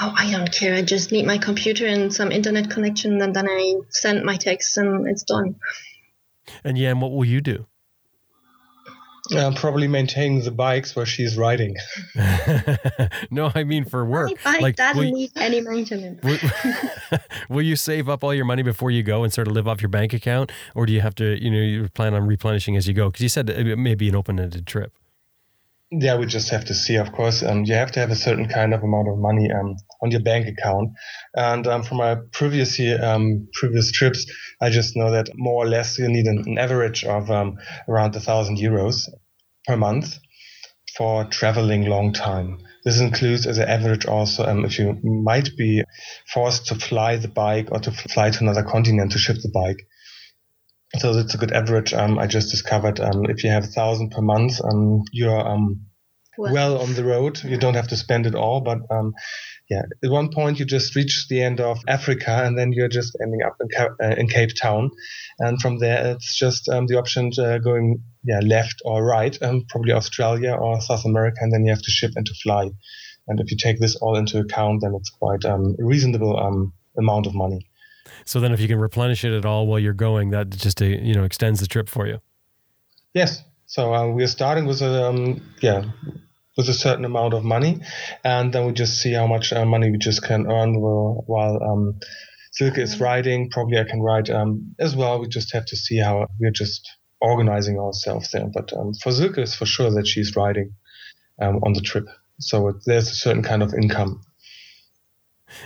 Oh, 0.00 0.12
I 0.16 0.30
don't 0.30 0.50
care. 0.50 0.74
I 0.74 0.82
just 0.82 1.12
need 1.12 1.26
my 1.26 1.38
computer 1.38 1.86
and 1.86 2.12
some 2.12 2.32
internet 2.32 2.70
connection, 2.70 3.20
and 3.20 3.34
then 3.34 3.48
I 3.48 3.74
send 3.90 4.24
my 4.24 4.36
text, 4.36 4.76
and 4.78 5.06
it's 5.06 5.22
done. 5.22 5.56
And 6.64 6.76
Jan, 6.76 7.00
what 7.00 7.12
will 7.12 7.24
you 7.24 7.40
do? 7.40 7.66
Uh, 9.34 9.54
probably 9.54 9.86
maintaining 9.86 10.42
the 10.42 10.50
bikes 10.50 10.96
where 10.96 11.06
she's 11.06 11.36
riding. 11.36 11.76
no, 13.30 13.52
I 13.54 13.62
mean 13.62 13.84
for 13.84 14.04
work. 14.04 14.30
My 14.44 14.52
bike 14.54 14.60
Like, 14.60 14.76
doesn't 14.76 15.02
will, 15.02 15.12
need 15.12 15.30
any 15.36 15.60
maintenance. 15.60 16.20
will, 16.24 16.38
will 17.48 17.62
you 17.62 17.76
save 17.76 18.08
up 18.08 18.24
all 18.24 18.34
your 18.34 18.44
money 18.44 18.62
before 18.62 18.90
you 18.90 19.04
go 19.04 19.22
and 19.22 19.32
sort 19.32 19.46
of 19.46 19.54
live 19.54 19.68
off 19.68 19.80
your 19.80 19.88
bank 19.90 20.12
account, 20.12 20.50
or 20.74 20.86
do 20.86 20.92
you 20.92 21.00
have 21.00 21.14
to, 21.16 21.42
you 21.42 21.50
know, 21.50 21.58
you 21.60 21.88
plan 21.90 22.14
on 22.14 22.26
replenishing 22.26 22.76
as 22.76 22.88
you 22.88 22.94
go? 22.94 23.08
Because 23.10 23.22
you 23.22 23.28
said 23.28 23.48
it 23.48 23.78
may 23.78 23.94
be 23.94 24.08
an 24.08 24.16
open-ended 24.16 24.66
trip. 24.66 24.92
Yeah, 25.94 26.16
we 26.16 26.24
just 26.24 26.48
have 26.48 26.64
to 26.66 26.74
see, 26.74 26.96
of 26.96 27.12
course. 27.12 27.42
Um, 27.42 27.64
you 27.64 27.74
have 27.74 27.92
to 27.92 28.00
have 28.00 28.10
a 28.10 28.16
certain 28.16 28.48
kind 28.48 28.72
of 28.72 28.82
amount 28.82 29.08
of 29.08 29.18
money 29.18 29.52
um, 29.52 29.76
on 30.02 30.10
your 30.10 30.22
bank 30.22 30.46
account. 30.48 30.92
And 31.36 31.66
um, 31.66 31.82
from 31.82 31.98
my 31.98 32.16
previous 32.32 32.78
year, 32.78 33.04
um, 33.04 33.48
previous 33.52 33.92
trips, 33.92 34.24
I 34.62 34.70
just 34.70 34.96
know 34.96 35.10
that 35.10 35.28
more 35.34 35.62
or 35.62 35.68
less 35.68 35.98
you 35.98 36.08
need 36.08 36.24
an, 36.24 36.44
an 36.46 36.56
average 36.56 37.04
of 37.04 37.30
um, 37.30 37.58
around 37.86 38.16
a 38.16 38.20
thousand 38.20 38.56
euros 38.56 39.06
per 39.66 39.76
month 39.76 40.18
for 40.96 41.24
traveling 41.26 41.84
long 41.84 42.14
time. 42.14 42.60
This 42.86 42.98
includes 42.98 43.46
as 43.46 43.58
an 43.58 43.68
average 43.68 44.06
also 44.06 44.46
um, 44.46 44.64
if 44.64 44.78
you 44.78 44.98
might 45.02 45.50
be 45.58 45.84
forced 46.32 46.68
to 46.68 46.74
fly 46.74 47.16
the 47.16 47.28
bike 47.28 47.68
or 47.70 47.80
to 47.80 47.90
fly 47.90 48.30
to 48.30 48.40
another 48.40 48.62
continent 48.62 49.12
to 49.12 49.18
ship 49.18 49.36
the 49.42 49.50
bike. 49.52 49.86
So 50.98 51.18
it's 51.18 51.34
a 51.34 51.38
good 51.38 51.52
average. 51.52 51.94
Um, 51.94 52.18
I 52.18 52.26
just 52.26 52.50
discovered 52.50 53.00
um, 53.00 53.24
if 53.26 53.44
you 53.44 53.50
have 53.50 53.64
a 53.64 53.68
thousand 53.68 54.10
per 54.10 54.20
month, 54.20 54.60
um, 54.62 55.02
you're 55.10 55.40
um, 55.40 55.86
Well- 56.36 56.52
well 56.52 56.78
on 56.82 56.94
the 56.94 57.04
road. 57.04 57.42
You 57.42 57.56
don't 57.58 57.74
have 57.74 57.88
to 57.88 57.96
spend 57.96 58.26
it 58.26 58.34
all, 58.34 58.60
but 58.60 58.78
um, 58.90 59.14
yeah, 59.70 59.82
at 60.04 60.10
one 60.10 60.30
point 60.30 60.58
you 60.58 60.66
just 60.66 60.94
reach 60.94 61.26
the 61.28 61.42
end 61.42 61.60
of 61.60 61.78
Africa, 61.88 62.42
and 62.44 62.58
then 62.58 62.72
you're 62.72 62.88
just 62.88 63.16
ending 63.22 63.40
up 63.42 63.56
in, 63.60 63.68
Ca- 63.74 63.96
uh, 64.02 64.14
in 64.18 64.28
Cape 64.28 64.50
Town, 64.54 64.90
and 65.38 65.60
from 65.60 65.78
there 65.78 66.12
it's 66.12 66.36
just 66.36 66.68
um, 66.68 66.86
the 66.86 66.98
option 66.98 67.30
to 67.32 67.58
going 67.62 68.02
yeah 68.24 68.40
left 68.40 68.82
or 68.84 69.02
right, 69.04 69.36
um, 69.42 69.64
probably 69.70 69.92
Australia 69.92 70.52
or 70.52 70.80
South 70.82 71.06
America, 71.06 71.38
and 71.40 71.52
then 71.52 71.64
you 71.64 71.70
have 71.70 71.82
to 71.82 71.90
ship 71.90 72.12
and 72.16 72.26
to 72.26 72.34
fly. 72.42 72.70
And 73.28 73.40
if 73.40 73.50
you 73.50 73.56
take 73.56 73.78
this 73.78 73.96
all 73.96 74.16
into 74.16 74.40
account, 74.40 74.82
then 74.82 74.94
it's 74.94 75.10
quite 75.10 75.44
um, 75.46 75.76
a 75.80 75.84
reasonable 75.84 76.38
um, 76.38 76.72
amount 76.98 77.26
of 77.26 77.34
money. 77.34 77.66
So 78.24 78.40
then, 78.40 78.52
if 78.52 78.60
you 78.60 78.68
can 78.68 78.78
replenish 78.78 79.24
it 79.24 79.36
at 79.36 79.44
all 79.44 79.66
while 79.66 79.78
you're 79.78 79.92
going, 79.92 80.30
that 80.30 80.50
just 80.50 80.80
uh, 80.82 80.86
you 80.86 81.14
know 81.14 81.24
extends 81.24 81.60
the 81.60 81.66
trip 81.66 81.88
for 81.88 82.06
you. 82.06 82.20
Yes. 83.14 83.42
So 83.66 83.94
uh, 83.94 84.08
we 84.08 84.22
are 84.22 84.28
starting 84.28 84.66
with 84.66 84.82
a 84.82 85.08
um, 85.08 85.42
yeah 85.60 85.84
with 86.56 86.68
a 86.68 86.74
certain 86.74 87.04
amount 87.04 87.34
of 87.34 87.44
money, 87.44 87.80
and 88.24 88.52
then 88.52 88.66
we 88.66 88.72
just 88.72 89.00
see 89.00 89.12
how 89.12 89.26
much 89.26 89.52
uh, 89.52 89.64
money 89.64 89.90
we 89.90 89.98
just 89.98 90.22
can 90.22 90.50
earn 90.50 90.80
while, 90.80 91.24
while 91.26 91.62
um, 91.62 91.98
Silke 92.52 92.78
is 92.78 93.00
riding. 93.00 93.50
Probably 93.50 93.78
I 93.78 93.84
can 93.84 94.02
ride 94.02 94.28
um, 94.30 94.74
as 94.78 94.94
well. 94.94 95.20
We 95.20 95.28
just 95.28 95.52
have 95.54 95.64
to 95.66 95.76
see 95.76 95.96
how 95.96 96.26
we're 96.38 96.50
just 96.50 96.88
organizing 97.20 97.78
ourselves 97.78 98.30
there. 98.30 98.46
But 98.52 98.72
um, 98.74 98.92
for 98.94 99.10
Silke, 99.12 99.38
it's 99.38 99.54
for 99.54 99.66
sure 99.66 99.90
that 99.92 100.06
she's 100.06 100.36
riding 100.36 100.74
um, 101.40 101.60
on 101.62 101.72
the 101.72 101.80
trip. 101.80 102.08
So 102.38 102.68
it, 102.68 102.76
there's 102.84 103.10
a 103.10 103.14
certain 103.14 103.42
kind 103.42 103.62
of 103.62 103.72
income. 103.72 104.20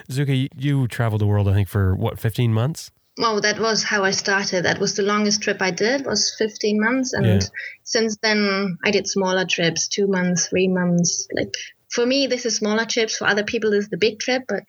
Silke, 0.08 0.28
you, 0.28 0.48
you 0.56 0.88
traveled 0.88 1.20
the 1.20 1.26
world, 1.26 1.48
I 1.48 1.54
think, 1.54 1.68
for 1.68 1.94
what, 1.94 2.18
15 2.18 2.52
months? 2.52 2.90
Well, 3.18 3.40
that 3.40 3.58
was 3.58 3.82
how 3.82 4.04
I 4.04 4.10
started. 4.10 4.64
That 4.64 4.78
was 4.78 4.94
the 4.94 5.02
longest 5.02 5.42
trip 5.42 5.62
I 5.62 5.70
did 5.70 6.04
was 6.04 6.34
15 6.38 6.78
months, 6.78 7.14
and 7.14 7.26
Yeah. 7.26 7.40
since 7.84 8.16
then 8.22 8.76
I 8.84 8.90
did 8.90 9.06
smaller 9.08 9.46
trips, 9.46 9.88
two 9.88 10.06
months, 10.06 10.48
three 10.48 10.68
months. 10.68 11.26
Like 11.34 11.54
for 11.88 12.04
me, 12.04 12.26
this 12.26 12.44
is 12.44 12.56
smaller 12.56 12.84
trips. 12.84 13.16
For 13.16 13.26
other 13.26 13.42
people, 13.44 13.70
this 13.70 13.84
is 13.84 13.90
the 13.90 13.96
big 13.96 14.18
trip, 14.18 14.42
but 14.48 14.64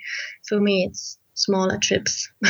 for 0.47 0.61
me, 0.61 0.86
it's 0.89 1.18
smaller 1.34 1.78
trips. 1.78 2.30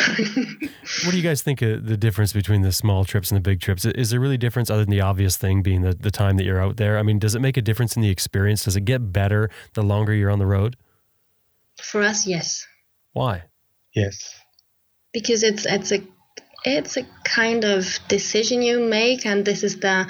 What 1.03 1.11
do 1.11 1.17
you 1.17 1.23
guys 1.23 1.41
think 1.41 1.61
of 1.61 1.85
the 1.85 1.97
difference 1.97 2.31
between 2.31 2.61
the 2.61 2.71
small 2.71 3.03
trips 3.03 3.29
and 3.31 3.35
the 3.35 3.41
big 3.41 3.59
trips? 3.59 3.83
Is 3.85 4.09
there 4.09 4.19
really 4.19 4.35
a 4.35 4.37
difference 4.39 4.69
other 4.69 4.83
than 4.83 4.91
the 4.91 5.01
obvious 5.01 5.35
thing 5.35 5.61
being 5.61 5.81
the, 5.81 5.93
the 5.93 6.11
time 6.11 6.37
that 6.37 6.43
you're 6.45 6.61
out 6.61 6.77
there? 6.77 6.97
I 6.97 7.03
mean, 7.03 7.19
does 7.19 7.35
it 7.35 7.39
make 7.39 7.57
a 7.57 7.61
difference 7.61 7.95
in 7.95 8.01
the 8.01 8.09
experience? 8.09 8.63
Does 8.63 8.75
it 8.75 8.85
get 8.85 9.11
better 9.11 9.49
the 9.73 9.83
longer 9.83 10.13
you're 10.13 10.31
on 10.31 10.39
the 10.39 10.45
road? 10.45 10.77
For 11.81 12.01
us, 12.03 12.27
yes. 12.27 12.65
Why? 13.13 13.43
Yes. 13.95 14.33
because 15.13 15.43
it's 15.43 15.65
it's 15.65 15.91
a 15.91 16.01
it's 16.63 16.97
a 16.97 17.05
kind 17.23 17.63
of 17.63 17.99
decision 18.07 18.61
you 18.61 18.79
make 18.79 19.25
and 19.25 19.45
this 19.45 19.63
is 19.63 19.79
the 19.79 20.05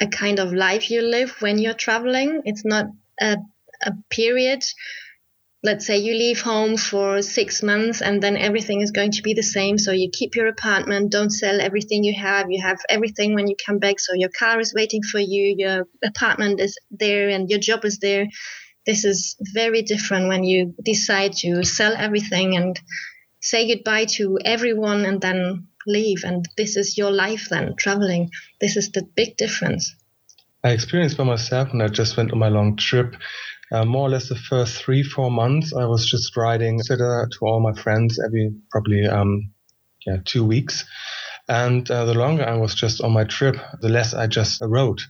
a 0.00 0.06
kind 0.08 0.38
of 0.38 0.52
life 0.52 0.90
you 0.90 1.02
live 1.02 1.36
when 1.40 1.58
you're 1.58 1.74
traveling 1.74 2.42
it's 2.44 2.64
not 2.64 2.86
a, 3.20 3.36
a 3.82 3.92
period 4.10 4.62
let's 5.62 5.86
say 5.86 5.96
you 5.98 6.12
leave 6.14 6.40
home 6.40 6.76
for 6.76 7.22
six 7.22 7.62
months 7.62 8.02
and 8.02 8.22
then 8.22 8.36
everything 8.36 8.80
is 8.82 8.90
going 8.90 9.12
to 9.12 9.22
be 9.22 9.34
the 9.34 9.42
same 9.42 9.78
so 9.78 9.92
you 9.92 10.10
keep 10.12 10.34
your 10.36 10.48
apartment 10.48 11.10
don't 11.12 11.30
sell 11.30 11.60
everything 11.60 12.04
you 12.04 12.14
have 12.14 12.50
you 12.50 12.60
have 12.60 12.78
everything 12.88 13.34
when 13.34 13.46
you 13.46 13.56
come 13.64 13.78
back 13.78 13.98
so 13.98 14.12
your 14.14 14.30
car 14.38 14.60
is 14.60 14.74
waiting 14.74 15.02
for 15.02 15.20
you 15.20 15.54
your 15.56 15.86
apartment 16.04 16.60
is 16.60 16.76
there 16.90 17.28
and 17.28 17.48
your 17.50 17.58
job 17.60 17.84
is 17.84 17.98
there 17.98 18.26
this 18.86 19.04
is 19.04 19.36
very 19.40 19.82
different 19.82 20.28
when 20.28 20.44
you 20.44 20.74
decide 20.82 21.32
to 21.32 21.64
sell 21.64 21.94
everything 21.96 22.56
and 22.56 22.80
say 23.40 23.68
goodbye 23.68 24.04
to 24.04 24.38
everyone 24.44 25.04
and 25.04 25.20
then 25.20 25.68
leave 25.86 26.24
and 26.24 26.48
this 26.56 26.76
is 26.76 26.96
your 26.96 27.10
life 27.10 27.48
then 27.50 27.74
traveling 27.76 28.30
this 28.60 28.76
is 28.76 28.90
the 28.92 29.02
big 29.14 29.36
difference 29.36 29.94
I 30.64 30.70
experienced 30.70 31.18
by 31.18 31.24
myself 31.24 31.72
when 31.72 31.82
I 31.82 31.88
just 31.88 32.16
went 32.16 32.32
on 32.32 32.38
my 32.38 32.48
long 32.48 32.76
trip. 32.76 33.16
Uh, 33.70 33.84
more 33.84 34.06
or 34.06 34.08
less 34.08 34.30
the 34.30 34.34
first 34.34 34.82
three, 34.82 35.02
four 35.02 35.30
months, 35.30 35.74
I 35.74 35.84
was 35.84 36.06
just 36.06 36.34
riding 36.38 36.80
to 36.88 37.28
all 37.42 37.60
my 37.60 37.78
friends 37.78 38.18
every 38.24 38.54
probably 38.70 39.06
um, 39.06 39.52
yeah, 40.06 40.16
two 40.24 40.42
weeks. 40.42 40.86
And 41.48 41.88
uh, 41.90 42.06
the 42.06 42.14
longer 42.14 42.48
I 42.48 42.56
was 42.56 42.74
just 42.74 43.02
on 43.02 43.12
my 43.12 43.24
trip, 43.24 43.56
the 43.82 43.90
less 43.90 44.14
I 44.14 44.26
just 44.26 44.62
rode. 44.62 45.00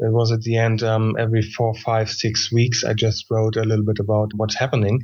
It 0.00 0.12
was 0.12 0.32
at 0.32 0.42
the 0.42 0.56
end 0.56 0.82
um, 0.82 1.16
every 1.18 1.42
four, 1.42 1.74
five, 1.74 2.10
six 2.10 2.50
weeks. 2.52 2.84
I 2.84 2.94
just 2.94 3.26
wrote 3.30 3.56
a 3.56 3.62
little 3.62 3.84
bit 3.84 3.98
about 3.98 4.32
what's 4.34 4.54
happening, 4.54 5.00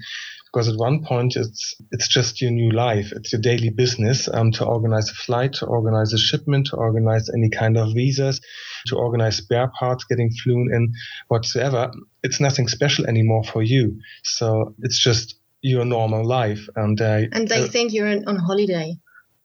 because 0.52 0.68
at 0.68 0.76
one 0.76 1.04
point 1.04 1.36
it's 1.36 1.74
it's 1.92 2.08
just 2.08 2.40
your 2.40 2.50
new 2.50 2.70
life. 2.70 3.12
It's 3.12 3.32
your 3.32 3.40
daily 3.40 3.70
business 3.70 4.28
um, 4.32 4.52
to 4.52 4.64
organize 4.64 5.10
a 5.10 5.14
flight, 5.14 5.54
to 5.54 5.66
organize 5.66 6.12
a 6.12 6.18
shipment, 6.18 6.68
to 6.68 6.76
organize 6.76 7.28
any 7.28 7.50
kind 7.50 7.76
of 7.76 7.94
visas, 7.94 8.40
to 8.86 8.96
organize 8.96 9.36
spare 9.36 9.70
parts 9.78 10.04
getting 10.04 10.30
flown 10.42 10.72
in, 10.72 10.92
whatsoever. 11.28 11.92
It's 12.22 12.40
nothing 12.40 12.68
special 12.68 13.06
anymore 13.06 13.44
for 13.44 13.62
you. 13.62 14.00
So 14.24 14.74
it's 14.82 14.98
just 14.98 15.36
your 15.62 15.84
normal 15.84 16.24
life. 16.24 16.68
And 16.74 17.00
uh, 17.00 17.22
and 17.32 17.48
they 17.48 17.64
uh, 17.64 17.68
think 17.68 17.92
you're 17.92 18.08
on 18.08 18.36
holiday 18.36 18.96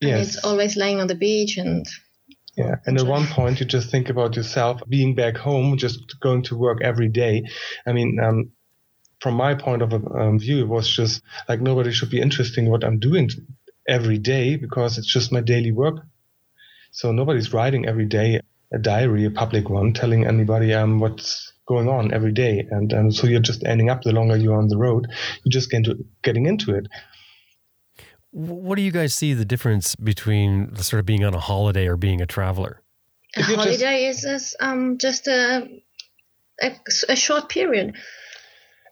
and 0.01 0.09
yes. 0.09 0.35
it's 0.35 0.45
always 0.45 0.75
laying 0.75 0.99
on 0.99 1.07
the 1.07 1.15
beach 1.15 1.57
and 1.57 1.85
Yeah, 2.57 2.75
and 2.85 2.99
at 2.99 3.07
one 3.07 3.27
point 3.27 3.59
you 3.59 3.65
just 3.65 3.89
think 3.89 4.09
about 4.09 4.35
yourself 4.35 4.81
being 4.89 5.15
back 5.15 5.37
home, 5.37 5.77
just 5.77 6.19
going 6.19 6.43
to 6.43 6.57
work 6.57 6.79
every 6.83 7.07
day. 7.07 7.43
I 7.87 7.93
mean, 7.93 8.19
um, 8.21 8.51
from 9.21 9.35
my 9.35 9.55
point 9.55 9.81
of 9.81 9.93
um, 9.93 10.39
view, 10.39 10.59
it 10.61 10.67
was 10.67 10.89
just 10.89 11.21
like 11.47 11.61
nobody 11.61 11.91
should 11.91 12.09
be 12.09 12.19
interested 12.19 12.57
in 12.63 12.69
what 12.69 12.83
I'm 12.83 12.99
doing 12.99 13.29
every 13.87 14.17
day 14.17 14.57
because 14.57 14.97
it's 14.97 15.11
just 15.11 15.31
my 15.31 15.41
daily 15.41 15.71
work. 15.71 15.97
So 16.91 17.11
nobody's 17.11 17.53
writing 17.53 17.85
every 17.87 18.05
day 18.05 18.41
a 18.73 18.79
diary, 18.79 19.25
a 19.25 19.31
public 19.31 19.69
one, 19.69 19.93
telling 19.93 20.25
anybody 20.25 20.73
um, 20.73 20.99
what's 20.99 21.53
going 21.67 21.87
on 21.87 22.13
every 22.13 22.31
day. 22.31 22.65
And 22.69 22.93
um, 22.93 23.11
so 23.11 23.27
you're 23.27 23.39
just 23.39 23.63
ending 23.65 23.89
up 23.89 24.01
the 24.01 24.11
longer 24.11 24.37
you're 24.37 24.57
on 24.57 24.67
the 24.67 24.77
road, 24.77 25.07
you're 25.43 25.51
just 25.51 25.69
get 25.69 25.77
into, 25.77 26.05
getting 26.23 26.45
into 26.45 26.75
it. 26.75 26.87
Wh- 28.31 28.63
What 28.65 28.75
do 28.75 28.81
you 28.81 28.91
guys 28.91 29.13
see 29.13 29.33
the 29.33 29.45
difference 29.45 29.95
between 29.95 30.75
sort 30.77 30.99
of 30.99 31.05
being 31.05 31.23
on 31.23 31.33
a 31.33 31.39
holiday 31.39 31.87
or 31.87 31.97
being 31.97 32.21
a 32.21 32.25
traveler? 32.25 32.81
a 33.35 33.39
If 33.41 33.47
you 33.49 33.55
just- 33.55 33.67
holiday 33.67 34.05
is, 34.07 34.25
is 34.25 34.55
um, 34.59 34.97
just 34.97 35.27
a, 35.27 35.67
a 36.61 36.71
a 37.09 37.15
short 37.15 37.49
period 37.49 37.95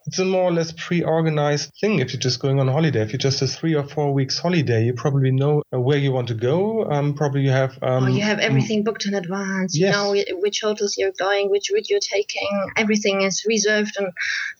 it's 0.09 0.17
a 0.17 0.25
more 0.25 0.43
or 0.43 0.51
less 0.51 0.71
pre-organized 0.71 1.71
thing 1.79 1.99
if 1.99 2.11
you're 2.11 2.19
just 2.19 2.39
going 2.39 2.59
on 2.59 2.67
holiday 2.67 3.01
if 3.01 3.11
you're 3.11 3.19
just 3.19 3.43
a 3.43 3.47
three 3.47 3.75
or 3.75 3.83
four 3.83 4.11
weeks 4.11 4.39
holiday 4.39 4.83
you 4.83 4.93
probably 4.93 5.29
know 5.29 5.61
uh, 5.71 5.79
where 5.79 5.99
you 5.99 6.11
want 6.11 6.27
to 6.27 6.33
go 6.33 6.83
um, 6.91 7.13
probably 7.13 7.41
you 7.41 7.51
have 7.51 7.77
um, 7.83 8.05
or 8.05 8.09
you 8.09 8.23
have 8.23 8.39
everything 8.39 8.83
booked 8.83 9.05
in 9.05 9.13
advance 9.13 9.77
yes. 9.77 9.95
you 9.95 10.25
know 10.25 10.39
which 10.39 10.61
hotels 10.61 10.97
you're 10.97 11.11
going 11.19 11.51
which 11.51 11.69
route 11.71 11.89
you're 11.91 11.99
taking 11.99 12.49
everything 12.75 13.21
is 13.21 13.45
reserved 13.47 13.95
on 13.99 14.11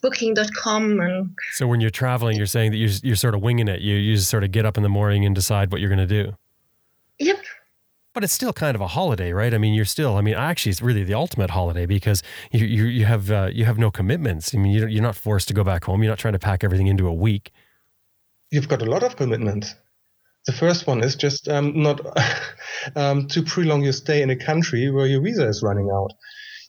booking.com 0.04 1.00
and 1.00 1.36
So 1.54 1.68
when 1.68 1.82
you're 1.82 1.90
traveling, 1.90 2.38
you're 2.38 2.46
saying 2.46 2.72
that 2.72 2.78
you're, 2.78 2.92
you're 3.04 3.16
sort 3.16 3.36
of 3.36 3.42
winging 3.42 3.68
it. 3.68 3.82
You, 3.82 3.96
you 3.96 4.16
just 4.16 4.30
sort 4.30 4.44
of 4.44 4.52
get 4.52 4.66
up 4.66 4.78
in 4.78 4.84
the 4.84 4.90
morning 4.90 5.26
and 5.26 5.34
decide 5.34 5.72
what 5.72 5.82
you're 5.82 5.90
going 5.90 6.08
to 6.08 6.24
do. 6.24 6.34
yep 7.20 7.40
But 8.20 8.26
it's 8.26 8.34
still 8.34 8.52
kind 8.52 8.76
of 8.76 8.82
a 8.82 8.88
holiday, 8.88 9.32
right? 9.32 9.54
I 9.54 9.58
mean, 9.58 9.74
you're 9.74 9.86
still. 9.86 10.18
I 10.18 10.22
mean, 10.22 10.34
actually, 10.34 10.72
it's 10.72 10.82
really 10.82 11.06
the 11.06 11.14
ultimate 11.14 11.52
holiday 11.52 11.86
because 11.86 12.22
you 12.52 12.66
you, 12.66 12.84
you 12.84 13.06
have 13.06 13.32
uh, 13.32 13.50
you 13.54 13.64
have 13.64 13.78
no 13.78 13.90
commitments. 13.92 14.54
I 14.54 14.58
mean, 14.58 14.74
you 14.74 14.82
don't- 14.82 14.92
you're 14.92 15.02
not 15.02 15.16
forced 15.16 15.48
to 15.48 15.54
go 15.54 15.64
back 15.64 15.86
home. 15.86 16.04
You're 16.04 16.12
not 16.12 16.20
trying 16.20 16.34
to 16.34 16.40
pack 16.40 16.66
everything 16.66 16.88
into 16.88 17.08
a 17.08 17.14
week. 17.14 17.52
you've 18.52 18.68
got 18.68 18.82
a 18.82 18.86
lot 18.94 19.04
of 19.04 19.16
commitments 19.16 19.74
the 20.48 20.52
first 20.52 20.86
one 20.86 21.02
is 21.02 21.16
just 21.16 21.48
um, 21.48 21.82
not 21.82 21.98
um, 22.98 23.28
to 23.28 23.42
prolong 23.42 23.84
your 23.84 23.94
stay 23.94 24.22
in 24.22 24.30
a 24.30 24.36
country 24.36 24.92
where 24.92 25.08
your 25.08 25.22
visa 25.22 25.48
is 25.48 25.64
running 25.64 25.90
out 26.00 26.12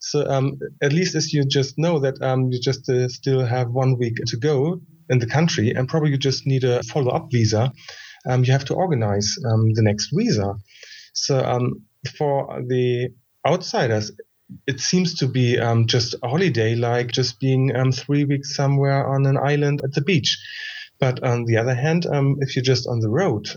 so 0.00 0.16
um, 0.34 0.46
at 0.86 0.92
least 0.92 1.14
as 1.16 1.32
you 1.32 1.42
just 1.58 1.72
know 1.78 1.98
that 1.98 2.16
um, 2.22 2.40
you 2.52 2.60
just 2.60 2.88
uh, 2.88 3.08
still 3.08 3.44
have 3.44 3.68
one 3.70 3.98
week 3.98 4.16
to 4.26 4.36
go 4.36 4.80
in 5.08 5.18
the 5.18 5.26
country 5.26 5.70
and 5.74 5.88
probably 5.88 6.10
you 6.10 6.18
just 6.30 6.46
need 6.46 6.62
a 6.62 6.80
follow-up 6.92 7.26
visa 7.32 7.72
um, 8.28 8.44
you 8.44 8.52
have 8.52 8.66
to 8.66 8.74
organize 8.74 9.28
um, 9.48 9.62
the 9.74 9.82
next 9.82 10.10
visa 10.12 10.54
so 11.12 11.38
um, 11.44 11.82
for 12.16 12.62
the 12.66 13.08
outsiders 13.46 14.12
it 14.66 14.80
seems 14.80 15.14
to 15.14 15.26
be 15.26 15.58
um, 15.58 15.86
just 15.86 16.14
a 16.22 16.28
holiday 16.28 16.74
like 16.74 17.12
just 17.12 17.38
being 17.40 17.74
um, 17.76 17.92
three 17.92 18.24
weeks 18.24 18.54
somewhere 18.54 19.06
on 19.06 19.26
an 19.26 19.36
island 19.36 19.80
at 19.84 19.92
the 19.92 20.00
beach. 20.00 20.38
But 20.98 21.22
on 21.22 21.44
the 21.44 21.56
other 21.56 21.74
hand 21.74 22.06
um, 22.06 22.36
if 22.40 22.56
you're 22.56 22.64
just 22.64 22.86
on 22.86 23.00
the 23.00 23.08
road 23.08 23.48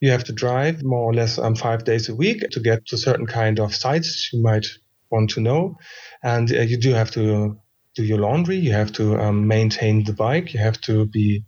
you 0.00 0.10
have 0.10 0.24
to 0.24 0.32
drive 0.32 0.82
more 0.82 1.10
or 1.10 1.14
less 1.14 1.38
um, 1.38 1.54
five 1.54 1.84
days 1.84 2.08
a 2.08 2.14
week 2.14 2.48
to 2.50 2.60
get 2.60 2.86
to 2.86 2.96
certain 2.96 3.26
kind 3.26 3.60
of 3.60 3.74
sites 3.74 4.30
you 4.32 4.40
might 4.40 4.66
want 5.10 5.30
to 5.30 5.40
know. 5.40 5.76
And 6.22 6.50
uh, 6.52 6.60
you 6.60 6.76
do 6.76 6.92
have 6.92 7.10
to 7.12 7.58
do 7.94 8.04
your 8.04 8.18
laundry 8.18 8.56
you 8.56 8.72
have 8.72 8.92
to 8.92 9.18
um, 9.20 9.48
maintain 9.48 10.04
the 10.04 10.12
bike 10.12 10.54
you 10.54 10.60
have 10.60 10.80
to 10.82 11.06
be 11.06 11.44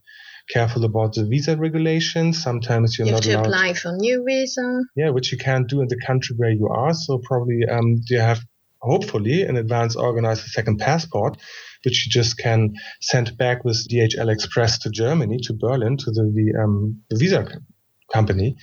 careful 0.52 0.84
about 0.84 1.14
the 1.14 1.24
visa 1.24 1.56
regulations 1.56 2.42
sometimes 2.42 2.98
you're 2.98 3.06
you 3.06 3.14
have 3.14 3.22
not 3.22 3.22
to 3.22 3.32
allowed 3.32 3.46
apply 3.46 3.74
for 3.74 3.92
new 3.96 4.24
visa 4.26 4.80
yeah 4.96 5.10
which 5.10 5.32
you 5.32 5.38
can't 5.38 5.68
do 5.68 5.80
in 5.80 5.88
the 5.88 6.00
country 6.06 6.34
where 6.36 6.50
you 6.50 6.68
are 6.68 6.92
so 6.92 7.18
probably 7.18 7.64
um, 7.68 7.96
you 8.08 8.18
have 8.18 8.40
hopefully 8.80 9.42
in 9.42 9.56
advance 9.56 9.96
organized 9.96 10.44
a 10.44 10.48
second 10.48 10.78
passport 10.78 11.36
which 11.84 12.06
you 12.06 12.10
just 12.10 12.36
can 12.38 12.74
send 13.00 13.36
back 13.36 13.64
with 13.64 13.86
DHL 13.88 14.30
Express 14.30 14.78
to 14.80 14.90
Germany, 14.90 15.38
to 15.44 15.54
Berlin, 15.54 15.96
to 15.98 16.10
the, 16.10 16.30
the, 16.34 16.62
um, 16.62 17.02
the 17.08 17.16
visa 17.16 17.46
company, 18.12 18.56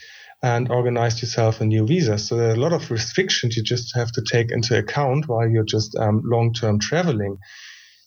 and 0.43 0.69
organize 0.69 1.21
yourself 1.21 1.61
a 1.61 1.65
new 1.65 1.85
visa. 1.88 2.17
So 2.17 2.38
there 2.38 2.49
are 2.49 2.53
a 2.53 2.59
lot 2.59 2.73
of 2.73 2.91
restrictions 2.91 3.57
you 3.57 3.63
just 3.63 3.95
have 3.95 4.11
to 4.11 4.21
take 4.21 4.51
into 4.51 4.77
account 4.77 5.27
while 5.27 5.49
you're 5.49 5.63
just 5.63 5.95
um, 5.95 6.21
long-term 6.23 6.79
traveling. 6.79 7.38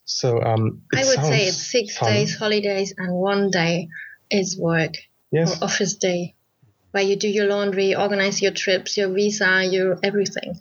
So 0.05 0.42
um, 0.42 0.82
i 0.94 1.05
would 1.05 1.22
say 1.24 1.46
it's 1.46 1.70
six 1.70 1.98
fun. 1.98 2.12
days 2.12 2.36
holidays 2.36 2.94
and 2.96 3.12
one 3.14 3.51
day 3.51 3.88
is 4.30 4.59
work 4.59 4.94
Yes, 5.32 5.61
or 5.61 5.64
office 5.64 5.94
day 5.96 6.34
where 6.90 7.05
you 7.05 7.16
do 7.16 7.28
your 7.28 7.46
laundry 7.46 7.94
organize 7.94 8.42
your 8.42 8.53
trips 8.53 8.96
your 8.96 9.12
visa 9.12 9.64
your 9.64 9.98
everything 10.03 10.55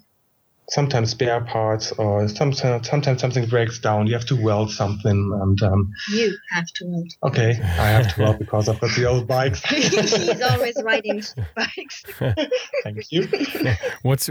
sometimes 0.70 1.12
spare 1.12 1.42
parts, 1.42 1.92
or 1.94 2.28
sometimes 2.28 2.88
sometimes 2.88 3.22
something 3.22 3.46
breaks 3.46 3.80
down. 3.80 4.08
You 4.08 4.14
have 4.14 4.26
to 4.28 4.42
weld 4.42 4.72
something, 4.72 5.40
and 5.42 5.62
um, 5.64 5.92
you 6.12 6.36
have 6.52 6.68
to 6.68 6.86
weld. 6.86 7.12
okay, 7.24 7.52
I 7.62 7.90
have 7.90 8.16
to 8.16 8.22
weld 8.22 8.40
because 8.40 8.70
I've 8.70 8.80
got 8.80 8.96
the 8.96 9.06
old 9.06 9.28
bikes. 9.28 9.64
he's 9.66 10.42
always 10.42 10.82
riding 10.84 11.24
bikes 11.56 12.04
Thank 12.84 13.12
you. 13.12 13.28
What's 14.02 14.28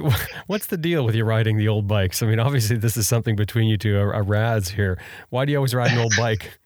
what's 0.46 0.66
the 0.66 0.76
deal 0.76 1.04
with 1.04 1.14
you 1.14 1.24
riding 1.24 1.56
the 1.56 1.68
old 1.68 1.86
bikes? 1.86 2.22
I 2.22 2.26
mean, 2.26 2.40
obviously, 2.40 2.76
this 2.76 2.96
is 2.96 3.06
something 3.06 3.36
between 3.36 3.68
you 3.68 3.76
two, 3.76 3.98
a, 3.98 4.08
a 4.08 4.22
Rads 4.22 4.70
here. 4.70 4.98
Why 5.30 5.44
do 5.44 5.52
you 5.52 5.58
always 5.58 5.74
ride 5.74 5.92
an 5.92 5.98
old 5.98 6.14
bike? 6.16 6.58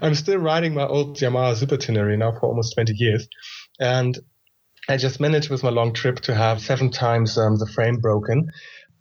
I'm 0.00 0.14
still 0.14 0.38
riding 0.38 0.74
my 0.74 0.86
old 0.86 1.18
Yamaha 1.18 1.54
Super 1.54 1.76
Ténéré 1.76 2.18
now 2.18 2.32
for 2.32 2.46
almost 2.46 2.74
20 2.74 2.94
years. 2.96 3.28
And 3.78 4.18
I 4.88 4.96
just 4.96 5.20
managed 5.20 5.48
with 5.48 5.62
my 5.62 5.70
long 5.70 5.92
trip 5.92 6.20
to 6.20 6.34
have 6.34 6.60
seven 6.60 6.90
times 6.90 7.38
um, 7.38 7.56
the 7.56 7.66
frame 7.66 7.96
broken, 7.98 8.50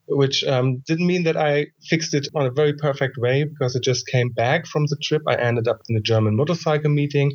which 0.08 0.44
um, 0.44 0.78
didn't 0.86 1.08
mean 1.08 1.24
that 1.24 1.38
I 1.38 1.68
fixed 1.90 2.14
it 2.14 2.28
on 2.36 2.46
a 2.46 2.52
very 2.52 2.74
perfect 2.74 3.18
way 3.18 3.46
because 3.46 3.76
it 3.76 3.84
just 3.84 4.08
came 4.08 4.30
back 4.30 4.68
from 4.68 4.86
the 4.86 4.98
trip. 5.02 5.24
I 5.28 5.36
ended 5.36 5.68
up 5.68 5.82
in 5.90 5.96
a 5.96 6.02
German 6.02 6.36
motorcycle 6.36 6.92
meeting. 6.92 7.34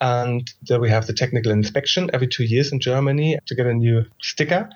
And 0.00 0.48
there 0.62 0.80
we 0.80 0.88
have 0.88 1.06
the 1.06 1.12
technical 1.12 1.52
inspection 1.52 2.10
every 2.14 2.28
two 2.28 2.44
years 2.44 2.72
in 2.72 2.80
Germany 2.80 3.38
to 3.46 3.54
get 3.54 3.66
a 3.66 3.74
new 3.74 4.04
sticker. 4.22 4.70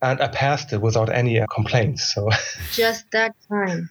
And 0.00 0.22
I 0.22 0.28
passed 0.28 0.72
it 0.72 0.80
without 0.80 1.10
any 1.10 1.38
uh, 1.38 1.46
complaints. 1.46 2.14
So 2.14 2.30
Just 2.72 3.10
that 3.10 3.34
time. 3.48 3.90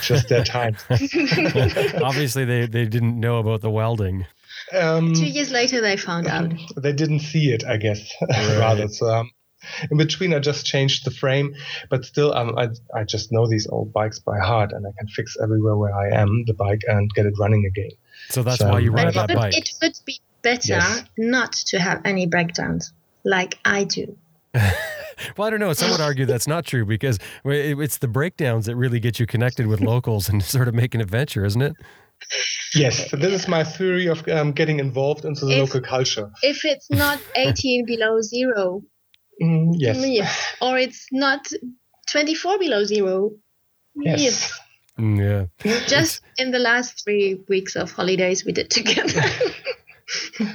just 0.00 0.28
that 0.28 0.46
time. 0.46 0.76
Obviously, 2.02 2.44
they, 2.44 2.66
they 2.66 2.86
didn't 2.86 3.18
know 3.20 3.38
about 3.38 3.60
the 3.60 3.70
welding. 3.70 4.26
Um, 4.72 5.14
Two 5.14 5.26
years 5.26 5.50
later, 5.50 5.80
they 5.80 5.96
found 5.96 6.26
out. 6.26 6.52
they 6.76 6.92
didn't 6.92 7.20
see 7.20 7.50
it, 7.52 7.64
I 7.64 7.76
guess, 7.76 8.00
rather. 8.58 8.88
So 8.88 9.06
um, 9.08 9.30
in 9.90 9.96
between, 9.98 10.34
I 10.34 10.38
just 10.38 10.66
changed 10.66 11.04
the 11.04 11.10
frame, 11.10 11.54
but 11.90 12.04
still, 12.04 12.32
um, 12.34 12.56
I, 12.58 12.68
I 12.94 13.04
just 13.04 13.30
know 13.32 13.46
these 13.48 13.66
old 13.68 13.92
bikes 13.92 14.18
by 14.18 14.38
heart, 14.38 14.72
and 14.72 14.86
I 14.86 14.90
can 14.98 15.08
fix 15.08 15.36
everywhere 15.42 15.76
where 15.76 15.94
I 15.94 16.10
am 16.20 16.44
the 16.46 16.54
bike 16.54 16.82
and 16.88 17.10
get 17.14 17.26
it 17.26 17.34
running 17.38 17.64
again. 17.64 17.90
So 18.30 18.42
that's 18.42 18.58
So- 18.58 18.70
why 18.70 18.80
you 18.80 18.90
But 18.92 19.04
ride 19.04 19.14
that 19.14 19.30
it 19.30 19.34
would, 19.34 19.40
bike. 19.40 19.56
it 19.56 19.70
would 19.82 19.98
be 20.04 20.20
better 20.42 20.74
Yes. 20.74 21.04
not 21.16 21.52
to 21.52 21.78
have 21.78 22.00
any 22.04 22.26
breakdowns 22.26 22.92
like 23.24 23.58
I 23.64 23.84
do. 23.84 24.16
Well, 25.38 25.46
I 25.46 25.50
don't 25.50 25.60
know. 25.60 25.72
Some 25.72 25.90
would 25.92 26.00
argue 26.02 26.26
that's 26.26 26.46
not 26.46 26.66
true 26.66 26.84
because 26.84 27.18
it's 27.42 27.96
the 27.98 28.06
breakdowns 28.06 28.66
that 28.66 28.76
really 28.76 29.00
get 29.00 29.18
you 29.18 29.24
connected 29.26 29.66
with 29.66 29.80
locals 29.80 30.28
and 30.28 30.42
sort 30.42 30.68
of 30.68 30.74
make 30.74 30.94
an 30.94 31.00
adventure, 31.00 31.42
isn't 31.46 31.62
it? 31.62 31.72
Yes, 32.74 33.10
so 33.10 33.16
this 33.16 33.32
is 33.32 33.48
my 33.48 33.64
theory 33.64 34.06
of 34.06 34.26
um, 34.28 34.52
getting 34.52 34.80
involved 34.80 35.24
into 35.24 35.46
the 35.46 35.52
If- 35.52 35.58
local 35.60 35.80
culture. 35.80 36.30
If 36.42 36.64
it's 36.64 36.90
not 36.90 37.20
18 37.34 37.86
below 37.86 38.20
zero, 38.20 38.82
Mm, 39.42 39.74
yes. 39.76 39.96
yeah, 40.06 40.30
or 40.62 40.78
it's 40.78 41.06
not 41.12 41.46
24 42.10 42.58
below 42.58 42.84
zero, 42.84 43.32
Yes. 43.94 44.20
yes. 44.20 44.60
Mm, 44.98 45.18
Yeah. 45.64 45.78
Just 45.86 46.22
in 46.38 46.50
the 46.52 46.58
last 46.58 47.04
three 47.04 47.38
weeks 47.48 47.76
of 47.76 47.92
holidays 47.92 48.44
we 48.46 48.52
did 48.52 48.70
together. 48.70 49.22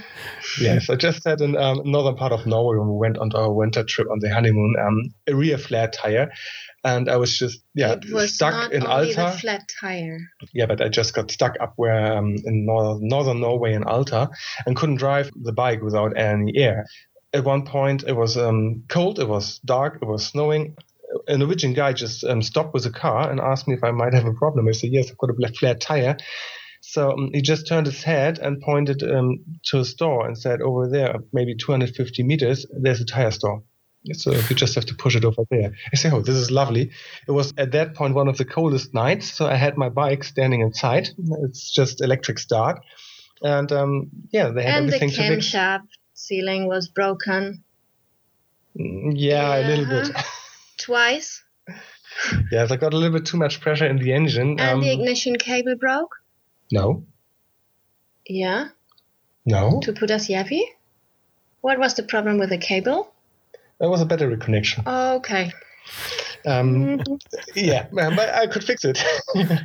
Yes, 0.60 0.89
I 0.89 0.95
just 0.95 1.24
had 1.26 1.41
in 1.41 1.56
um, 1.56 1.82
northern 1.86 2.16
part 2.16 2.32
of 2.32 2.45
Norway 2.45 2.78
when 2.78 2.89
we 2.89 2.97
went 2.97 3.18
on 3.18 3.32
our 3.34 3.52
winter 3.54 3.84
trip 3.84 4.10
on 4.10 4.20
the 4.20 4.34
honeymoon, 4.34 4.76
um, 4.82 5.14
a 5.28 5.36
rear 5.36 5.58
flat 5.58 5.93
tire. 5.93 6.32
And 6.84 7.10
I 7.10 7.18
was 7.18 7.38
just, 7.38 7.62
yeah, 7.76 7.93
it 7.93 8.12
was 8.12 8.34
stuck 8.34 8.72
in 8.72 8.86
Alta. 8.86 9.38
flat 9.39 9.70
tire. 9.80 10.20
Yeah, 10.54 10.66
but 10.66 10.82
I 10.82 10.89
just 10.89 11.14
got 11.14 11.30
stuck 11.30 11.56
up 11.62 11.74
where 11.76 12.18
um, 12.18 12.36
in 12.43 12.66
nor- 12.66 12.97
northern 12.99 13.39
Norway 13.39 13.74
in 13.74 13.84
Alta 13.84 14.30
and 14.66 14.76
couldn't 14.76 14.95
drive 14.95 15.30
the 15.41 15.54
bike 15.54 15.82
without 15.82 16.18
any 16.18 16.58
air. 16.58 16.88
At 17.34 17.45
one 17.45 17.66
point, 17.66 18.04
it 18.08 18.14
was 18.14 18.36
um, 18.38 18.84
cold, 18.89 19.20
it 19.20 19.28
was 19.28 19.60
dark, 19.60 19.99
it 20.02 20.06
was 20.06 20.26
snowing. 20.26 20.76
A 21.28 21.38
Norwegian 21.38 21.74
guy 21.74 21.93
just 21.93 22.24
um, 22.24 22.41
stopped 22.41 22.74
with 22.74 22.86
a 22.86 22.91
car 22.91 23.30
and 23.30 23.39
asked 23.39 23.68
me 23.68 23.76
if 23.76 23.84
I 23.84 23.91
might 23.91 24.14
have 24.14 24.26
a 24.26 24.34
problem. 24.34 24.68
I 24.68 24.72
said, 24.72 24.91
Yes, 24.91 25.12
I've 25.12 25.18
got 25.18 25.30
a 25.30 25.34
black 25.34 25.56
flat 25.56 25.80
tire. 25.80 26.18
So 26.82 27.11
um, 27.11 27.29
he 27.34 27.41
just 27.41 27.67
turned 27.67 27.86
his 27.86 28.03
head 28.03 28.39
and 28.39 28.59
pointed 28.61 29.01
um, 29.03 29.39
to 29.65 29.79
a 29.79 29.86
store 29.86 30.27
and 30.27 30.38
said, 30.38 30.61
Over 30.61 30.89
there, 30.89 31.15
maybe 31.32 31.55
250 31.55 32.23
meters, 32.23 32.65
there's 32.71 33.01
a 33.01 33.05
tire 33.05 33.32
store. 33.32 33.63
So 34.13 34.32
you 34.32 34.55
just 34.55 34.73
have 34.73 34.86
to 34.88 34.95
push 34.95 35.15
it 35.15 35.23
over 35.23 35.43
there. 35.51 35.73
I 35.93 35.95
say, 35.95 36.09
oh, 36.11 36.21
this 36.21 36.34
is 36.36 36.49
lovely. 36.49 36.89
It 37.27 37.32
was 37.32 37.53
at 37.55 37.71
that 37.73 37.93
point 37.93 38.15
one 38.15 38.27
of 38.27 38.38
the 38.38 38.45
coldest 38.45 38.95
nights, 38.95 39.32
so 39.32 39.45
I 39.45 39.53
had 39.53 39.77
my 39.77 39.89
bike 39.89 40.23
standing 40.23 40.61
inside. 40.61 41.09
It's 41.43 41.71
just 41.71 42.01
electric 42.01 42.39
start, 42.39 42.79
and 43.43 43.71
um, 43.71 44.09
yeah, 44.32 44.49
they 44.49 44.63
had 44.63 44.73
And 44.75 44.89
the 44.89 44.95
everything 44.95 45.09
fix. 45.11 45.45
camshaft 45.53 45.88
sealing 46.15 46.67
was 46.67 46.88
broken 46.88 47.63
Mm, 48.79 49.13
Yeah, 49.15 49.55
a 49.59 49.67
little 49.67 49.86
bit. 49.86 50.09
twice, 50.79 51.43
yes, 52.51 52.71
I 52.71 52.77
got 52.77 52.93
a 52.93 52.97
little 52.97 53.17
bit 53.19 53.27
too 53.27 53.38
much 53.38 53.59
pressure 53.61 53.86
in 53.86 53.97
the 53.97 54.13
engine. 54.13 54.59
and 54.59 54.61
Um, 54.61 54.82
the 54.82 54.91
ignition 54.91 55.36
cable 55.36 55.75
broke. 55.75 56.15
No, 56.72 57.03
Yeah, 58.28 58.69
no, 59.45 59.80
to 59.84 59.93
put 59.93 60.11
us 60.11 60.28
happy. 60.28 60.63
What 61.61 61.78
was 61.80 61.93
the 61.95 62.03
problem 62.03 62.38
with 62.39 62.49
the 62.49 62.57
cable? 62.57 63.13
it 63.80 63.88
was 63.88 64.01
a 64.01 64.05
battery 64.05 64.38
connection. 64.38 64.84
Okay. 64.88 65.51
Um, 66.45 66.99
Mhm. 66.99 67.19
yeah, 67.55 67.88
but 67.91 68.30
I 68.30 68.47
could 68.47 68.63
fix 68.63 68.84
it. 68.86 69.03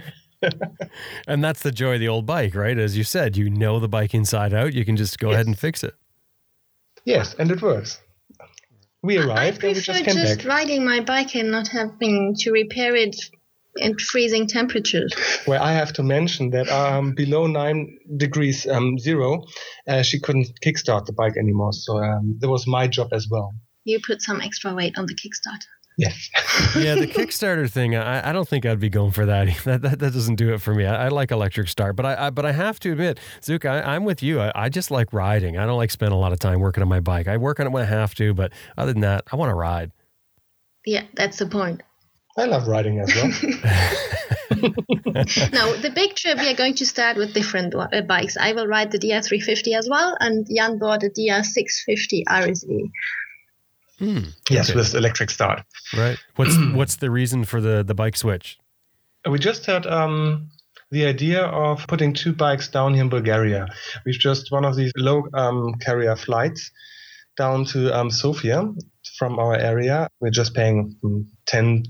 And 1.26 1.42
that's 1.42 1.62
the 1.62 1.72
joy 1.72 1.94
of 1.94 2.00
the 2.00 2.08
old 2.08 2.26
bike, 2.26 2.54
right? 2.54 2.78
As 2.78 2.96
you 2.96 3.04
said, 3.04 3.36
you 3.36 3.48
know 3.48 3.80
the 3.80 3.88
bike 3.88 4.14
inside 4.14 4.52
out. 4.52 4.74
You 4.74 4.84
can 4.84 4.96
just 4.96 5.18
go 5.18 5.30
ahead 5.32 5.46
and 5.46 5.58
fix 5.58 5.82
it. 5.82 5.94
yes, 7.04 7.34
and 7.38 7.50
it 7.50 7.62
works. 7.62 8.00
We 9.02 9.18
I 9.18 9.24
arrived 9.24 9.64
and 9.64 9.74
we 9.74 9.80
just 9.80 10.04
came 10.04 10.14
just 10.14 10.38
back. 10.38 10.46
riding 10.46 10.84
my 10.84 11.00
bike 11.00 11.34
and 11.34 11.50
not 11.50 11.68
having 11.68 12.34
to 12.40 12.50
repair 12.52 12.94
it 12.94 13.16
in 13.78 13.98
freezing 13.98 14.46
temperatures. 14.46 15.12
Well, 15.46 15.62
I 15.62 15.72
have 15.72 15.92
to 15.94 16.02
mention 16.02 16.50
that 16.50 16.68
um, 16.68 17.12
below 17.14 17.46
nine 17.46 17.98
degrees 18.16 18.66
um, 18.66 18.98
zero, 18.98 19.44
uh, 19.88 20.02
she 20.02 20.20
couldn't 20.20 20.48
kickstart 20.64 21.06
the 21.06 21.12
bike 21.12 21.36
anymore. 21.36 21.72
So 21.72 21.98
um, 21.98 22.36
that 22.40 22.48
was 22.48 22.66
my 22.66 22.86
job 22.86 23.08
as 23.12 23.28
well. 23.30 23.54
You 23.84 24.00
put 24.04 24.22
some 24.22 24.40
extra 24.40 24.74
weight 24.74 24.98
on 24.98 25.06
the 25.06 25.14
Kickstarter. 25.14 25.66
Yes. 25.96 26.30
Yeah, 26.76 26.94
the 26.94 27.06
Kickstarter 27.06 27.70
thing, 27.70 27.94
I, 27.94 28.30
I 28.30 28.32
don't 28.32 28.48
think 28.48 28.66
I'd 28.66 28.80
be 28.80 28.88
going 28.88 29.12
for 29.12 29.26
that. 29.26 29.48
That, 29.64 29.82
that, 29.82 29.98
that 29.98 30.12
doesn't 30.12 30.36
do 30.36 30.52
it 30.52 30.60
for 30.60 30.74
me. 30.74 30.84
I, 30.84 31.06
I 31.06 31.08
like 31.08 31.30
electric 31.30 31.68
start, 31.68 31.96
but 31.96 32.06
I, 32.06 32.26
I 32.26 32.30
but 32.30 32.44
I 32.44 32.52
have 32.52 32.78
to 32.80 32.92
admit, 32.92 33.18
Zook, 33.42 33.64
I, 33.64 33.80
I'm 33.80 34.04
with 34.04 34.22
you. 34.22 34.40
I, 34.40 34.52
I 34.54 34.68
just 34.68 34.90
like 34.90 35.12
riding. 35.12 35.58
I 35.58 35.66
don't 35.66 35.76
like 35.76 35.90
spending 35.90 36.16
a 36.16 36.20
lot 36.20 36.32
of 36.32 36.38
time 36.38 36.60
working 36.60 36.82
on 36.82 36.88
my 36.88 37.00
bike. 37.00 37.28
I 37.28 37.36
work 37.36 37.60
on 37.60 37.66
it 37.66 37.70
when 37.70 37.82
I 37.82 37.86
have 37.86 38.14
to, 38.16 38.34
but 38.34 38.52
other 38.76 38.92
than 38.92 39.02
that, 39.02 39.24
I 39.32 39.36
want 39.36 39.50
to 39.50 39.54
ride. 39.54 39.92
Yeah, 40.84 41.04
that's 41.14 41.38
the 41.38 41.46
point. 41.46 41.82
I 42.38 42.44
love 42.44 42.66
riding 42.68 43.00
as 43.00 43.14
well. 43.14 43.28
now, 45.52 45.72
the 45.76 45.90
big 45.94 46.14
trip, 46.14 46.38
we 46.38 46.48
are 46.48 46.54
going 46.54 46.74
to 46.74 46.86
start 46.86 47.16
with 47.16 47.32
different 47.32 47.74
uh, 47.74 48.02
bikes. 48.02 48.36
I 48.36 48.52
will 48.52 48.66
ride 48.66 48.90
the 48.90 48.98
DR350 48.98 49.76
as 49.76 49.88
well, 49.88 50.16
and 50.20 50.46
Jan 50.54 50.78
bought 50.78 51.02
a 51.02 51.08
DR650 51.08 52.24
RSE. 52.28 52.90
Hmm. 53.98 54.18
yes, 54.50 54.68
Okay. 54.68 54.76
with 54.78 54.94
electric 54.94 55.30
start. 55.30 55.62
Right. 55.96 56.18
What's 56.36 56.56
what's 56.74 56.96
the 56.96 57.10
reason 57.10 57.44
for 57.44 57.62
the 57.62 57.82
the 57.82 57.94
bike 57.94 58.16
switch? 58.16 58.58
We 59.28 59.38
just 59.38 59.64
had 59.64 59.86
um, 59.86 60.50
the 60.90 61.06
idea 61.06 61.42
of 61.44 61.86
putting 61.88 62.12
two 62.12 62.34
bikes 62.34 62.68
down 62.68 62.92
here 62.92 63.02
in 63.04 63.08
Bulgaria. 63.08 63.66
We've 64.04 64.18
just 64.18 64.52
one 64.52 64.66
of 64.66 64.76
these 64.76 64.92
low 64.96 65.24
um, 65.32 65.74
carrier 65.80 66.14
flights 66.14 66.70
down 67.38 67.64
to 67.66 67.90
um, 67.98 68.10
Sofia 68.10 68.64
from 69.18 69.38
our 69.38 69.54
area. 69.54 70.08
We're 70.20 70.30
just 70.30 70.54
paying 70.54 70.96
mm, 71.02 71.26
10, 71.46 71.84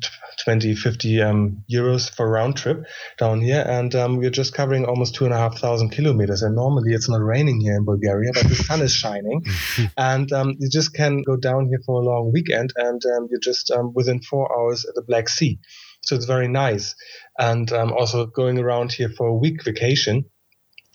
20, 0.45 0.75
50 0.75 1.23
um, 1.23 1.65
euros 1.71 2.15
for 2.15 2.29
round 2.29 2.57
trip 2.57 2.85
down 3.19 3.41
here. 3.41 3.65
And 3.67 3.95
um, 3.95 4.17
we're 4.17 4.31
just 4.31 4.55
covering 4.55 4.85
almost 4.85 5.15
two 5.15 5.25
and 5.25 5.35
a 5.35 5.39
half 5.39 5.59
thousand 5.59 5.91
kilometers. 5.91 6.43
And 6.43 6.55
normally 6.55 6.93
it's 6.93 7.09
not 7.09 7.23
raining 7.23 7.61
here 7.61 7.77
in 7.77 7.85
Bulgaria, 7.85 8.31
but 8.35 8.49
the 8.49 8.55
sun 8.55 8.83
is 8.83 8.93
shining. 8.93 9.45
and 9.97 10.31
um, 10.33 10.57
you 10.59 10.69
just 10.69 10.95
can 10.95 11.23
go 11.23 11.37
down 11.37 11.67
here 11.67 11.81
for 11.85 12.01
a 12.01 12.05
long 12.05 12.33
weekend 12.33 12.73
and 12.77 13.03
um, 13.17 13.29
you're 13.31 13.41
just 13.41 13.71
um, 13.71 13.93
within 13.95 14.21
four 14.21 14.51
hours 14.57 14.85
at 14.85 14.95
the 14.95 15.03
Black 15.03 15.29
Sea. 15.29 15.59
So 16.03 16.15
it's 16.15 16.27
very 16.27 16.49
nice. 16.49 16.95
And 17.39 17.71
um, 17.73 17.93
also 17.93 18.27
going 18.27 18.59
around 18.59 18.93
here 18.93 19.09
for 19.09 19.27
a 19.27 19.35
week 19.35 19.65
vacation, 19.65 20.25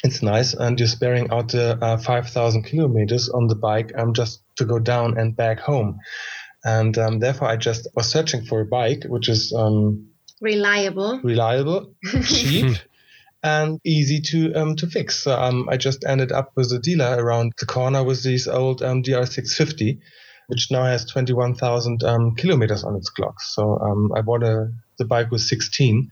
it's 0.03 0.21
nice. 0.21 0.53
And 0.53 0.79
you're 0.79 0.87
sparing 0.87 1.31
out 1.31 1.49
the 1.49 1.77
uh, 1.81 1.97
5,000 1.97 2.63
kilometers 2.63 3.29
on 3.29 3.47
the 3.47 3.55
bike 3.55 3.91
um, 3.97 4.13
just 4.13 4.41
to 4.57 4.65
go 4.65 4.79
down 4.79 5.17
and 5.17 5.35
back 5.35 5.59
home. 5.59 5.99
And 6.63 6.97
um, 6.97 7.19
therefore, 7.19 7.47
I 7.47 7.57
just 7.57 7.87
was 7.95 8.09
searching 8.09 8.45
for 8.45 8.61
a 8.61 8.65
bike 8.65 9.03
which 9.07 9.29
is 9.29 9.53
um, 9.53 10.07
Reliable. 10.41 11.19
reliable, 11.23 11.93
cheap, 12.23 12.75
and 13.43 13.79
easy 13.83 14.21
to 14.21 14.53
um, 14.53 14.75
to 14.77 14.87
fix. 14.87 15.23
So 15.23 15.35
um, 15.35 15.69
I 15.69 15.77
just 15.77 16.03
ended 16.03 16.31
up 16.31 16.51
with 16.55 16.71
a 16.71 16.79
dealer 16.79 17.15
around 17.23 17.53
the 17.59 17.67
corner 17.67 18.03
with 18.03 18.23
this 18.23 18.47
old 18.47 18.81
um, 18.81 19.03
DR650, 19.03 19.99
which 20.47 20.69
now 20.71 20.83
has 20.85 21.05
21,000 21.05 22.03
um, 22.03 22.35
kilometers 22.35 22.83
on 22.83 22.95
its 22.95 23.09
clock. 23.09 23.39
So 23.41 23.77
um, 23.77 24.11
I 24.15 24.21
bought 24.21 24.41
a, 24.43 24.71
the 24.97 25.05
bike 25.05 25.29
with 25.29 25.41
16, 25.41 26.09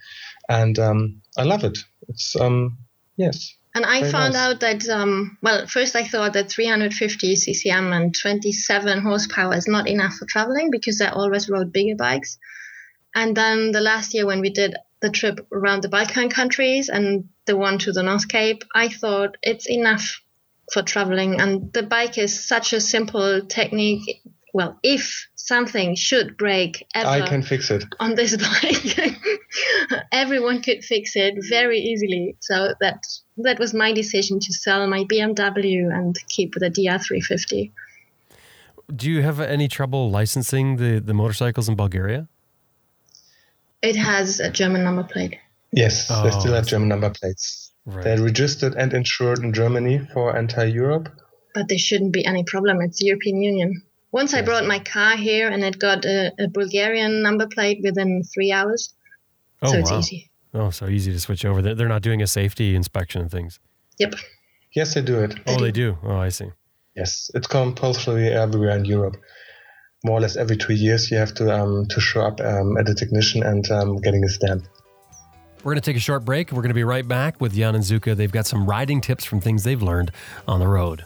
and 0.47 0.77
um, 0.77 1.21
I 1.35 1.43
love 1.43 1.63
it. 1.63 1.79
It's 2.07 2.35
um, 2.39 2.77
yes. 3.17 3.55
And 3.79 3.85
I 3.85 4.01
Very 4.01 4.11
found 4.11 4.33
nice. 4.33 4.41
out 4.41 4.59
that, 4.59 4.89
um, 4.89 5.37
well, 5.41 5.65
first 5.65 5.95
I 5.95 6.03
thought 6.03 6.33
that 6.33 6.51
350 6.51 7.33
ccm 7.33 7.95
and 7.95 8.13
27 8.13 8.99
horsepower 9.01 9.55
is 9.55 9.69
not 9.69 9.87
enough 9.87 10.15
for 10.15 10.25
traveling 10.25 10.69
because 10.69 10.99
I 10.99 11.07
always 11.07 11.49
rode 11.49 11.71
bigger 11.71 11.95
bikes. 11.95 12.37
And 13.15 13.37
then 13.37 13.71
the 13.71 13.79
last 13.79 14.13
year 14.13 14.25
when 14.25 14.41
we 14.41 14.49
did 14.49 14.75
the 14.99 15.09
trip 15.09 15.47
around 15.53 15.81
the 15.81 15.87
Balkan 15.87 16.27
countries 16.27 16.89
and 16.89 17.29
the 17.45 17.55
one 17.55 17.77
to 17.79 17.93
the 17.93 18.03
North 18.03 18.27
Cape, 18.27 18.65
I 18.75 18.89
thought 18.89 19.37
it's 19.41 19.69
enough 19.69 20.23
for 20.73 20.81
traveling. 20.81 21.39
And 21.39 21.71
the 21.71 21.83
bike 21.83 22.17
is 22.17 22.45
such 22.45 22.73
a 22.73 22.81
simple 22.81 23.45
technique. 23.45 24.21
Well, 24.53 24.77
if 24.83 25.29
something 25.35 25.95
should 25.95 26.35
break 26.35 26.85
ever 26.93 27.07
I 27.07 27.29
can 27.29 27.43
fix 27.43 27.71
it. 27.71 27.85
on 27.97 28.15
this 28.15 28.35
bike. 28.61 29.15
Everyone 30.11 30.61
could 30.61 30.83
fix 30.83 31.15
it 31.15 31.35
very 31.49 31.79
easily. 31.79 32.35
So 32.39 32.73
that 32.81 32.99
that 33.37 33.59
was 33.59 33.73
my 33.73 33.91
decision 33.93 34.39
to 34.39 34.53
sell 34.53 34.85
my 34.87 35.03
BMW 35.05 35.91
and 35.93 36.15
keep 36.29 36.53
the 36.55 36.69
DR350. 36.69 37.71
Do 38.95 39.09
you 39.09 39.21
have 39.21 39.39
any 39.39 39.67
trouble 39.67 40.09
licensing 40.11 40.77
the 40.77 40.99
the 40.99 41.13
motorcycles 41.13 41.67
in 41.69 41.75
Bulgaria? 41.75 42.27
It 43.81 43.95
has 43.95 44.39
a 44.39 44.49
German 44.49 44.83
number 44.83 45.03
plate. 45.03 45.35
Yes, 45.71 46.07
they 46.07 46.13
Oh, 46.15 46.29
still 46.29 46.53
have 46.53 46.65
that's- 46.65 46.67
German 46.67 46.89
number 46.89 47.09
plates. 47.09 47.71
Right. 47.85 48.03
They're 48.03 48.21
registered 48.21 48.73
and 48.75 48.93
insured 48.93 49.39
in 49.39 49.53
Germany 49.53 49.95
for 50.13 50.35
entire 50.37 50.67
Europe. 50.67 51.07
But 51.55 51.69
there 51.69 51.77
shouldn't 51.87 52.13
be 52.13 52.23
any 52.25 52.43
problem. 52.43 52.81
It's 52.81 52.99
the 52.99 53.05
European 53.05 53.41
Union. 53.41 53.81
Once 54.11 54.33
I 54.33 54.41
brought 54.41 54.65
my 54.65 54.79
car 54.79 55.15
here 55.15 55.47
and 55.49 55.63
it 55.63 55.79
got 55.79 56.05
a, 56.05 56.31
a 56.43 56.47
Bulgarian 56.47 57.21
number 57.23 57.47
plate 57.47 57.79
within 57.83 58.23
three 58.33 58.51
hours. 58.51 58.93
Oh, 59.61 59.71
so 59.71 59.77
it's 59.77 59.91
wow. 59.91 59.99
easy. 59.99 60.31
Oh, 60.53 60.69
so 60.69 60.87
easy 60.87 61.11
to 61.11 61.19
switch 61.19 61.45
over. 61.45 61.61
They're 61.61 61.75
they're 61.75 61.87
not 61.87 62.01
doing 62.01 62.21
a 62.21 62.27
safety 62.27 62.75
inspection 62.75 63.21
and 63.21 63.31
things. 63.31 63.59
Yep. 63.99 64.15
Yes, 64.73 64.93
they 64.93 65.01
do 65.01 65.19
it. 65.19 65.35
Oh, 65.47 65.59
they 65.59 65.71
do. 65.71 65.97
Oh, 66.03 66.17
I 66.17 66.29
see. 66.29 66.49
Yes, 66.95 67.31
it's 67.33 67.47
compulsory 67.47 68.29
everywhere 68.29 68.75
in 68.75 68.85
Europe. 68.85 69.17
More 70.03 70.17
or 70.17 70.21
less 70.21 70.37
every 70.37 70.57
two 70.57 70.73
years, 70.73 71.11
you 71.11 71.17
have 71.17 71.33
to 71.35 71.53
um, 71.53 71.85
to 71.89 71.99
show 71.99 72.21
up 72.21 72.39
um, 72.39 72.77
at 72.77 72.87
a 72.87 72.93
technician 72.93 73.43
and 73.43 73.69
um, 73.71 73.97
getting 73.97 74.23
a 74.23 74.29
stamp. 74.29 74.65
We're 75.63 75.73
going 75.73 75.81
to 75.81 75.91
take 75.91 75.97
a 75.97 75.99
short 75.99 76.23
break. 76.23 76.51
We're 76.51 76.61
going 76.61 76.69
to 76.69 76.75
be 76.75 76.85
right 76.85 77.05
back 77.05 77.41
with 77.41 77.53
Jan 77.53 77.75
and 77.75 77.83
Silke. 77.83 78.15
They've 78.15 78.31
got 78.31 78.45
some 78.45 78.65
riding 78.65 79.01
tips 79.01 79.25
from 79.25 79.41
things 79.41 79.65
they've 79.65 79.81
learned 79.81 80.11
on 80.47 80.59
the 80.61 80.67
road. 80.67 81.05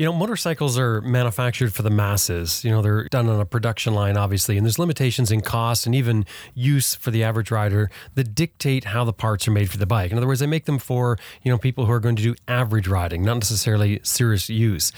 You 0.00 0.06
know, 0.06 0.14
motorcycles 0.14 0.78
are 0.78 1.02
manufactured 1.02 1.74
for 1.74 1.82
the 1.82 1.90
masses. 1.90 2.64
You 2.64 2.70
know, 2.70 2.80
they're 2.80 3.04
done 3.10 3.28
on 3.28 3.38
a 3.38 3.44
production 3.44 3.92
line, 3.92 4.16
obviously, 4.16 4.56
and 4.56 4.64
there's 4.64 4.78
limitations 4.78 5.30
in 5.30 5.42
cost 5.42 5.84
and 5.84 5.94
even 5.94 6.24
use 6.54 6.94
for 6.94 7.10
the 7.10 7.22
average 7.22 7.50
rider 7.50 7.90
that 8.14 8.34
dictate 8.34 8.84
how 8.84 9.04
the 9.04 9.12
parts 9.12 9.46
are 9.46 9.50
made 9.50 9.70
for 9.70 9.76
the 9.76 9.84
bike. 9.84 10.10
In 10.10 10.16
other 10.16 10.26
words, 10.26 10.40
they 10.40 10.46
make 10.46 10.64
them 10.64 10.78
for, 10.78 11.18
you 11.42 11.52
know, 11.52 11.58
people 11.58 11.84
who 11.84 11.92
are 11.92 12.00
going 12.00 12.16
to 12.16 12.22
do 12.22 12.34
average 12.48 12.88
riding, 12.88 13.22
not 13.22 13.34
necessarily 13.34 14.00
serious 14.02 14.48
use. 14.48 14.90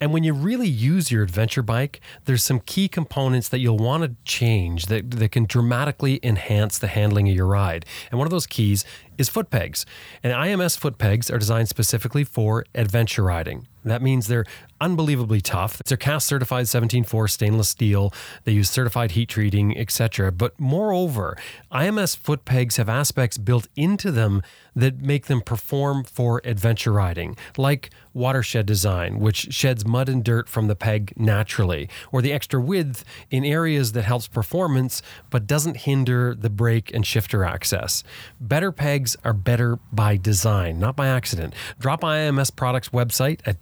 And 0.00 0.10
when 0.10 0.24
you 0.24 0.32
really 0.32 0.68
use 0.68 1.10
your 1.10 1.22
adventure 1.22 1.60
bike, 1.60 2.00
there's 2.24 2.42
some 2.42 2.60
key 2.60 2.88
components 2.88 3.50
that 3.50 3.58
you'll 3.58 3.76
want 3.76 4.04
to 4.04 4.16
change 4.24 4.86
that, 4.86 5.10
that 5.10 5.32
can 5.32 5.44
dramatically 5.44 6.18
enhance 6.22 6.78
the 6.78 6.88
handling 6.88 7.28
of 7.28 7.36
your 7.36 7.46
ride. 7.46 7.84
And 8.10 8.16
one 8.18 8.26
of 8.26 8.30
those 8.30 8.46
keys 8.46 8.86
is 9.18 9.28
foot 9.28 9.50
pegs. 9.50 9.86
And 10.22 10.32
IMS 10.32 10.76
foot 10.76 10.98
pegs 10.98 11.30
are 11.30 11.38
designed 11.38 11.68
specifically 11.68 12.24
for 12.24 12.64
adventure 12.74 13.22
riding. 13.22 13.66
That 13.84 14.02
means 14.02 14.26
they're 14.26 14.44
unbelievably 14.80 15.40
tough. 15.40 15.82
They're 15.84 15.96
cast 15.96 16.26
certified 16.26 16.66
17.4 16.66 17.30
stainless 17.30 17.68
steel. 17.68 18.12
They 18.44 18.52
use 18.52 18.70
certified 18.70 19.12
heat 19.12 19.28
treating, 19.28 19.76
etc. 19.76 20.32
But 20.32 20.58
moreover, 20.58 21.36
IMS 21.72 22.16
foot 22.16 22.44
pegs 22.44 22.76
have 22.76 22.88
aspects 22.88 23.38
built 23.38 23.68
into 23.76 24.10
them 24.10 24.42
that 24.74 25.00
make 25.00 25.26
them 25.26 25.40
perform 25.40 26.04
for 26.04 26.40
adventure 26.44 26.92
riding, 26.92 27.36
like 27.56 27.90
watershed 28.12 28.66
design, 28.66 29.18
which 29.18 29.52
sheds 29.52 29.86
mud 29.86 30.08
and 30.08 30.24
dirt 30.24 30.48
from 30.48 30.68
the 30.68 30.76
peg 30.76 31.12
naturally, 31.16 31.88
or 32.12 32.22
the 32.22 32.32
extra 32.32 32.60
width 32.60 33.04
in 33.30 33.44
areas 33.44 33.92
that 33.92 34.02
helps 34.02 34.26
performance 34.28 35.02
but 35.30 35.46
doesn't 35.46 35.78
hinder 35.78 36.34
the 36.34 36.50
brake 36.50 36.92
and 36.94 37.06
shifter 37.06 37.44
access. 37.44 38.02
Better 38.40 38.72
pegs 38.72 39.16
are 39.24 39.32
better 39.32 39.78
by 39.92 40.16
design, 40.16 40.78
not 40.78 40.96
by 40.96 41.08
accident. 41.08 41.54
Drop 41.78 42.00
IMS 42.02 42.54
Products 42.54 42.90
website 42.90 43.40
at 43.46 43.60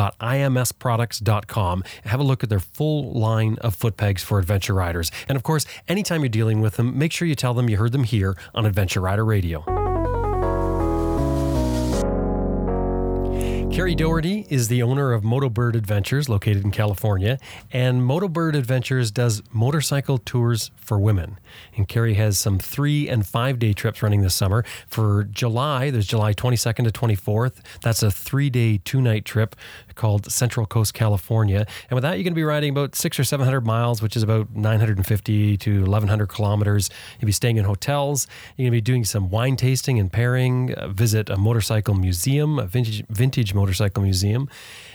www.imsproducts.com 0.00 1.84
have 2.04 2.20
a 2.20 2.22
look 2.22 2.42
at 2.42 2.48
their 2.48 2.60
full 2.60 3.12
line 3.12 3.56
of 3.60 3.74
foot 3.74 3.96
pegs 3.96 4.22
for 4.22 4.38
adventure 4.38 4.74
riders. 4.74 5.10
And 5.28 5.36
of 5.36 5.42
course, 5.42 5.66
anytime 5.88 6.22
you're 6.22 6.28
dealing 6.28 6.60
with 6.60 6.76
them, 6.76 6.98
make 6.98 7.12
sure 7.12 7.28
you 7.28 7.34
tell 7.34 7.54
them 7.54 7.68
you 7.68 7.76
heard 7.76 7.92
them 7.92 8.04
here 8.04 8.36
on 8.54 8.66
Adventure 8.66 9.00
Rider 9.00 9.24
Radio. 9.24 9.64
Carrie 13.70 13.94
Doherty 13.94 14.46
is 14.50 14.66
the 14.66 14.82
owner 14.82 15.12
of 15.12 15.22
Motobird 15.22 15.76
Adventures, 15.76 16.28
located 16.28 16.64
in 16.64 16.72
California, 16.72 17.38
and 17.72 18.02
Motobird 18.02 18.54
Adventures 18.54 19.12
does 19.12 19.42
motorcycle 19.52 20.18
tours 20.18 20.72
for 20.76 20.98
women. 20.98 21.38
And 21.76 21.86
Carrie 21.86 22.14
has 22.14 22.36
some 22.36 22.58
three 22.58 23.08
and 23.08 23.24
five 23.24 23.60
day 23.60 23.72
trips 23.72 24.02
running 24.02 24.22
this 24.22 24.34
summer. 24.34 24.64
For 24.88 25.22
July, 25.24 25.90
there's 25.90 26.08
July 26.08 26.34
22nd 26.34 26.84
to 26.84 26.90
24th. 26.90 27.60
That's 27.80 28.02
a 28.02 28.10
three 28.10 28.50
day, 28.50 28.78
two 28.84 29.00
night 29.00 29.24
trip 29.24 29.54
called 30.00 30.32
Central 30.32 30.64
Coast 30.64 30.94
California. 30.94 31.66
And 31.90 31.94
with 31.94 32.02
that, 32.02 32.14
you're 32.14 32.24
going 32.24 32.32
to 32.32 32.34
be 32.34 32.42
riding 32.42 32.70
about 32.70 32.94
six 32.94 33.20
or 33.20 33.24
700 33.24 33.60
miles, 33.60 34.00
which 34.00 34.16
is 34.16 34.22
about 34.22 34.56
950 34.56 35.58
to 35.58 35.80
1100 35.82 36.26
kilometers. 36.26 36.88
You'll 37.20 37.26
be 37.26 37.32
staying 37.32 37.58
in 37.58 37.66
hotels. 37.66 38.26
You're 38.56 38.64
going 38.64 38.72
to 38.72 38.76
be 38.78 38.80
doing 38.80 39.04
some 39.04 39.28
wine 39.28 39.56
tasting 39.56 39.98
and 40.00 40.10
pairing, 40.10 40.72
uh, 40.72 40.88
visit 40.88 41.28
a 41.28 41.36
motorcycle 41.36 41.92
museum, 41.92 42.58
a 42.58 42.66
vintage, 42.66 43.04
vintage 43.10 43.52
motorcycle 43.52 44.02
museum. 44.02 44.48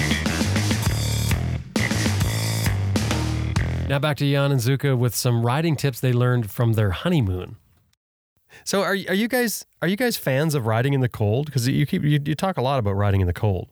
Now 3.93 3.99
back 3.99 4.17
to 4.17 4.25
Jan 4.31 4.51
and 4.51 4.59
Silke 4.59 4.97
with 4.99 5.13
some 5.13 5.45
riding 5.45 5.75
tips 5.75 5.99
they 5.99 6.13
learned 6.13 6.49
from 6.49 6.73
their 6.73 6.89
honeymoon. 6.89 7.57
So 8.63 8.81
are 8.81 8.93
are 8.93 9.13
you 9.13 9.27
guys 9.27 9.67
are 9.83 9.87
you 9.87 9.95
guys 9.95 10.17
fans 10.17 10.55
of 10.55 10.65
riding 10.65 10.93
in 10.93 11.01
the 11.01 11.07
cold? 11.07 11.45
Because 11.45 11.67
you 11.67 11.85
keep 11.85 12.01
you, 12.03 12.19
you 12.25 12.33
talk 12.33 12.57
a 12.57 12.63
lot 12.63 12.79
about 12.79 12.93
riding 12.93 13.21
in 13.21 13.27
the 13.27 13.33
cold. 13.33 13.67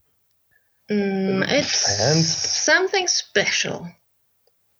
Mm, 0.91 1.43
it's 1.49 1.99
And- 1.99 2.23
something 2.23 3.07
special. 3.07 3.87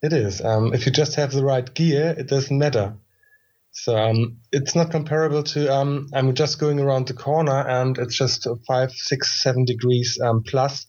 It 0.03 0.13
is. 0.13 0.41
Um, 0.41 0.75
if 0.75 0.85
you 0.85 0.91
just 0.91 1.15
have 1.15 1.31
the 1.31 1.43
right 1.43 1.73
gear, 1.73 2.13
it 2.15 2.27
doesn't 2.27 2.55
matter. 2.55 2.93
So 3.71 3.97
um, 3.97 4.37
it's 4.51 4.75
not 4.75 4.91
comparable 4.91 5.41
to 5.41 5.73
um, 5.73 6.07
I'm 6.13 6.35
just 6.35 6.59
going 6.59 6.79
around 6.79 7.07
the 7.07 7.15
corner 7.15 7.67
and 7.67 7.97
it's 7.97 8.15
just 8.15 8.47
five, 8.67 8.91
six, 8.91 9.41
seven 9.41 9.65
degrees 9.65 10.19
um, 10.23 10.43
plus, 10.43 10.85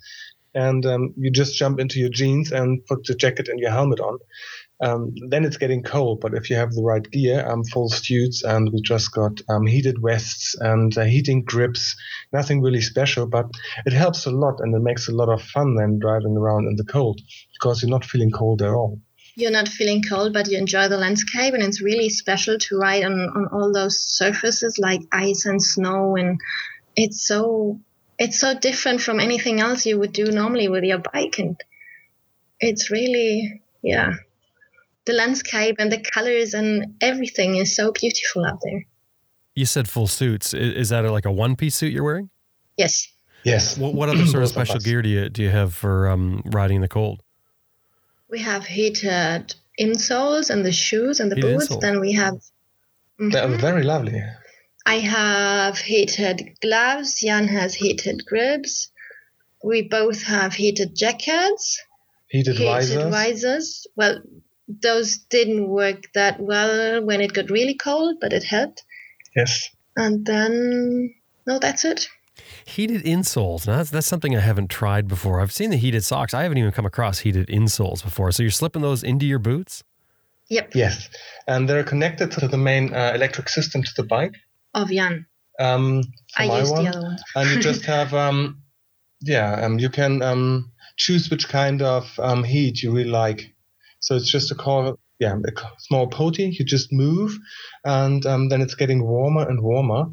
and 0.54 0.84
um, 0.86 1.14
you 1.16 1.30
just 1.30 1.56
jump 1.56 1.80
into 1.80 1.98
your 1.98 2.10
jeans 2.10 2.52
and 2.52 2.84
put 2.86 3.04
the 3.04 3.14
jacket 3.14 3.48
and 3.48 3.58
your 3.58 3.70
helmet 3.70 4.00
on. 4.00 4.18
Um, 4.82 5.14
then 5.28 5.44
it's 5.44 5.58
getting 5.58 5.82
cold. 5.84 6.20
But 6.20 6.34
if 6.34 6.50
you 6.50 6.56
have 6.56 6.72
the 6.72 6.82
right 6.82 7.08
gear, 7.08 7.46
um, 7.48 7.62
full 7.64 7.88
suits, 7.88 8.42
and 8.42 8.70
we 8.72 8.82
just 8.82 9.12
got 9.12 9.40
um, 9.48 9.66
heated 9.66 9.96
vests 10.02 10.56
and 10.58 10.96
uh, 10.98 11.04
heating 11.04 11.44
grips, 11.44 11.94
nothing 12.32 12.60
really 12.60 12.80
special, 12.80 13.26
but 13.26 13.46
it 13.86 13.92
helps 13.92 14.26
a 14.26 14.30
lot 14.30 14.56
and 14.58 14.74
it 14.74 14.80
makes 14.80 15.08
a 15.08 15.14
lot 15.14 15.28
of 15.28 15.40
fun 15.40 15.76
then 15.76 16.00
driving 16.00 16.36
around 16.36 16.66
in 16.66 16.76
the 16.76 16.84
cold 16.84 17.20
because 17.54 17.82
you're 17.82 17.90
not 17.90 18.04
feeling 18.04 18.30
cold 18.30 18.60
at 18.60 18.70
all. 18.70 19.00
You're 19.34 19.50
not 19.52 19.68
feeling 19.68 20.02
cold, 20.02 20.34
but 20.34 20.50
you 20.50 20.58
enjoy 20.58 20.88
the 20.88 20.98
landscape, 20.98 21.54
and 21.54 21.62
it's 21.62 21.80
really 21.80 22.10
special 22.10 22.58
to 22.58 22.76
ride 22.76 23.04
on, 23.04 23.12
on 23.12 23.48
all 23.50 23.72
those 23.72 23.98
surfaces 23.98 24.78
like 24.78 25.00
ice 25.10 25.46
and 25.46 25.62
snow, 25.62 26.16
and 26.16 26.38
it's 26.96 27.26
so 27.26 27.80
it's 28.22 28.38
so 28.44 28.50
different 28.68 29.00
from 29.06 29.18
anything 29.28 29.56
else 29.66 29.84
you 29.86 29.96
would 30.00 30.12
do 30.12 30.26
normally 30.40 30.68
with 30.68 30.84
your 30.84 30.98
bike, 31.12 31.36
and 31.42 31.56
it's 32.68 32.90
really 32.90 33.62
yeah, 33.82 34.10
the 35.06 35.12
landscape 35.12 35.76
and 35.80 35.90
the 35.90 36.00
colors 36.14 36.54
and 36.54 36.94
everything 37.00 37.56
is 37.56 37.74
so 37.74 37.90
beautiful 37.92 38.44
out 38.44 38.60
there. 38.64 38.82
You 39.54 39.66
said 39.66 39.88
full 39.88 40.06
suits. 40.06 40.54
Is 40.54 40.88
that 40.90 41.04
like 41.18 41.26
a 41.26 41.32
one 41.44 41.56
piece 41.56 41.74
suit 41.74 41.92
you're 41.92 42.04
wearing? 42.04 42.30
Yes, 42.76 43.08
Yes. 43.44 43.76
What, 43.76 43.92
what 43.94 44.08
other 44.08 44.24
sort 44.24 44.44
of 44.44 44.50
Both 44.50 44.56
of 44.56 44.66
special 44.68 44.80
gear 44.80 45.02
do 45.02 45.08
you 45.08 45.28
do 45.28 45.42
you 45.42 45.50
have 45.50 45.74
for 45.74 46.08
um, 46.08 46.42
riding 46.46 46.76
in 46.76 46.82
the 46.82 46.88
cold? 46.88 47.22
we 48.30 48.38
have 48.38 48.64
heated 48.64 49.54
insoles 49.78 50.48
and 50.48 50.64
the 50.64 50.72
shoes 50.72 51.20
and 51.20 51.30
the 51.30 51.36
Heated 51.36 51.58
boots. 51.58 51.68
insoles. 51.68 51.80
Then 51.80 52.00
we 52.00 52.12
have. 52.22 52.36
They're 53.18 53.46
Mhm. 53.48 53.60
very 53.60 53.82
lovely. 53.82 54.22
I 54.86 54.94
have 54.98 55.78
heated 55.78 56.56
gloves. 56.60 57.20
Jan 57.20 57.48
has 57.48 57.74
heated 57.74 58.24
grips. 58.26 58.90
We 59.62 59.82
both 59.82 60.22
have 60.24 60.54
heated 60.54 60.96
jackets, 60.96 61.80
Heated, 62.28 62.56
heated 62.56 62.66
visors. 62.66 63.10
visors. 63.10 63.86
Well, 63.94 64.20
those 64.66 65.18
didn't 65.18 65.68
work 65.68 66.04
that 66.14 66.40
well 66.40 67.04
when 67.04 67.20
it 67.20 67.32
got 67.32 67.50
really 67.50 67.74
cold, 67.74 68.16
but 68.20 68.32
it 68.32 68.42
helped. 68.42 68.84
Yes. 69.36 69.70
And 69.96 70.24
then, 70.26 71.14
no, 71.46 71.58
that's 71.58 71.84
it. 71.84 72.08
Heated 72.64 73.04
insoles. 73.04 73.66
Now 73.66 73.76
that's 73.76 73.90
that's 73.90 74.06
something 74.06 74.34
I 74.36 74.40
haven't 74.40 74.68
tried 74.70 75.06
before. 75.06 75.40
I've 75.40 75.52
seen 75.52 75.70
the 75.70 75.76
heated 75.76 76.02
socks. 76.04 76.32
I 76.34 76.42
haven't 76.42 76.58
even 76.58 76.72
come 76.72 76.86
across 76.86 77.20
heated 77.20 77.48
insoles 77.48 78.02
before. 78.02 78.32
So 78.32 78.42
you're 78.42 78.50
slipping 78.50 78.82
those 78.82 79.02
into 79.04 79.26
your 79.26 79.38
boots? 79.38 79.84
Yep, 80.48 80.74
Yes. 80.74 81.08
And 81.46 81.68
they're 81.68 81.84
connected 81.84 82.30
to 82.32 82.48
the 82.48 82.58
main 82.58 82.94
uh, 82.94 83.12
electric 83.14 83.48
system 83.48 83.82
to 83.82 83.90
the 83.96 84.02
bike. 84.02 84.34
Of 84.74 84.90
Jan. 84.90 85.26
Um, 85.58 86.02
I 86.36 86.48
my 86.48 86.58
used 86.60 86.72
one. 86.72 86.84
the 86.84 86.90
other 86.90 87.02
one. 87.02 87.18
and 87.36 87.50
you 87.54 87.60
just 87.60 87.84
have 87.84 88.14
um, 88.14 88.62
yeah, 89.20 89.64
um, 89.64 89.78
you 89.78 89.88
can 89.88 90.22
um, 90.22 90.72
choose 90.96 91.30
which 91.30 91.48
kind 91.48 91.82
of 91.82 92.18
um, 92.18 92.44
heat 92.44 92.82
you 92.82 92.92
really 92.92 93.10
like. 93.10 93.54
So 94.00 94.16
it's 94.16 94.30
just 94.30 94.50
a 94.50 94.56
call, 94.56 94.98
yeah, 95.20 95.36
a 95.36 95.52
small 95.78 96.08
potty. 96.08 96.56
You 96.58 96.64
just 96.64 96.92
move, 96.92 97.38
and 97.84 98.24
um, 98.26 98.48
then 98.48 98.60
it's 98.60 98.74
getting 98.74 99.06
warmer 99.06 99.48
and 99.48 99.62
warmer, 99.62 100.06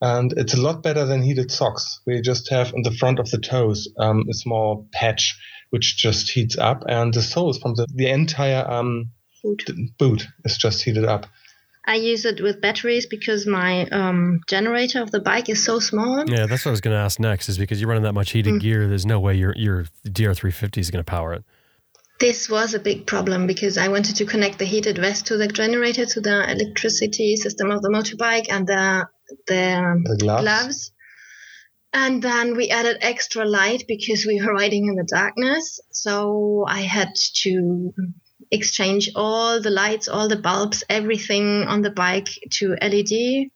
and 0.00 0.32
it's 0.36 0.54
a 0.54 0.60
lot 0.60 0.82
better 0.82 1.06
than 1.06 1.22
heated 1.22 1.50
socks. 1.50 2.00
We 2.06 2.20
just 2.20 2.50
have 2.50 2.74
on 2.74 2.82
the 2.82 2.92
front 2.92 3.18
of 3.18 3.30
the 3.30 3.38
toes 3.38 3.88
um, 3.98 4.26
a 4.28 4.34
small 4.34 4.88
patch 4.92 5.38
which 5.70 5.96
just 5.96 6.30
heats 6.30 6.58
up, 6.58 6.82
and 6.88 7.14
the 7.14 7.22
soles 7.22 7.58
from 7.58 7.74
the 7.74 7.86
the 7.94 8.08
entire 8.08 8.68
um, 8.68 9.10
Boot. 9.42 9.62
boot 9.98 10.26
is 10.44 10.58
just 10.58 10.82
heated 10.82 11.06
up. 11.06 11.26
I 11.86 11.94
use 11.96 12.24
it 12.24 12.40
with 12.42 12.60
batteries 12.60 13.06
because 13.06 13.46
my 13.46 13.86
um, 13.86 14.40
generator 14.48 15.00
of 15.02 15.10
the 15.10 15.20
bike 15.20 15.48
is 15.48 15.64
so 15.64 15.78
small. 15.80 16.28
Yeah, 16.28 16.46
that's 16.46 16.64
what 16.64 16.70
I 16.70 16.72
was 16.72 16.80
going 16.80 16.94
to 16.94 17.00
ask 17.00 17.18
next. 17.18 17.48
Is 17.48 17.58
because 17.58 17.80
you're 17.80 17.88
running 17.88 18.04
that 18.04 18.12
much 18.12 18.30
heated 18.32 18.54
Mm. 18.54 18.60
gear, 18.60 18.88
there's 18.88 19.06
no 19.06 19.18
way 19.18 19.34
your 19.34 19.54
your 19.56 19.86
DR350 20.06 20.78
is 20.78 20.90
going 20.90 21.02
to 21.04 21.10
power 21.10 21.32
it. 21.32 21.44
This 22.20 22.50
was 22.50 22.74
a 22.74 22.78
big 22.78 23.06
problem 23.06 23.46
because 23.46 23.78
I 23.78 23.88
wanted 23.88 24.16
to 24.16 24.26
connect 24.26 24.58
the 24.58 24.66
heated 24.66 24.98
vest 24.98 25.26
to 25.28 25.38
the 25.38 25.48
generator 25.48 26.04
to 26.04 26.20
the 26.20 26.50
electricity 26.50 27.36
system 27.36 27.70
of 27.70 27.80
the 27.80 27.88
motorbike 27.88 28.46
and 28.50 28.66
the 28.66 29.06
the, 29.46 30.02
The 30.04 30.16
gloves. 30.18 30.42
gloves. 30.42 30.92
And 31.92 32.22
then 32.22 32.56
we 32.56 32.68
added 32.70 32.98
extra 33.00 33.44
light 33.44 33.84
because 33.88 34.24
we 34.26 34.40
were 34.40 34.52
riding 34.52 34.86
in 34.86 34.94
the 34.96 35.04
darkness. 35.10 35.80
So 35.90 36.64
I 36.68 36.82
had 36.82 37.14
to 37.42 37.92
exchange 38.50 39.10
all 39.14 39.60
the 39.60 39.70
lights, 39.70 40.08
all 40.08 40.28
the 40.28 40.36
bulbs, 40.36 40.84
everything 40.88 41.64
on 41.64 41.82
the 41.82 41.90
bike 41.90 42.28
to 42.58 42.76
LED 42.80 43.50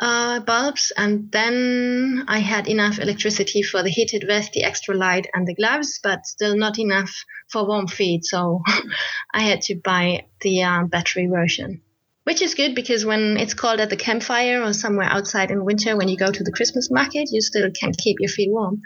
uh, 0.00 0.40
bulbs. 0.40 0.92
And 0.96 1.30
then 1.32 2.24
I 2.28 2.38
had 2.38 2.68
enough 2.68 2.98
electricity 2.98 3.62
for 3.62 3.82
the 3.82 3.90
heated 3.90 4.24
vest, 4.26 4.52
the 4.52 4.64
extra 4.64 4.94
light, 4.94 5.26
and 5.32 5.46
the 5.46 5.54
gloves, 5.54 6.00
but 6.02 6.26
still 6.26 6.56
not 6.56 6.78
enough 6.78 7.14
for 7.50 7.66
warm 7.66 7.86
feet. 7.86 8.24
So 8.24 8.62
I 9.34 9.42
had 9.42 9.62
to 9.62 9.76
buy 9.76 10.26
the 10.40 10.62
uh, 10.62 10.84
battery 10.84 11.26
version. 11.26 11.82
Which 12.24 12.42
is 12.42 12.54
good 12.54 12.74
because 12.74 13.04
when 13.04 13.36
it's 13.36 13.54
cold 13.54 13.78
at 13.78 13.88
the 13.88 13.96
campfire 13.96 14.60
or 14.60 14.72
somewhere 14.72 15.06
outside 15.08 15.52
in 15.52 15.64
winter, 15.64 15.96
when 15.96 16.08
you 16.08 16.16
go 16.16 16.30
to 16.30 16.42
the 16.42 16.50
Christmas 16.50 16.90
market, 16.90 17.28
you 17.30 17.40
still 17.40 17.70
can 17.70 17.92
keep 17.92 18.16
your 18.18 18.28
feet 18.28 18.50
warm. 18.50 18.82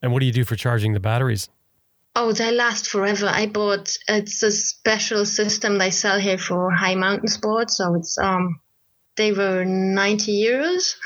And 0.00 0.10
what 0.10 0.20
do 0.20 0.26
you 0.26 0.32
do 0.32 0.44
for 0.44 0.56
charging 0.56 0.94
the 0.94 1.00
batteries? 1.00 1.50
Oh, 2.20 2.32
they 2.32 2.50
last 2.50 2.88
forever. 2.88 3.28
I 3.28 3.46
bought 3.46 3.96
it's 4.08 4.42
a 4.42 4.50
special 4.50 5.24
system 5.24 5.78
they 5.78 5.92
sell 5.92 6.18
here 6.18 6.36
for 6.36 6.72
high 6.72 6.96
mountain 6.96 7.28
sports. 7.28 7.76
So 7.76 7.94
it's 7.94 8.18
um 8.18 8.58
they 9.16 9.30
were 9.30 9.64
90 9.64 10.44
euros. 10.44 10.96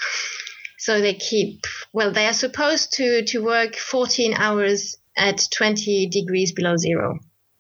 So 0.79 1.03
they 1.03 1.13
keep 1.13 1.67
well, 1.93 2.13
they 2.13 2.27
are 2.27 2.33
supposed 2.33 2.95
to 2.95 3.25
to 3.27 3.45
work 3.45 3.77
14 3.77 4.33
hours 4.33 4.97
at 5.15 5.47
20 5.55 6.09
degrees 6.09 6.53
below 6.53 6.79
zero. 6.79 7.19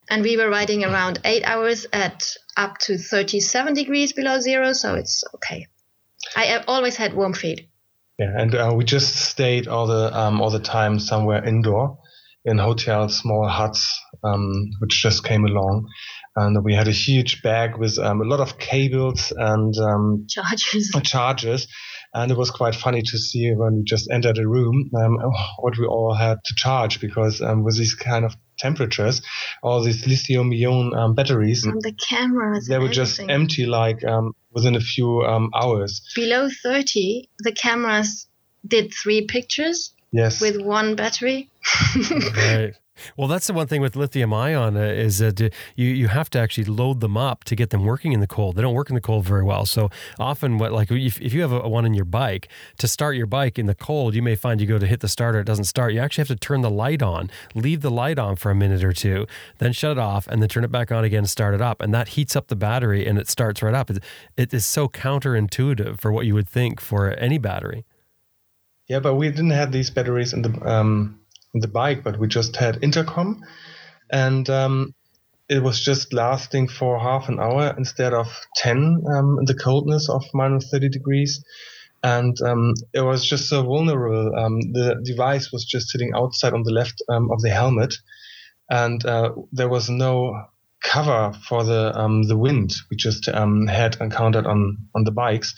And 0.08 0.22
we 0.22 0.38
were 0.38 0.48
riding 0.48 0.82
around 0.82 1.18
8 1.22 1.44
hours 1.44 1.86
at 1.92 2.34
up 2.56 2.78
to 2.86 2.96
37 2.96 3.74
degrees 3.74 4.14
below 4.14 4.40
zero, 4.40 4.72
so 4.72 4.94
it's 4.94 5.24
okay. 5.34 5.66
I 6.34 6.44
have 6.46 6.64
always 6.68 6.96
had 6.96 7.12
warm 7.12 7.34
feet. 7.34 7.68
Yeah, 8.18 8.32
and 8.34 8.54
uh, 8.54 8.72
we 8.74 8.84
just 8.84 9.14
stayed 9.14 9.68
all 9.68 9.86
the 9.86 10.18
um, 10.18 10.40
all 10.40 10.50
the 10.50 10.58
time 10.58 10.98
somewhere 10.98 11.44
indoor, 11.44 11.98
in 12.44 12.58
hotels, 12.58 13.18
small 13.18 13.46
huts, 13.48 14.00
um, 14.24 14.70
which 14.80 15.00
just 15.02 15.24
came 15.24 15.44
along, 15.44 15.88
and 16.36 16.64
we 16.64 16.74
had 16.74 16.88
a 16.88 16.92
huge 16.92 17.42
bag 17.42 17.76
with 17.78 17.98
um, 17.98 18.20
a 18.20 18.24
lot 18.24 18.40
of 18.40 18.58
cables 18.58 19.32
and 19.36 19.76
um, 19.78 20.26
Chargers. 20.28 20.90
chargers, 21.04 21.68
and 22.14 22.30
it 22.32 22.36
was 22.36 22.50
quite 22.50 22.74
funny 22.74 23.02
to 23.02 23.18
see 23.18 23.52
when 23.54 23.76
we 23.76 23.82
just 23.84 24.10
entered 24.10 24.38
a 24.38 24.46
room 24.46 24.90
um, 24.96 25.16
what 25.60 25.78
we 25.78 25.86
all 25.86 26.14
had 26.14 26.38
to 26.44 26.54
charge 26.56 27.00
because 27.00 27.40
um, 27.40 27.62
with 27.64 27.78
these 27.78 27.94
kind 27.94 28.24
of 28.24 28.34
temperatures, 28.58 29.22
all 29.62 29.82
these 29.82 30.06
lithium-ion 30.06 30.94
um, 30.94 31.14
batteries, 31.14 31.64
And 31.64 31.80
the 31.82 31.92
cameras. 31.92 32.66
they 32.68 32.78
were 32.78 32.88
just 32.88 33.20
empty 33.20 33.66
like 33.66 34.04
um, 34.04 34.32
within 34.52 34.76
a 34.76 34.80
few 34.80 35.22
um, 35.22 35.50
hours. 35.54 36.00
below 36.14 36.48
30, 36.62 37.28
the 37.40 37.52
cameras 37.52 38.26
did 38.66 38.92
three 38.92 39.26
pictures 39.26 39.92
Yes. 40.12 40.40
with 40.40 40.60
one 40.60 40.94
battery. 40.94 41.48
right. 42.36 42.74
Well, 43.16 43.28
that's 43.28 43.46
the 43.46 43.52
one 43.52 43.66
thing 43.66 43.80
with 43.80 43.96
lithium 43.96 44.32
ion 44.32 44.76
uh, 44.76 44.80
is 44.80 45.18
that 45.18 45.40
uh, 45.40 45.48
you 45.76 45.88
you 45.88 46.08
have 46.08 46.28
to 46.30 46.38
actually 46.38 46.64
load 46.64 47.00
them 47.00 47.16
up 47.16 47.44
to 47.44 47.56
get 47.56 47.70
them 47.70 47.84
working 47.84 48.12
in 48.12 48.20
the 48.20 48.26
cold. 48.26 48.56
They 48.56 48.62
don't 48.62 48.74
work 48.74 48.90
in 48.90 48.94
the 48.94 49.00
cold 49.00 49.24
very 49.24 49.42
well. 49.42 49.66
So 49.66 49.90
often, 50.18 50.58
what 50.58 50.72
like 50.72 50.90
if, 50.90 51.20
if 51.20 51.32
you 51.32 51.40
have 51.40 51.52
a, 51.52 51.60
a 51.60 51.68
one 51.68 51.84
in 51.84 51.94
your 51.94 52.04
bike 52.04 52.48
to 52.78 52.86
start 52.86 53.16
your 53.16 53.26
bike 53.26 53.58
in 53.58 53.66
the 53.66 53.74
cold, 53.74 54.14
you 54.14 54.22
may 54.22 54.34
find 54.34 54.60
you 54.60 54.66
go 54.66 54.78
to 54.78 54.86
hit 54.86 55.00
the 55.00 55.08
starter, 55.08 55.40
it 55.40 55.44
doesn't 55.44 55.64
start. 55.64 55.92
You 55.92 56.00
actually 56.00 56.22
have 56.22 56.28
to 56.28 56.36
turn 56.36 56.60
the 56.60 56.70
light 56.70 57.02
on, 57.02 57.30
leave 57.54 57.80
the 57.80 57.90
light 57.90 58.18
on 58.18 58.36
for 58.36 58.50
a 58.50 58.54
minute 58.54 58.84
or 58.84 58.92
two, 58.92 59.26
then 59.58 59.72
shut 59.72 59.92
it 59.92 59.98
off, 59.98 60.26
and 60.28 60.42
then 60.42 60.48
turn 60.48 60.64
it 60.64 60.70
back 60.70 60.92
on 60.92 61.04
again, 61.04 61.20
and 61.20 61.30
start 61.30 61.54
it 61.54 61.62
up, 61.62 61.80
and 61.80 61.94
that 61.94 62.08
heats 62.08 62.36
up 62.36 62.48
the 62.48 62.56
battery 62.56 63.06
and 63.06 63.18
it 63.18 63.28
starts 63.28 63.62
right 63.62 63.74
up. 63.74 63.90
It, 63.90 64.02
it 64.36 64.54
is 64.54 64.66
so 64.66 64.88
counterintuitive 64.88 66.00
for 66.00 66.12
what 66.12 66.26
you 66.26 66.34
would 66.34 66.48
think 66.48 66.80
for 66.80 67.10
any 67.12 67.38
battery. 67.38 67.84
Yeah, 68.92 69.00
but 69.00 69.14
we 69.14 69.30
didn't 69.30 69.52
have 69.52 69.72
these 69.72 69.88
batteries 69.88 70.34
in 70.34 70.42
the 70.42 70.52
um, 70.70 71.18
in 71.54 71.60
the 71.60 71.66
bike, 71.80 72.04
but 72.04 72.18
we 72.18 72.28
just 72.28 72.56
had 72.56 72.84
intercom, 72.84 73.42
and 74.10 74.50
um, 74.50 74.94
it 75.48 75.62
was 75.62 75.80
just 75.80 76.12
lasting 76.12 76.68
for 76.68 76.98
half 76.98 77.30
an 77.30 77.40
hour 77.40 77.74
instead 77.78 78.12
of 78.12 78.26
ten 78.54 79.02
um, 79.10 79.38
in 79.38 79.46
the 79.46 79.54
coldness 79.54 80.10
of 80.10 80.22
minus 80.34 80.68
thirty 80.70 80.90
degrees, 80.90 81.42
and 82.02 82.36
um, 82.42 82.74
it 82.92 83.00
was 83.00 83.24
just 83.24 83.48
so 83.48 83.62
vulnerable. 83.62 84.36
Um, 84.36 84.60
the 84.74 85.00
device 85.02 85.50
was 85.50 85.64
just 85.64 85.88
sitting 85.88 86.12
outside 86.14 86.52
on 86.52 86.62
the 86.62 86.72
left 86.72 87.02
um, 87.08 87.30
of 87.32 87.40
the 87.40 87.48
helmet, 87.48 87.94
and 88.68 89.02
uh, 89.06 89.30
there 89.52 89.70
was 89.70 89.88
no 89.88 90.48
cover 90.84 91.32
for 91.48 91.64
the 91.64 91.92
the 92.28 92.36
wind 92.36 92.74
we 92.90 92.98
just 92.98 93.24
had 93.24 93.96
encountered 94.02 94.44
on 94.44 94.76
on 94.94 95.04
the 95.04 95.12
bikes. 95.12 95.54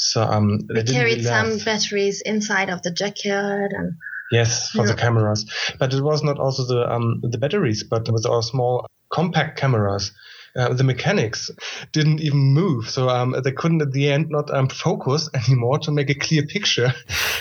So 0.00 0.22
um, 0.22 0.60
they 0.68 0.82
We 0.82 0.92
carried 0.92 1.24
some 1.24 1.58
batteries 1.58 2.20
inside 2.20 2.70
of 2.70 2.82
the 2.82 2.90
jacket 2.90 3.72
and 3.72 3.94
Yes, 4.30 4.70
for 4.70 4.86
the 4.86 4.94
cameras. 4.94 5.46
But 5.78 5.94
it 5.94 6.02
was 6.02 6.22
not 6.22 6.38
also 6.38 6.66
the 6.66 6.90
um, 6.90 7.20
the 7.22 7.38
batteries, 7.38 7.82
but 7.82 8.10
with 8.10 8.26
our 8.26 8.42
small 8.42 8.86
compact 9.10 9.58
cameras. 9.58 10.12
Uh, 10.56 10.72
the 10.72 10.84
mechanics 10.84 11.50
didn't 11.92 12.20
even 12.20 12.38
move, 12.38 12.90
so 12.90 13.08
um, 13.08 13.34
they 13.44 13.52
couldn't 13.52 13.80
at 13.82 13.92
the 13.92 14.10
end 14.10 14.28
not 14.28 14.50
um, 14.50 14.68
focus 14.68 15.30
anymore 15.48 15.78
to 15.78 15.90
make 15.92 16.10
a 16.10 16.14
clear 16.14 16.42
picture. 16.44 16.92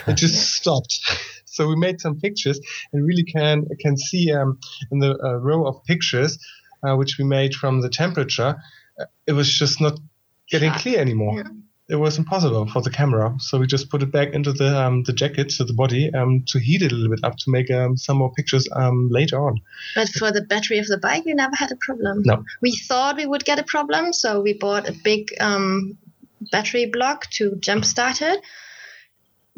it 0.08 0.16
just 0.16 0.54
stopped. 0.60 1.00
So 1.46 1.68
we 1.68 1.76
made 1.76 2.00
some 2.00 2.20
pictures, 2.20 2.60
and 2.94 3.06
really 3.06 3.24
can 3.24 3.66
can 3.80 3.98
see 3.98 4.32
um, 4.32 4.60
in 4.92 5.00
the 5.00 5.18
uh, 5.22 5.36
row 5.36 5.66
of 5.68 5.84
pictures 5.86 6.38
uh, 6.84 6.96
which 6.96 7.18
we 7.18 7.26
made 7.26 7.54
from 7.56 7.82
the 7.82 7.90
temperature, 7.90 8.56
uh, 9.00 9.06
it 9.26 9.34
was 9.34 9.52
just 9.52 9.82
not 9.82 10.00
getting 10.50 10.72
clear 10.74 11.00
anymore 11.00 11.36
Yeah. 11.38 11.52
It 11.90 11.96
was 11.96 12.18
impossible 12.18 12.68
for 12.68 12.82
the 12.82 12.90
camera. 12.90 13.36
So 13.40 13.60
we 13.60 13.68
just 13.68 13.90
put 13.90 14.04
it 14.04 14.12
back 14.12 14.34
into 14.34 14.52
the 14.52 14.78
um, 14.78 15.04
the 15.04 15.14
jacket, 15.14 15.50
to 15.52 15.64
the 15.64 15.74
body, 15.74 16.14
um, 16.14 16.44
to 16.48 16.60
heat 16.60 16.82
it 16.82 16.92
a 16.92 16.96
little 16.96 17.16
bit 17.16 17.24
up 17.24 17.38
to 17.38 17.50
make 17.50 17.72
um, 17.72 17.96
some 17.96 18.18
more 18.18 18.32
pictures 18.34 18.68
um, 18.74 19.10
later 19.10 19.40
on. 19.40 19.62
but 19.96 20.10
for 20.10 20.32
the 20.32 20.42
battery 20.42 20.80
of 20.80 20.88
the 20.88 20.98
bike 20.98 21.24
we 21.26 21.34
never 21.34 21.56
had 21.56 21.72
a 21.72 21.78
problem. 21.78 22.24
No. 22.26 22.44
We 22.62 22.76
thought 22.76 23.16
we 23.16 23.26
would 23.26 23.46
get 23.46 23.60
a 23.60 23.64
problem, 23.64 24.14
so 24.14 24.42
we 24.42 24.54
bought 24.54 24.90
a 24.90 24.92
big 24.92 25.34
um, 25.40 25.98
battery 26.52 26.86
block 26.86 27.30
to 27.32 27.52
jumpstart 27.52 28.22
it. 28.22 28.42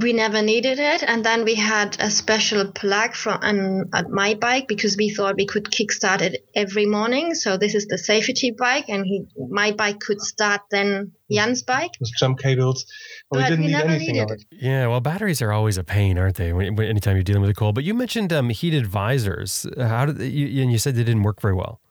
We 0.02 0.14
never 0.14 0.42
needed 0.42 0.80
it, 0.80 1.04
and 1.04 1.26
then 1.26 1.44
we 1.44 1.56
had 1.56 1.98
a 2.00 2.10
special 2.10 2.72
plug 2.72 3.16
from 3.16 3.40
an, 3.42 3.90
at 3.94 4.10
my 4.10 4.34
bike 4.34 4.70
because 4.70 4.96
we 4.96 5.10
thought 5.10 5.36
we 5.36 5.46
could 5.46 5.66
kickstart 5.66 6.22
it 6.22 6.48
every 6.56 6.86
morning. 6.86 7.36
So 7.36 7.58
this 7.58 7.76
is 7.76 7.88
the 7.88 7.98
safety 7.98 8.52
bike, 8.52 8.86
and 8.88 9.06
he, 9.06 9.26
my 9.50 9.74
bike 9.74 10.00
could 10.00 10.22
start 10.22 10.62
then 10.72 11.12
Jan's 11.30 11.64
bike. 11.64 11.92
With 12.00 12.12
jump 12.18 12.40
cables, 12.40 12.86
but, 13.30 13.40
we 13.40 13.44
didn't 13.44 13.60
we 13.60 13.66
need 13.68 13.74
never 13.74 13.90
anything 13.90 14.20
of 14.20 14.32
it. 14.32 14.46
Yeah, 14.52 14.88
well, 14.88 15.02
batteries 15.02 15.42
are 15.42 15.52
always 15.52 15.78
a 15.78 15.84
pain, 15.84 16.18
aren't 16.18 16.38
they? 16.38 16.54
When, 16.54 16.78
when, 16.78 16.88
anytime 16.88 17.18
you're 17.18 17.24
dealing 17.24 17.42
with 17.42 17.52
a 17.52 17.54
cold. 17.54 17.76
But 17.76 17.84
you 17.84 17.94
mentioned 17.94 18.32
um, 18.32 18.50
heated 18.50 18.88
visors. 18.88 19.68
How 19.78 20.06
did 20.06 20.22
you, 20.22 20.62
and 20.64 20.72
you 20.72 20.78
said 20.78 20.96
they 20.96 21.04
didn't 21.04 21.24
work 21.24 21.42
very 21.42 21.56
well. 21.56 21.82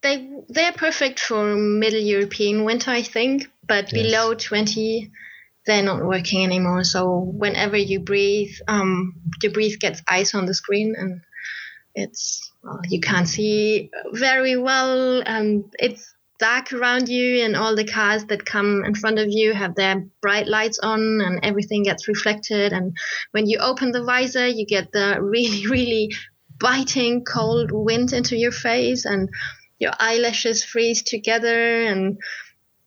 They 0.00 0.26
they're 0.48 0.72
perfect 0.72 1.20
for 1.20 1.54
middle 1.54 2.00
European 2.00 2.64
winter, 2.64 2.90
I 2.90 3.02
think, 3.02 3.50
but 3.66 3.92
Yes. 3.92 4.04
below 4.06 4.32
twenty, 4.32 5.10
they're 5.68 5.82
not 5.82 6.02
working 6.02 6.42
anymore. 6.42 6.82
So 6.82 7.18
whenever 7.18 7.76
you 7.76 8.00
breathe, 8.00 8.54
um, 8.66 9.12
the 9.42 9.48
breath 9.48 9.78
gets 9.78 10.02
ice 10.08 10.34
on 10.34 10.46
the 10.46 10.54
screen, 10.54 10.94
and 10.96 11.20
it's 11.94 12.50
well, 12.64 12.80
you 12.88 13.00
can't 13.00 13.28
see 13.28 13.90
very 14.10 14.56
well, 14.56 15.22
and 15.24 15.64
it's 15.78 16.14
dark 16.38 16.72
around 16.72 17.10
you, 17.10 17.44
and 17.44 17.54
all 17.54 17.76
the 17.76 17.84
cars 17.84 18.24
that 18.26 18.46
come 18.46 18.82
in 18.82 18.94
front 18.94 19.18
of 19.18 19.26
you 19.28 19.52
have 19.52 19.74
their 19.74 20.06
bright 20.22 20.48
lights 20.48 20.78
on, 20.78 21.20
and 21.20 21.40
everything 21.42 21.82
gets 21.82 22.08
reflected. 22.08 22.72
And 22.72 22.96
when 23.32 23.46
you 23.46 23.58
open 23.58 23.92
the 23.92 24.04
visor, 24.04 24.46
you 24.48 24.64
get 24.64 24.90
the 24.90 25.18
really, 25.20 25.66
really 25.66 26.12
biting 26.58 27.24
cold 27.24 27.70
wind 27.72 28.14
into 28.14 28.38
your 28.38 28.52
face, 28.52 29.04
and 29.04 29.28
your 29.78 29.92
eyelashes 30.00 30.64
freeze 30.64 31.02
together 31.02 31.84
and 31.84 32.18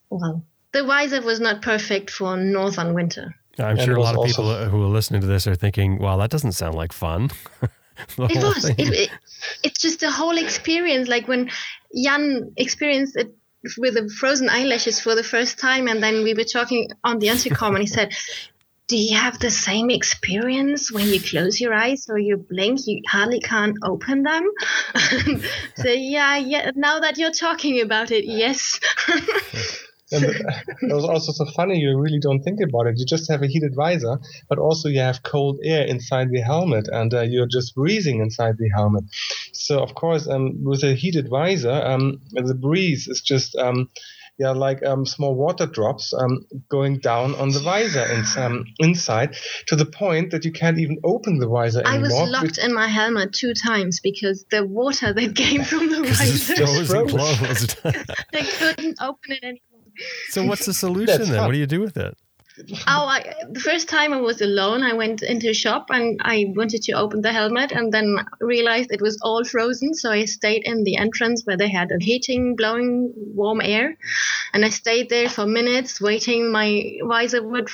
well 0.09 0.43
the 0.73 0.83
visor 0.83 1.21
was 1.21 1.39
not 1.39 1.61
perfect 1.61 2.09
for 2.09 2.37
northern 2.37 2.93
winter. 2.93 3.35
I'm 3.59 3.77
And 3.77 3.81
sure 3.81 3.95
a 3.95 4.01
lot 4.01 4.15
of 4.17 4.25
people 4.25 4.49
also- 4.49 4.69
who 4.69 4.83
are 4.83 4.87
listening 4.87 5.21
to 5.21 5.27
this 5.27 5.45
are 5.47 5.55
thinking, 5.55 5.99
"Wow, 5.99 6.17
that 6.17 6.29
doesn't 6.29 6.53
sound 6.53 6.75
like 6.75 6.93
fun." 6.93 7.29
It 8.17 8.37
was. 8.43 8.65
It, 8.65 8.79
it, 8.79 9.09
it's 9.63 9.79
just 9.79 9.99
the 9.99 10.09
whole 10.09 10.37
experience 10.37 11.07
like 11.07 11.27
when 11.27 11.51
jan 12.03 12.51
experienced 12.57 13.15
it 13.15 13.35
with 13.77 13.93
the 13.93 14.09
frozen 14.09 14.49
eyelashes 14.49 14.99
for 14.99 15.13
the 15.13 15.23
first 15.23 15.59
time 15.59 15.87
and 15.87 16.01
then 16.01 16.23
we 16.23 16.33
were 16.33 16.45
talking 16.45 16.87
on 17.03 17.19
the 17.19 17.27
intercom 17.27 17.75
and 17.75 17.83
he 17.83 17.87
said 17.87 18.11
do 18.87 18.97
you 18.97 19.15
have 19.15 19.37
the 19.39 19.51
same 19.51 19.91
experience 19.91 20.91
when 20.91 21.07
you 21.07 21.21
close 21.21 21.61
your 21.61 21.73
eyes 21.73 22.07
or 22.09 22.17
you 22.17 22.37
blink? 22.37 22.79
You 22.87 23.01
hardly 23.07 23.39
can't 23.39 23.77
open 23.83 24.23
them. 24.23 24.49
So 25.75 25.89
yeah 25.89 26.37
yeah 26.37 26.71
now 26.75 26.99
that 27.01 27.17
you're 27.19 27.31
talking 27.31 27.81
about 27.81 28.09
it 28.11 28.25
yes 28.25 28.79
And 30.11 30.25
it 30.81 30.93
was 30.93 31.05
also 31.05 31.31
so 31.31 31.45
funny. 31.55 31.79
You 31.79 31.97
really 31.99 32.19
don't 32.19 32.41
think 32.43 32.59
about 32.61 32.87
it. 32.87 32.95
You 32.97 33.05
just 33.05 33.29
have 33.31 33.41
a 33.41 33.47
heated 33.47 33.73
visor, 33.75 34.19
but 34.49 34.59
also 34.59 34.89
you 34.89 34.99
have 34.99 35.23
cold 35.23 35.59
air 35.63 35.85
inside 35.85 36.29
the 36.31 36.41
helmet, 36.41 36.87
and 36.91 37.13
uh, 37.13 37.21
you're 37.21 37.47
just 37.47 37.75
breathing 37.75 38.19
inside 38.21 38.57
the 38.57 38.69
helmet. 38.69 39.05
So 39.53 39.79
of 39.79 39.95
course, 39.95 40.27
um, 40.27 40.63
with 40.63 40.83
a 40.83 40.93
heated 40.93 41.29
visor, 41.29 41.71
um, 41.71 42.21
the 42.31 42.55
breeze 42.55 43.07
is 43.07 43.21
just 43.21 43.55
um, 43.55 43.89
yeah, 44.41 44.51
like 44.51 44.83
um, 44.83 45.05
small 45.05 45.35
water 45.35 45.67
drops 45.67 46.13
um, 46.13 46.45
going 46.67 46.97
down 46.99 47.35
on 47.35 47.49
the 47.51 47.59
visor 47.59 48.01
and 48.01 48.25
um, 48.37 48.65
inside 48.79 49.35
to 49.67 49.75
the 49.75 49.85
point 49.85 50.31
that 50.31 50.45
you 50.45 50.51
can't 50.51 50.79
even 50.79 50.97
open 51.03 51.37
the 51.37 51.47
visor 51.47 51.81
anymore. 51.85 51.95
i 51.95 52.21
was 52.21 52.29
locked 52.31 52.57
in 52.57 52.73
my 52.73 52.87
helmet 52.87 53.33
two 53.33 53.53
times 53.53 53.99
because 54.01 54.43
the 54.49 54.65
water 54.65 55.13
that 55.13 55.35
came 55.35 55.63
from 55.71 55.89
the 55.91 56.01
It's 56.07 56.47
visor 56.47 56.85
frozen 56.85 57.09
froze. 57.09 57.11
closed. 57.11 57.83
they 58.31 58.43
couldn't 58.43 58.97
open 58.99 59.31
it 59.33 59.43
anymore 59.43 59.70
so 60.29 60.45
what's 60.45 60.65
the 60.65 60.73
solution 60.73 61.19
then? 61.19 61.27
fun. 61.27 61.45
What 61.45 61.51
do 61.53 61.57
you 61.57 61.67
do 61.67 61.81
with 61.81 61.97
it? 61.97 62.17
Oh, 62.87 63.07
I, 63.07 63.33
the 63.49 63.59
first 63.59 63.87
time 63.87 64.13
I 64.13 64.19
was 64.19 64.41
alone, 64.41 64.83
I 64.83 64.93
went 64.93 65.21
into 65.23 65.49
a 65.49 65.53
shop 65.53 65.87
and 65.89 66.19
I 66.23 66.45
wanted 66.49 66.83
to 66.83 66.93
open 66.93 67.21
the 67.21 67.31
helmet 67.31 67.71
and 67.71 67.93
then 67.93 68.17
realized 68.39 68.91
it 68.91 69.01
was 69.01 69.17
all 69.21 69.43
frozen. 69.43 69.93
So 69.93 70.11
I 70.11 70.25
stayed 70.25 70.63
in 70.65 70.83
the 70.83 70.97
entrance 70.97 71.45
where 71.45 71.57
they 71.57 71.69
had 71.69 71.91
a 71.91 72.03
heating, 72.03 72.55
blowing 72.55 73.13
warm 73.15 73.61
air. 73.61 73.97
And 74.53 74.65
I 74.65 74.69
stayed 74.69 75.09
there 75.09 75.29
for 75.29 75.45
minutes 75.45 76.01
waiting 76.01 76.51
my 76.51 76.97
visor 77.03 77.41
would, 77.41 77.69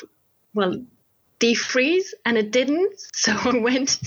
well, 0.53 0.79
defreeze 1.39 2.07
and 2.25 2.37
it 2.37 2.51
didn't. 2.51 2.93
So 3.17 3.33
I 3.33 3.57
went 3.57 3.99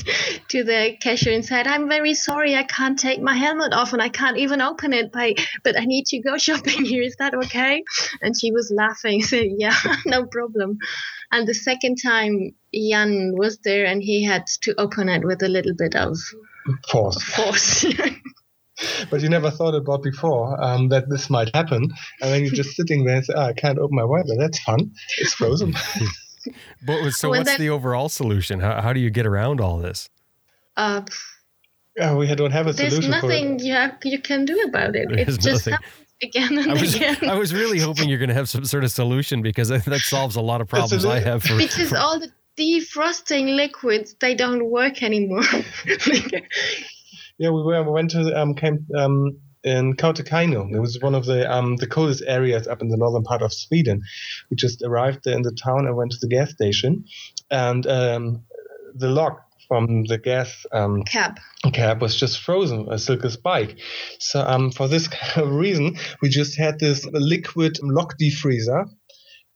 to 0.50 0.62
the 0.62 0.96
cashier 1.02 1.34
and 1.34 1.44
said, 1.44 1.66
I'm 1.66 1.88
very 1.88 2.14
sorry, 2.14 2.54
I 2.54 2.62
can't 2.62 2.96
take 2.98 3.20
my 3.20 3.34
helmet 3.34 3.72
off 3.72 3.92
and 3.92 4.00
I 4.00 4.08
can't 4.08 4.38
even 4.38 4.60
open 4.60 4.92
it, 4.92 5.10
by, 5.10 5.34
but 5.64 5.78
I 5.78 5.84
need 5.84 6.06
to 6.06 6.20
go 6.20 6.38
shopping 6.46 6.84
here. 6.84 7.02
Is 7.02 7.16
that 7.18 7.34
okay? 7.34 7.82
And 8.22 8.38
she 8.38 8.52
was 8.52 8.72
laughing, 8.74 9.22
said, 9.30 9.48
Yeah, 9.58 9.76
no 10.06 10.26
problem. 10.26 10.78
And 11.32 11.46
the 11.46 11.54
second 11.54 11.96
time, 11.96 12.54
Jan 12.72 13.32
was 13.36 13.58
there 13.64 13.84
and 13.84 14.00
he 14.00 14.22
had 14.24 14.46
to 14.62 14.80
open 14.80 15.08
it 15.08 15.24
with 15.24 15.42
a 15.42 15.48
little 15.48 15.74
bit 15.76 15.96
of 15.96 16.16
force. 16.88 17.20
force. 17.22 17.84
but 19.10 19.20
you 19.20 19.28
never 19.28 19.50
thought 19.50 19.74
about 19.74 20.02
before 20.02 20.62
um, 20.62 20.88
that 20.90 21.10
this 21.10 21.28
might 21.28 21.54
happen. 21.54 21.90
And 22.22 22.32
then 22.32 22.42
you're 22.42 22.54
just 22.54 22.76
sitting 22.76 23.04
there 23.04 23.16
and 23.16 23.24
say, 23.24 23.34
oh, 23.36 23.46
I 23.46 23.52
can't 23.54 23.78
open 23.78 23.96
my 23.96 24.06
visor. 24.06 24.36
That's 24.38 24.60
fun. 24.60 24.92
It's 25.18 25.34
frozen. 25.34 25.74
But, 26.84 27.10
so 27.12 27.30
Well, 27.30 27.40
what's 27.40 27.50
then- 27.50 27.60
the 27.60 27.70
overall 27.70 28.08
solution? 28.08 28.60
How, 28.60 28.80
how 28.80 28.92
do 28.92 29.00
you 29.00 29.10
get 29.10 29.26
around 29.26 29.60
all 29.60 29.78
this? 29.78 30.08
uh, 30.76 31.02
Yeah, 31.96 32.14
we 32.14 32.32
don't 32.34 32.50
have 32.52 32.66
a 32.66 32.72
solution. 32.72 33.00
there's 33.00 33.10
nothing 33.10 33.58
for 33.58 33.62
it. 33.64 33.66
you, 33.66 33.72
have, 33.74 33.96
you 34.04 34.18
can 34.20 34.44
do 34.44 34.58
about 34.68 34.96
it. 34.96 35.08
There's 35.10 35.36
It 35.36 35.40
just 35.40 35.66
nothing. 35.66 35.72
happens 35.74 35.96
again 36.22 36.58
and 36.58 36.70
I 36.70 36.74
was, 36.80 36.94
again. 36.94 37.16
I 37.28 37.34
was 37.34 37.52
really 37.52 37.78
hoping 37.88 38.08
you're 38.08 38.18
going 38.18 38.28
to 38.28 38.34
have 38.34 38.48
some 38.48 38.64
sort 38.64 38.84
of 38.84 38.90
solution 38.90 39.42
because 39.42 39.68
that 39.68 40.00
solves 40.00 40.36
a 40.36 40.40
lot 40.40 40.60
of 40.60 40.68
problems 40.68 41.04
I 41.04 41.20
have. 41.20 41.42
For, 41.42 41.56
because 41.56 41.90
for- 41.90 41.98
all 41.98 42.18
the 42.20 42.30
defrosting 42.56 43.56
liquids 43.56 44.14
they 44.20 44.34
don't 44.34 44.66
work 44.70 45.02
anymore. 45.02 45.42
Yeah, 47.38 47.48
we 47.50 47.62
were. 47.62 47.82
We 47.82 47.90
went 47.90 48.10
to 48.10 48.38
um, 48.38 48.54
came 48.54 48.86
um, 48.94 49.38
in 49.62 49.94
Kautokeino. 49.94 50.72
It 50.72 50.80
was 50.80 51.00
one 51.00 51.14
of 51.14 51.26
the 51.26 51.50
um, 51.50 51.76
the 51.76 51.86
coldest 51.86 52.22
areas 52.26 52.66
up 52.66 52.82
in 52.82 52.88
the 52.88 52.96
northern 52.96 53.24
part 53.24 53.42
of 53.42 53.52
Sweden. 53.52 54.02
We 54.50 54.56
just 54.56 54.82
arrived 54.82 55.24
there 55.24 55.36
in 55.36 55.42
the 55.42 55.52
town 55.52 55.86
and 55.86 55.96
went 55.96 56.12
to 56.12 56.18
the 56.20 56.28
gas 56.28 56.50
station, 56.50 57.04
and 57.50 57.86
um, 57.86 58.42
the 58.94 59.08
lock 59.08 59.44
from 59.68 60.04
the 60.06 60.18
gas 60.18 60.66
um, 60.72 61.04
Cab. 61.04 61.38
cab 61.72 62.02
was 62.02 62.16
just 62.16 62.40
frozen, 62.40 62.88
a 62.90 62.98
silky 62.98 63.30
spike. 63.30 63.78
So 64.18 64.40
um, 64.40 64.72
for 64.72 64.88
this 64.88 65.06
kind 65.06 65.46
of 65.46 65.54
reason, 65.54 65.96
we 66.20 66.28
just 66.28 66.58
had 66.58 66.80
this 66.80 67.06
liquid 67.06 67.78
lock 67.80 68.18
defreezer, 68.18 68.90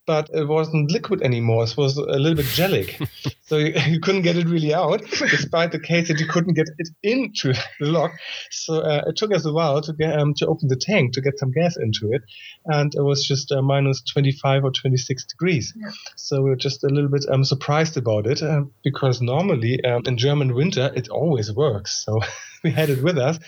but 0.05 0.29
it 0.33 0.47
wasn't 0.47 0.91
liquid 0.91 1.21
anymore. 1.21 1.63
It 1.63 1.75
was 1.77 1.97
a 1.97 2.01
little 2.01 2.35
bit 2.35 2.45
gelic. 2.45 3.07
so 3.41 3.57
you, 3.57 3.73
you 3.87 3.99
couldn't 3.99 4.21
get 4.21 4.37
it 4.37 4.47
really 4.47 4.73
out, 4.73 5.01
despite 5.09 5.71
the 5.71 5.79
case 5.79 6.07
that 6.07 6.19
you 6.19 6.27
couldn't 6.27 6.53
get 6.53 6.67
it 6.77 6.89
into 7.03 7.53
the 7.79 7.87
lock. 7.87 8.11
So 8.51 8.81
uh, 8.81 9.03
it 9.07 9.17
took 9.17 9.33
us 9.33 9.45
a 9.45 9.53
while 9.53 9.81
to 9.81 9.93
get 9.93 10.17
um, 10.19 10.33
to 10.35 10.47
open 10.47 10.67
the 10.67 10.75
tank 10.75 11.13
to 11.13 11.21
get 11.21 11.39
some 11.39 11.51
gas 11.51 11.77
into 11.77 12.11
it, 12.11 12.23
and 12.65 12.93
it 12.93 13.01
was 13.01 13.25
just 13.27 13.51
uh, 13.51 13.61
minus 13.61 14.01
25 14.01 14.63
or 14.65 14.71
26 14.71 15.25
degrees. 15.25 15.73
So 16.15 16.41
we 16.41 16.49
were 16.49 16.55
just 16.55 16.83
a 16.83 16.87
little 16.87 17.09
bit 17.09 17.25
um, 17.29 17.43
surprised 17.43 17.97
about 17.97 18.27
it 18.27 18.41
um, 18.43 18.71
because 18.83 19.21
normally 19.21 19.83
um, 19.83 20.03
in 20.05 20.17
German 20.17 20.53
winter 20.53 20.91
it 20.95 21.09
always 21.09 21.51
works. 21.51 22.03
So 22.05 22.21
we 22.63 22.71
had 22.71 22.89
it 22.89 23.03
with 23.03 23.17
us, 23.17 23.39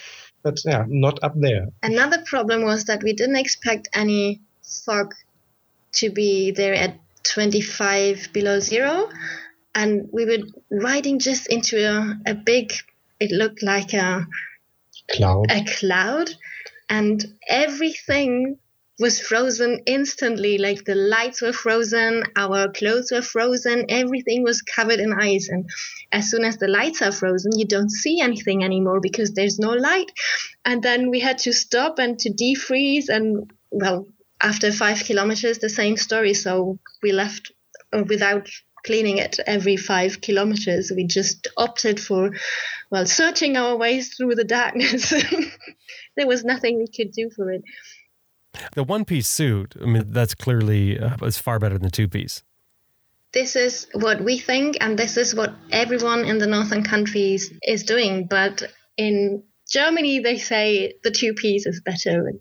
but 0.43 0.59
yeah, 0.65 0.85
not 0.87 1.19
up 1.23 1.33
there. 1.35 1.67
Another 1.83 2.23
problem 2.25 2.63
was 2.63 2.85
that 2.85 3.03
we 3.03 3.13
didn't 3.13 3.37
expect 3.37 3.89
any 3.93 4.41
fog 4.85 5.13
to 5.93 6.09
be 6.09 6.51
there 6.51 6.73
at 6.73 6.99
25 7.23 8.29
below 8.33 8.59
zero. 8.59 9.09
And 9.75 10.09
we 10.11 10.25
were 10.25 10.43
riding 10.71 11.19
just 11.19 11.47
into 11.47 11.77
a, 11.77 12.17
a 12.25 12.33
big, 12.33 12.73
it 13.19 13.31
looked 13.31 13.61
like 13.61 13.93
a, 13.93 14.27
Cloud. 15.11 15.51
a 15.51 15.63
cloud. 15.63 16.29
And 16.89 17.23
everything 17.47 18.57
was 18.99 19.19
frozen 19.19 19.81
instantly. 19.85 20.57
Like 20.57 20.85
the 20.85 20.95
lights 20.95 21.41
were 21.41 21.53
frozen, 21.53 22.23
our 22.35 22.71
clothes 22.71 23.11
were 23.11 23.21
frozen, 23.21 23.85
everything 23.89 24.43
was 24.43 24.61
covered 24.61 24.99
in 24.99 25.13
ice. 25.13 25.49
And 25.49 25.69
as 26.11 26.31
soon 26.31 26.43
as 26.43 26.57
the 26.57 26.67
lights 26.67 27.01
are 27.01 27.11
frozen, 27.11 27.51
you 27.57 27.67
don't 27.67 27.91
see 27.91 28.19
anything 28.21 28.63
anymore 28.63 28.99
because 28.99 29.33
there's 29.33 29.59
no 29.59 29.71
light. 29.71 30.11
And 30.65 30.81
then 30.81 31.09
we 31.11 31.19
had 31.19 31.37
to 31.39 31.53
stop 31.53 31.99
and 31.99 32.17
to 32.19 32.31
defreeze. 32.31 33.09
And 33.09 33.51
well, 33.69 34.07
after 34.41 34.71
five 34.71 35.03
kilometers, 35.03 35.59
the 35.59 35.69
same 35.69 35.97
story. 35.97 36.33
So 36.33 36.79
we 37.01 37.11
left 37.11 37.51
uh, 37.93 38.03
without 38.07 38.49
cleaning 38.85 39.17
it 39.17 39.39
every 39.45 39.77
five 39.77 40.21
kilometers. 40.21 40.91
We 40.95 41.05
just 41.05 41.47
opted 41.57 41.99
for, 41.99 42.31
well, 42.89 43.05
searching 43.05 43.57
our 43.57 43.75
ways 43.75 44.15
through 44.15 44.35
the 44.35 44.43
darkness. 44.43 45.09
there 46.15 46.27
was 46.27 46.43
nothing 46.43 46.77
we 46.77 46.87
could 46.87 47.11
do 47.11 47.29
for 47.35 47.51
it. 47.51 47.63
the 48.73 48.83
one 48.83 49.05
piece 49.05 49.27
suit, 49.27 49.75
I 49.81 49.85
mean, 49.85 50.05
that's 50.07 50.35
clearly 50.35 50.99
uh, 50.99 51.17
it's 51.23 51.37
far 51.37 51.59
better 51.59 51.75
than 51.75 51.83
the 51.83 51.91
two 51.91 52.07
piece. 52.07 52.43
This 53.33 53.55
is 53.55 53.87
what 53.93 54.23
we 54.23 54.39
think, 54.39 54.77
and 54.79 54.97
this 54.97 55.17
is 55.17 55.35
what 55.35 55.53
everyone 55.71 56.25
in 56.25 56.37
the 56.37 56.47
northern 56.47 56.83
countries 56.83 57.51
is 57.61 57.83
doing. 57.83 58.25
But 58.27 58.63
in 58.95 59.43
Germany, 59.69 60.19
they 60.19 60.37
say 60.37 60.95
the 61.03 61.11
two 61.11 61.33
piece 61.33 61.65
is 61.65 61.81
better. 61.81 62.31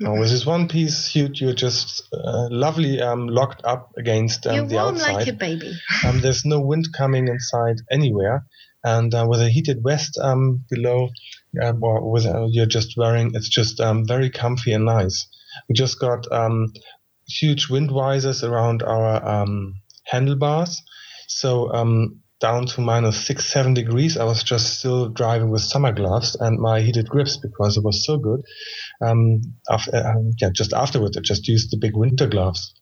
No, 0.00 0.14
with 0.14 0.30
this 0.30 0.46
one 0.46 0.66
piece 0.66 0.96
suit, 0.96 1.42
you're 1.42 1.52
just 1.52 2.08
uh, 2.14 2.48
lovely 2.50 3.02
um, 3.02 3.26
locked 3.26 3.60
up 3.64 3.92
against 3.98 4.46
um, 4.46 4.54
You're 4.56 4.66
the 4.66 4.74
warm 4.76 4.94
outside. 4.94 5.12
like 5.12 5.26
a 5.28 5.32
baby. 5.34 5.78
um, 6.06 6.22
there's 6.22 6.46
no 6.46 6.58
wind 6.58 6.88
coming 6.96 7.28
inside 7.28 7.76
anywhere, 7.90 8.46
and 8.82 9.14
uh, 9.14 9.26
with 9.28 9.42
a 9.42 9.50
heated 9.50 9.82
vest 9.86 10.18
um, 10.18 10.64
below, 10.70 11.10
uh, 11.62 11.74
or 11.82 12.10
with 12.10 12.24
uh, 12.24 12.46
you're 12.48 12.64
just 12.64 12.96
wearing, 12.96 13.32
it's 13.34 13.50
just 13.50 13.78
um, 13.78 14.06
very 14.06 14.30
comfy 14.30 14.72
and 14.72 14.86
nice. 14.86 15.28
We 15.68 15.74
just 15.74 16.00
got 16.00 16.32
um, 16.32 16.72
huge 17.28 17.68
wind 17.68 17.90
visors 17.90 18.42
around 18.42 18.82
our 18.82 19.22
um, 19.22 19.82
handlebars, 20.06 20.80
so 21.28 21.70
um, 21.74 22.22
down 22.40 22.64
to 22.64 22.80
minus 22.80 23.26
six, 23.26 23.46
seven 23.46 23.74
degrees. 23.74 24.16
I 24.16 24.24
was 24.24 24.42
just 24.42 24.78
still 24.78 25.08
driving 25.10 25.50
with 25.50 25.60
summer 25.60 25.92
gloves 25.92 26.36
and 26.40 26.58
my 26.58 26.80
heated 26.80 27.08
grips 27.08 27.36
because 27.36 27.76
it 27.76 27.84
was 27.84 28.04
so 28.04 28.16
good. 28.16 28.40
Um, 29.02 29.40
after, 29.68 29.96
um, 29.96 30.32
yeah, 30.40 30.50
just 30.50 30.72
afterwards, 30.72 31.16
I 31.16 31.20
just 31.20 31.48
used 31.48 31.70
the 31.70 31.78
big 31.78 31.96
winter 31.96 32.26
gloves. 32.26 32.74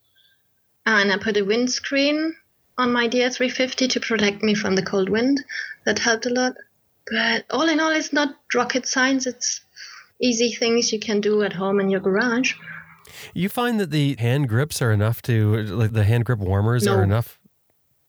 And 0.85 1.11
I 1.11 1.17
put 1.17 1.37
a 1.37 1.43
windscreen 1.45 2.35
on 2.77 2.91
my 2.91 3.07
DR350 3.07 3.89
to 3.89 3.99
protect 3.99 4.43
me 4.43 4.55
from 4.55 4.75
the 4.75 4.81
cold 4.83 5.09
wind. 5.09 5.43
That 5.85 5.99
helped 5.99 6.25
a 6.25 6.29
lot. 6.29 6.53
But 7.11 7.45
all 7.49 7.67
in 7.69 7.79
all, 7.79 7.91
it's 7.91 8.13
not 8.13 8.35
rocket 8.53 8.87
science. 8.87 9.25
It's 9.27 9.61
easy 10.21 10.51
things 10.51 10.91
you 10.91 10.99
can 10.99 11.21
do 11.21 11.43
at 11.43 11.53
home 11.53 11.79
in 11.79 11.89
your 11.89 11.99
garage. 12.01 12.53
You 13.33 13.49
find 13.49 13.79
that 13.79 13.91
the 13.91 14.15
hand 14.19 14.49
grips 14.49 14.81
are 14.81 14.91
enough 14.91 15.21
to, 15.23 15.63
like 15.63 15.93
the 15.93 16.03
hand 16.03 16.25
grip 16.25 16.39
warmers 16.39 16.85
No. 16.85 16.93
are 16.95 17.03
enough? 17.03 17.39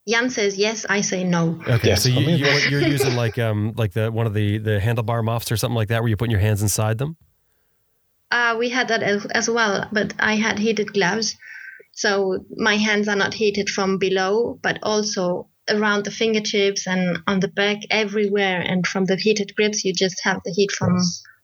Jan 0.08 0.28
says 0.30 0.56
yes, 0.56 0.84
I 0.88 1.02
say 1.02 1.22
no. 1.24 1.60
Okay, 1.68 1.88
Yes, 1.88 2.02
so 2.02 2.08
you, 2.08 2.14
for 2.16 2.20
me. 2.22 2.36
you, 2.36 2.46
what 2.46 2.68
you're 2.70 2.80
using 2.82 3.14
like 3.14 3.38
um 3.38 3.74
like 3.76 3.92
the 3.92 4.10
one 4.10 4.26
of 4.26 4.34
the 4.34 4.58
the 4.58 4.80
handlebar 4.80 5.22
muffs 5.22 5.52
or 5.52 5.56
something 5.56 5.76
like 5.76 5.88
that, 5.88 6.00
where 6.02 6.08
you're 6.08 6.16
putting 6.16 6.32
your 6.32 6.40
hands 6.40 6.62
inside 6.62 6.98
them. 6.98 7.16
Uh, 8.30 8.56
we 8.58 8.68
had 8.68 8.88
that 8.88 9.02
as, 9.02 9.50
well, 9.50 9.88
but 9.92 10.14
I 10.18 10.36
had 10.36 10.58
heated 10.58 10.92
gloves. 10.92 11.36
So 11.92 12.44
my 12.56 12.76
hands 12.76 13.08
are 13.08 13.16
not 13.16 13.34
heated 13.34 13.68
from 13.68 13.98
below, 13.98 14.58
but 14.62 14.78
also 14.82 15.48
around 15.68 16.04
the 16.04 16.10
fingertips 16.10 16.86
and 16.86 17.18
on 17.26 17.40
the 17.40 17.48
back, 17.48 17.78
everywhere. 17.90 18.60
And 18.60 18.86
from 18.86 19.04
the 19.04 19.16
heated 19.16 19.54
grips, 19.56 19.84
you 19.84 19.92
just 19.92 20.20
have 20.22 20.40
the 20.44 20.52
heat 20.52 20.70
from 20.70 20.98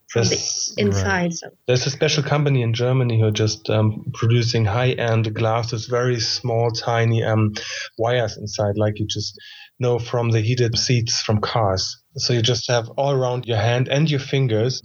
from 0.08 0.22
the 0.22 0.74
inside. 0.78 1.34
So 1.34 1.48
There's 1.66 1.86
a 1.86 1.90
special 1.90 2.22
company 2.22 2.62
in 2.62 2.72
Germany 2.72 3.18
who 3.18 3.26
are 3.26 3.32
just 3.32 3.68
um, 3.68 4.04
producing 4.14 4.64
high-end 4.64 5.34
glasses, 5.34 5.86
very 5.86 6.20
small, 6.20 6.70
tiny 6.70 7.24
um, 7.24 7.54
wires 7.98 8.36
inside, 8.36 8.76
like 8.76 8.98
you 8.98 9.06
just 9.06 9.38
know 9.78 9.98
from 9.98 10.30
the 10.30 10.40
heated 10.40 10.78
seats 10.78 11.20
from 11.20 11.40
cars. 11.40 11.98
So 12.16 12.32
you 12.32 12.40
just 12.40 12.70
have 12.70 12.88
all 12.90 13.12
around 13.12 13.46
your 13.46 13.58
hand 13.58 13.88
and 13.88 14.10
your 14.10 14.20
fingers 14.20 14.82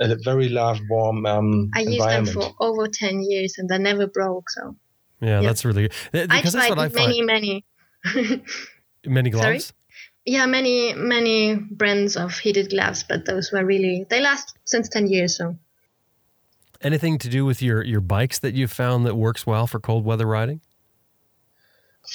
a 0.00 0.16
very 0.24 0.48
large, 0.48 0.80
warm 0.88 1.26
um, 1.26 1.70
I 1.74 1.80
used 1.80 2.06
them 2.08 2.26
for 2.26 2.50
over 2.60 2.86
10 2.88 3.22
years 3.22 3.54
and 3.58 3.68
they 3.68 3.78
never 3.78 4.06
broke. 4.06 4.48
So 4.50 4.76
Yeah, 5.20 5.40
Yeah. 5.40 5.48
that's 5.48 5.64
really 5.64 5.82
good. 5.88 5.92
I 6.30 6.36
Because 6.38 6.52
that's 6.52 6.66
tried 6.68 6.78
what 6.78 6.78
I 6.78 6.88
many, 6.94 7.16
find. 7.16 7.26
many. 7.26 7.64
Many 9.06 9.30
Sorry? 9.32 9.42
gloves. 9.58 9.72
yeah, 10.26 10.46
many, 10.46 10.92
many 10.94 11.54
brands 11.54 12.16
of 12.16 12.36
heated 12.38 12.70
gloves, 12.70 13.04
but 13.08 13.24
those 13.26 13.50
were 13.52 13.64
really, 13.64 14.06
they 14.10 14.20
last 14.20 14.56
since 14.64 14.88
10 14.88 15.08
years. 15.08 15.36
So 15.36 15.56
Anything 16.80 17.18
to 17.18 17.28
do 17.28 17.44
with 17.44 17.60
your 17.60 17.82
your 17.82 18.00
bikes 18.00 18.38
that 18.38 18.54
you've 18.54 18.70
found 18.72 19.04
that 19.06 19.16
works 19.16 19.44
well 19.46 19.66
for 19.66 19.80
cold 19.80 20.04
weather 20.04 20.26
riding? 20.26 20.60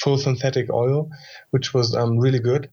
full 0.02 0.18
synthetic 0.18 0.72
oil, 0.72 1.08
which 1.52 1.74
was 1.74 1.94
um, 1.96 2.18
really 2.18 2.40
good. 2.40 2.70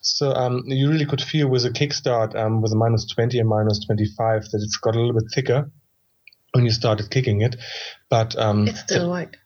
So 0.00 0.32
um, 0.32 0.62
you 0.66 0.88
really 0.88 1.06
could 1.06 1.20
feel 1.20 1.48
with 1.48 1.64
a 1.66 1.70
kickstart 1.70 2.34
um, 2.34 2.62
with 2.62 2.72
a 2.72 2.76
minus 2.76 3.06
20 3.06 3.38
and 3.38 3.48
minus 3.48 3.84
25 3.84 4.42
that 4.50 4.62
it's 4.62 4.78
got 4.78 4.96
a 4.96 4.98
little 4.98 5.20
bit 5.20 5.30
thicker 5.34 5.70
when 6.52 6.64
you 6.64 6.70
started 6.70 7.10
kicking 7.10 7.42
it. 7.42 7.56
But 8.08 8.36
um, 8.38 8.68
it 8.68 8.76
still 8.76 9.10
worked. 9.10 9.36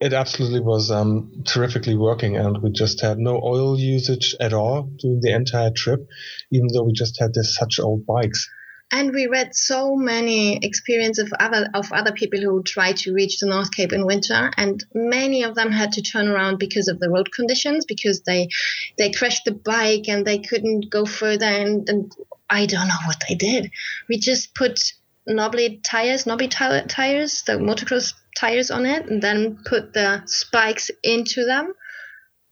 it 0.00 0.12
absolutely 0.12 0.60
was 0.60 0.90
um, 0.90 1.42
terrifically 1.44 1.96
working, 1.96 2.36
and 2.36 2.62
we 2.62 2.70
just 2.70 3.00
had 3.00 3.18
no 3.18 3.40
oil 3.42 3.78
usage 3.78 4.36
at 4.40 4.52
all 4.52 4.82
during 4.98 5.20
the 5.20 5.34
entire 5.34 5.72
trip, 5.74 6.06
even 6.52 6.68
though 6.72 6.84
we 6.84 6.92
just 6.92 7.18
had 7.18 7.34
this 7.34 7.56
such 7.56 7.80
old 7.80 8.06
bikes. 8.06 8.48
And 8.96 9.12
we 9.12 9.26
read 9.26 9.56
so 9.56 9.96
many 9.96 10.56
experiences 10.62 11.24
of 11.24 11.32
other 11.40 11.68
of 11.74 11.92
other 11.92 12.12
people 12.12 12.40
who 12.40 12.62
tried 12.62 12.96
to 12.98 13.12
reach 13.12 13.40
the 13.40 13.48
North 13.48 13.72
Cape 13.72 13.92
in 13.92 14.06
winter, 14.06 14.52
and 14.56 14.84
many 14.94 15.42
of 15.42 15.56
them 15.56 15.72
had 15.72 15.90
to 15.94 16.02
turn 16.02 16.28
around 16.28 16.60
because 16.60 16.86
of 16.86 17.00
the 17.00 17.10
road 17.10 17.32
conditions, 17.32 17.86
because 17.86 18.20
they 18.20 18.50
they 18.96 19.10
crashed 19.10 19.46
the 19.46 19.50
bike 19.50 20.06
and 20.06 20.24
they 20.24 20.38
couldn't 20.38 20.90
go 20.90 21.06
further. 21.06 21.44
And, 21.44 21.88
and 21.88 22.12
I 22.48 22.66
don't 22.66 22.86
know 22.86 23.02
what 23.04 23.20
they 23.28 23.34
did. 23.34 23.72
We 24.08 24.16
just 24.18 24.54
put 24.54 24.78
knobbly 25.26 25.80
tires, 25.82 26.24
knobby 26.24 26.46
ti- 26.46 26.86
tires, 26.86 27.42
the 27.48 27.54
motocross 27.54 28.14
tires 28.36 28.70
on 28.70 28.86
it, 28.86 29.06
and 29.06 29.20
then 29.20 29.58
put 29.64 29.92
the 29.92 30.22
spikes 30.26 30.92
into 31.02 31.44
them. 31.44 31.74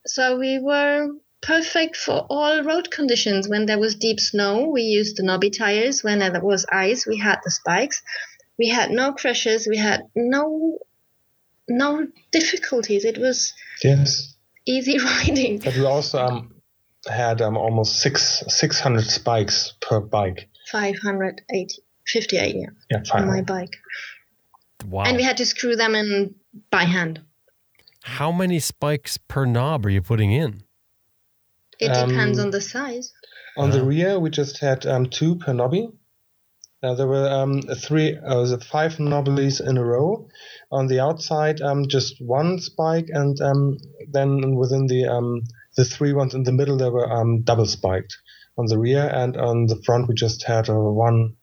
So 0.07 0.41
we 0.41 0.59
were 0.59 1.07
perfect 1.43 1.97
for 1.97 2.25
all 2.31 2.63
road 2.63 2.91
conditions. 2.91 3.49
When 3.49 3.67
there 3.67 3.79
was 3.79 3.95
deep 3.97 4.21
snow, 4.21 4.69
we 4.69 4.83
used 4.83 5.17
the 5.17 5.23
knobby 5.23 5.51
tires. 5.51 6.03
When 6.03 6.21
there 6.21 6.41
was 6.41 6.65
ice, 6.71 7.07
we 7.07 7.19
had 7.19 7.39
the 7.45 7.51
spikes. 7.51 8.03
We 8.59 8.69
had 8.69 8.91
no 8.91 9.13
crashes. 9.13 9.67
We 9.69 9.77
had 9.77 10.03
no 10.15 10.79
no 11.69 12.07
difficulties. 12.33 13.05
It 13.05 13.19
was 13.19 13.53
Yes, 13.83 14.35
easy 14.67 14.99
riding. 15.05 15.59
but 15.59 15.75
we 15.75 15.85
also 15.85 16.19
um, 16.19 16.55
had 17.09 17.41
um, 17.43 17.57
almost 17.57 18.01
six 18.01 18.43
600 18.49 19.05
spikes 19.05 19.75
per 19.81 20.01
bike. 20.01 20.49
580, 20.71 21.83
58, 22.07 22.55
yeah, 22.57 22.67
Yeah, 22.91 23.03
on 23.13 23.27
my 23.27 23.43
bike. 23.43 23.77
Wow. 24.87 25.05
And 25.05 25.17
we 25.17 25.23
had 25.23 25.37
to 25.39 25.47
screw 25.47 25.77
them 25.77 25.95
in 25.95 26.35
by 26.71 26.85
hand. 26.85 27.21
How 28.05 28.33
many 28.33 28.59
spikes 28.59 29.17
per 29.17 29.45
knob 29.45 29.87
are 29.87 29.91
you 29.91 30.03
putting 30.03 30.33
in? 30.33 30.63
It 31.83 31.93
depends 32.07 32.39
Um, 32.39 32.47
on 32.47 32.51
the 32.51 32.61
size. 32.61 33.13
On 33.57 33.71
the 33.71 33.85
rear, 33.85 34.19
we 34.19 34.31
just 34.31 34.61
had 34.61 34.87
um, 34.87 35.07
two 35.11 35.37
per 35.37 35.53
knobby. 35.53 35.89
Uh, 36.83 36.95
there 36.95 37.07
were 37.07 37.29
um, 37.29 37.63
three, 37.63 38.17
uh, 38.17 38.41
was 38.41 38.51
it 38.51 38.65
five 38.65 38.99
knobblies 38.99 39.61
in 39.61 39.77
a 39.77 39.85
row. 39.85 40.29
On 40.71 40.89
the 40.89 41.01
outside, 41.01 41.61
um, 41.61 41.87
just 41.87 42.21
one 42.21 42.59
spike, 42.61 43.09
and 43.09 43.41
um, 43.41 43.77
then 44.11 44.57
within 44.57 44.87
the 44.89 45.07
um, 45.07 45.43
the 45.77 45.85
three 45.85 46.13
ones 46.13 46.35
in 46.35 46.43
the 46.43 46.53
middle, 46.53 46.77
they 46.77 46.91
were 46.91 47.11
um, 47.11 47.43
double 47.43 47.67
spiked. 47.67 48.17
On 48.59 48.67
the 48.67 48.79
rear 48.79 49.09
and 49.09 49.37
on 49.37 49.67
the 49.67 49.81
front, 49.85 50.09
we 50.09 50.15
just 50.15 50.45
had 50.45 50.69
uh, 50.69 50.75
one 50.75 51.37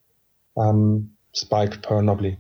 um, 0.58 1.12
spike 1.34 1.82
per 1.82 2.02
knobbly. 2.02 2.38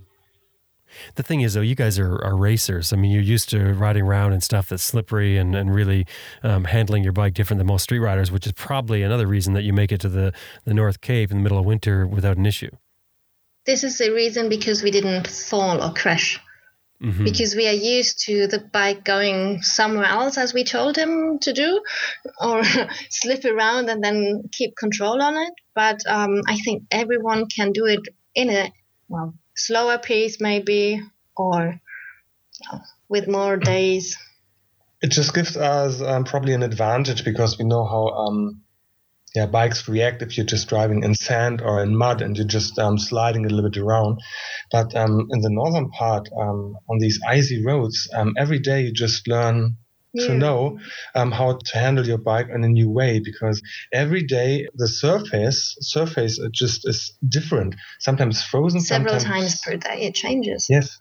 The 1.15 1.23
thing 1.23 1.41
is, 1.41 1.53
though, 1.53 1.61
you 1.61 1.75
guys 1.75 1.99
are, 1.99 2.23
are 2.23 2.35
racers. 2.35 2.91
I 2.93 2.95
mean, 2.95 3.11
you're 3.11 3.21
used 3.21 3.49
to 3.49 3.73
riding 3.73 4.03
around 4.03 4.33
and 4.33 4.43
stuff 4.43 4.69
that's 4.69 4.83
slippery 4.83 5.37
and, 5.37 5.55
and 5.55 5.73
really 5.73 6.05
um, 6.43 6.63
handling 6.65 7.03
your 7.03 7.13
bike 7.13 7.33
different 7.33 7.59
than 7.59 7.67
most 7.67 7.83
street 7.83 7.99
riders, 7.99 8.31
which 8.31 8.45
is 8.45 8.53
probably 8.53 9.03
another 9.03 9.27
reason 9.27 9.53
that 9.53 9.63
you 9.63 9.73
make 9.73 9.91
it 9.91 10.01
to 10.01 10.09
the, 10.09 10.33
the 10.65 10.73
North 10.73 11.01
Cape 11.01 11.31
in 11.31 11.37
the 11.37 11.43
middle 11.43 11.59
of 11.59 11.65
winter 11.65 12.07
without 12.07 12.37
an 12.37 12.45
issue. 12.45 12.71
This 13.65 13.83
is 13.83 13.97
the 13.97 14.11
reason 14.11 14.49
because 14.49 14.81
we 14.81 14.91
didn't 14.91 15.27
fall 15.27 15.81
or 15.83 15.93
crash. 15.93 16.39
Mhm. 17.01 17.23
because 17.23 17.55
we 17.55 17.65
are 17.65 17.71
used 17.71 18.25
to 18.25 18.47
the 18.47 18.59
bike 18.59 19.05
going 19.05 19.61
somewhere 19.61 20.03
else 20.03 20.37
as 20.37 20.53
we 20.53 20.65
told 20.65 20.97
him 20.97 21.39
to 21.39 21.53
do 21.53 21.81
or 22.41 22.61
slip 23.09 23.45
around 23.45 23.89
and 23.89 24.03
then 24.03 24.43
keep 24.51 24.75
control 24.75 25.21
on 25.21 25.37
it 25.37 25.53
but 25.73 26.01
um, 26.07 26.41
i 26.45 26.57
think 26.57 26.83
everyone 26.91 27.45
can 27.45 27.71
do 27.71 27.85
it 27.85 28.01
in 28.35 28.49
a 28.49 28.73
well 29.07 29.33
slower 29.59 29.97
pace 29.97 30.39
maybe 30.39 31.01
or 31.35 31.79
with 33.09 33.27
more 33.27 33.57
days 33.57 34.17
It 35.01 35.11
just 35.11 35.33
gives 35.33 35.55
us 35.57 36.01
um, 36.01 36.23
probably 36.25 36.53
an 36.53 36.63
advantage 36.63 37.23
because 37.23 37.57
we 37.57 37.65
know 37.65 37.85
how 37.85 38.07
um, 38.09 38.61
yeah 39.35 39.45
bikes 39.45 39.87
react 39.87 40.21
if 40.21 40.37
you're 40.37 40.45
just 40.45 40.69
driving 40.69 41.03
in 41.03 41.15
sand 41.15 41.61
or 41.61 41.83
in 41.83 41.95
mud 41.95 42.21
and 42.21 42.37
you're 42.37 42.47
just 42.47 42.79
um, 42.79 42.97
sliding 42.97 43.45
a 43.45 43.49
little 43.49 43.69
bit 43.69 43.79
around. 43.81 44.19
But 44.71 44.95
um, 44.95 45.27
in 45.31 45.41
the 45.41 45.49
northern 45.49 45.89
part, 45.91 46.29
um, 46.37 46.77
on 46.89 46.99
these 46.99 47.19
icy 47.27 47.63
roads, 47.65 48.09
um, 48.13 48.33
every 48.37 48.59
day 48.59 48.81
you 48.81 48.91
just 48.91 49.27
learn 49.27 49.77
to 50.17 50.33
know 50.33 50.79
um, 51.15 51.31
how 51.31 51.57
to 51.63 51.77
handle 51.77 52.05
your 52.05 52.17
bike 52.17 52.47
in 52.53 52.63
a 52.63 52.67
new 52.67 52.89
way 52.89 53.19
because 53.19 53.61
every 53.93 54.23
day 54.23 54.67
the 54.75 54.87
surface 54.87 55.75
surface 55.81 56.39
uh, 56.39 56.47
just 56.51 56.87
is 56.87 57.13
different. 57.27 57.75
Sometimes 57.99 58.43
frozen, 58.43 58.81
several 58.81 59.19
sometimes 59.19 59.61
times 59.61 59.61
per 59.61 59.77
day 59.77 60.01
it 60.01 60.15
changes 60.15 60.67
Yes. 60.69 60.99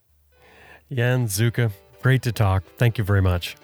Jan 0.90 1.28
Silke, 1.28 1.70
great 2.02 2.22
to 2.22 2.32
talk. 2.32 2.64
Thank 2.76 2.98
you 2.98 3.04
very 3.04 3.22
much. 3.22 3.56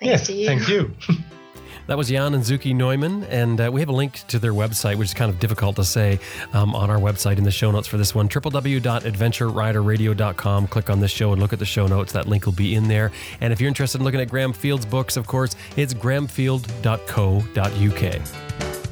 Thanks 0.00 0.20
yes. 0.20 0.26
to 0.26 0.32
you. 0.32 0.46
Thank 0.46 0.68
you. 0.68 0.94
That 1.86 1.96
was 1.96 2.08
Jan 2.08 2.34
and 2.34 2.44
Silke 2.44 2.66
Neumann, 2.66 3.22
and 3.24 3.58
uh, 3.60 3.70
we 3.72 3.80
have 3.80 3.88
a 3.88 3.92
link 3.92 4.26
to 4.28 4.38
their 4.40 4.52
website, 4.52 4.96
which 4.96 5.08
is 5.08 5.14
kind 5.14 5.30
of 5.30 5.38
difficult 5.38 5.76
to 5.76 5.84
say 5.84 6.18
um, 6.52 6.74
on 6.74 6.90
our 6.90 6.98
website 6.98 7.38
in 7.38 7.44
the 7.44 7.52
show 7.52 7.70
notes 7.70 7.86
for 7.86 7.96
this 7.96 8.12
one 8.14 8.28
www.adventureriderradio.com. 8.28 10.66
Click 10.66 10.90
on 10.90 11.00
this 11.00 11.12
show 11.12 11.32
and 11.32 11.40
look 11.40 11.52
at 11.52 11.60
the 11.60 11.64
show 11.64 11.86
notes. 11.86 12.12
That 12.12 12.26
link 12.26 12.44
will 12.44 12.52
be 12.52 12.74
in 12.74 12.88
there. 12.88 13.12
And 13.40 13.52
if 13.52 13.60
you're 13.60 13.68
interested 13.68 14.00
in 14.00 14.04
looking 14.04 14.20
at 14.20 14.28
Graham 14.28 14.52
Field's 14.52 14.86
books, 14.86 15.16
of 15.16 15.28
course, 15.28 15.54
it's 15.76 15.94
grahamfield.co.uk. 15.94 18.85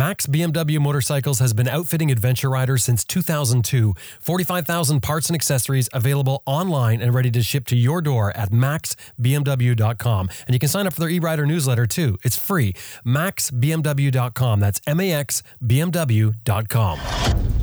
Max 0.00 0.26
BMW 0.26 0.80
Motorcycles 0.80 1.40
has 1.40 1.52
been 1.52 1.68
outfitting 1.68 2.10
adventure 2.10 2.48
riders 2.48 2.82
since 2.82 3.04
2002. 3.04 3.92
45,000 4.20 5.02
parts 5.02 5.28
and 5.28 5.34
accessories 5.34 5.90
available 5.92 6.42
online 6.46 7.02
and 7.02 7.12
ready 7.12 7.30
to 7.30 7.42
ship 7.42 7.66
to 7.66 7.76
your 7.76 8.00
door 8.00 8.34
at 8.34 8.50
maxbmw.com. 8.50 10.30
And 10.46 10.54
you 10.54 10.58
can 10.58 10.70
sign 10.70 10.86
up 10.86 10.94
for 10.94 11.00
their 11.00 11.10
e-rider 11.10 11.44
newsletter 11.44 11.84
too. 11.84 12.16
It's 12.24 12.38
free. 12.38 12.72
maxbmw.com. 13.04 14.60
That's 14.60 14.80
M 14.86 15.00
A 15.00 15.12
X 15.12 15.42
B 15.66 15.82
M 15.82 15.90
W.com. 15.90 17.59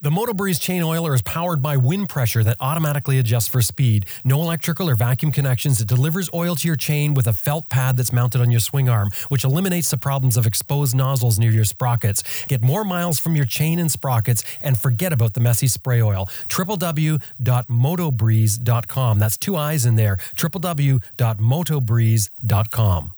The 0.00 0.10
MotoBreeze 0.10 0.60
chain 0.60 0.82
oiler 0.82 1.14
is 1.14 1.22
powered 1.22 1.62
by 1.62 1.76
wind 1.76 2.08
pressure 2.08 2.42
that 2.42 2.56
automatically 2.58 3.20
adjusts 3.20 3.46
for 3.46 3.62
speed. 3.68 4.06
No 4.24 4.42
electrical 4.42 4.90
or 4.90 4.96
vacuum 4.96 5.30
connections. 5.30 5.80
It 5.80 5.86
delivers 5.86 6.28
oil 6.34 6.56
to 6.56 6.66
your 6.66 6.76
chain 6.76 7.14
with 7.14 7.28
a 7.28 7.32
felt 7.32 7.68
pad 7.68 7.96
that's 7.96 8.12
mounted 8.12 8.40
on 8.40 8.50
your 8.50 8.58
swing 8.60 8.88
arm, 8.88 9.10
which 9.28 9.44
eliminates 9.44 9.90
the 9.90 9.98
problems 9.98 10.36
of 10.36 10.46
exposed 10.46 10.96
nozzles 10.96 11.38
near 11.38 11.52
your 11.52 11.64
sprockets. 11.64 12.24
Get 12.46 12.62
more 12.62 12.82
miles 12.84 13.20
from 13.20 13.36
your 13.36 13.44
chain 13.44 13.78
and 13.78 13.92
sprockets 13.92 14.42
and 14.60 14.76
forget 14.78 15.12
about 15.12 15.34
the 15.34 15.40
messy 15.40 15.68
spray 15.68 16.02
oil. 16.02 16.28
www.motobreeze.com. 16.48 19.18
That's 19.18 19.38
two 19.38 19.56
eyes 19.56 19.86
in 19.86 19.96
there. 19.96 20.18
www.motobreeze.com. 20.36 23.17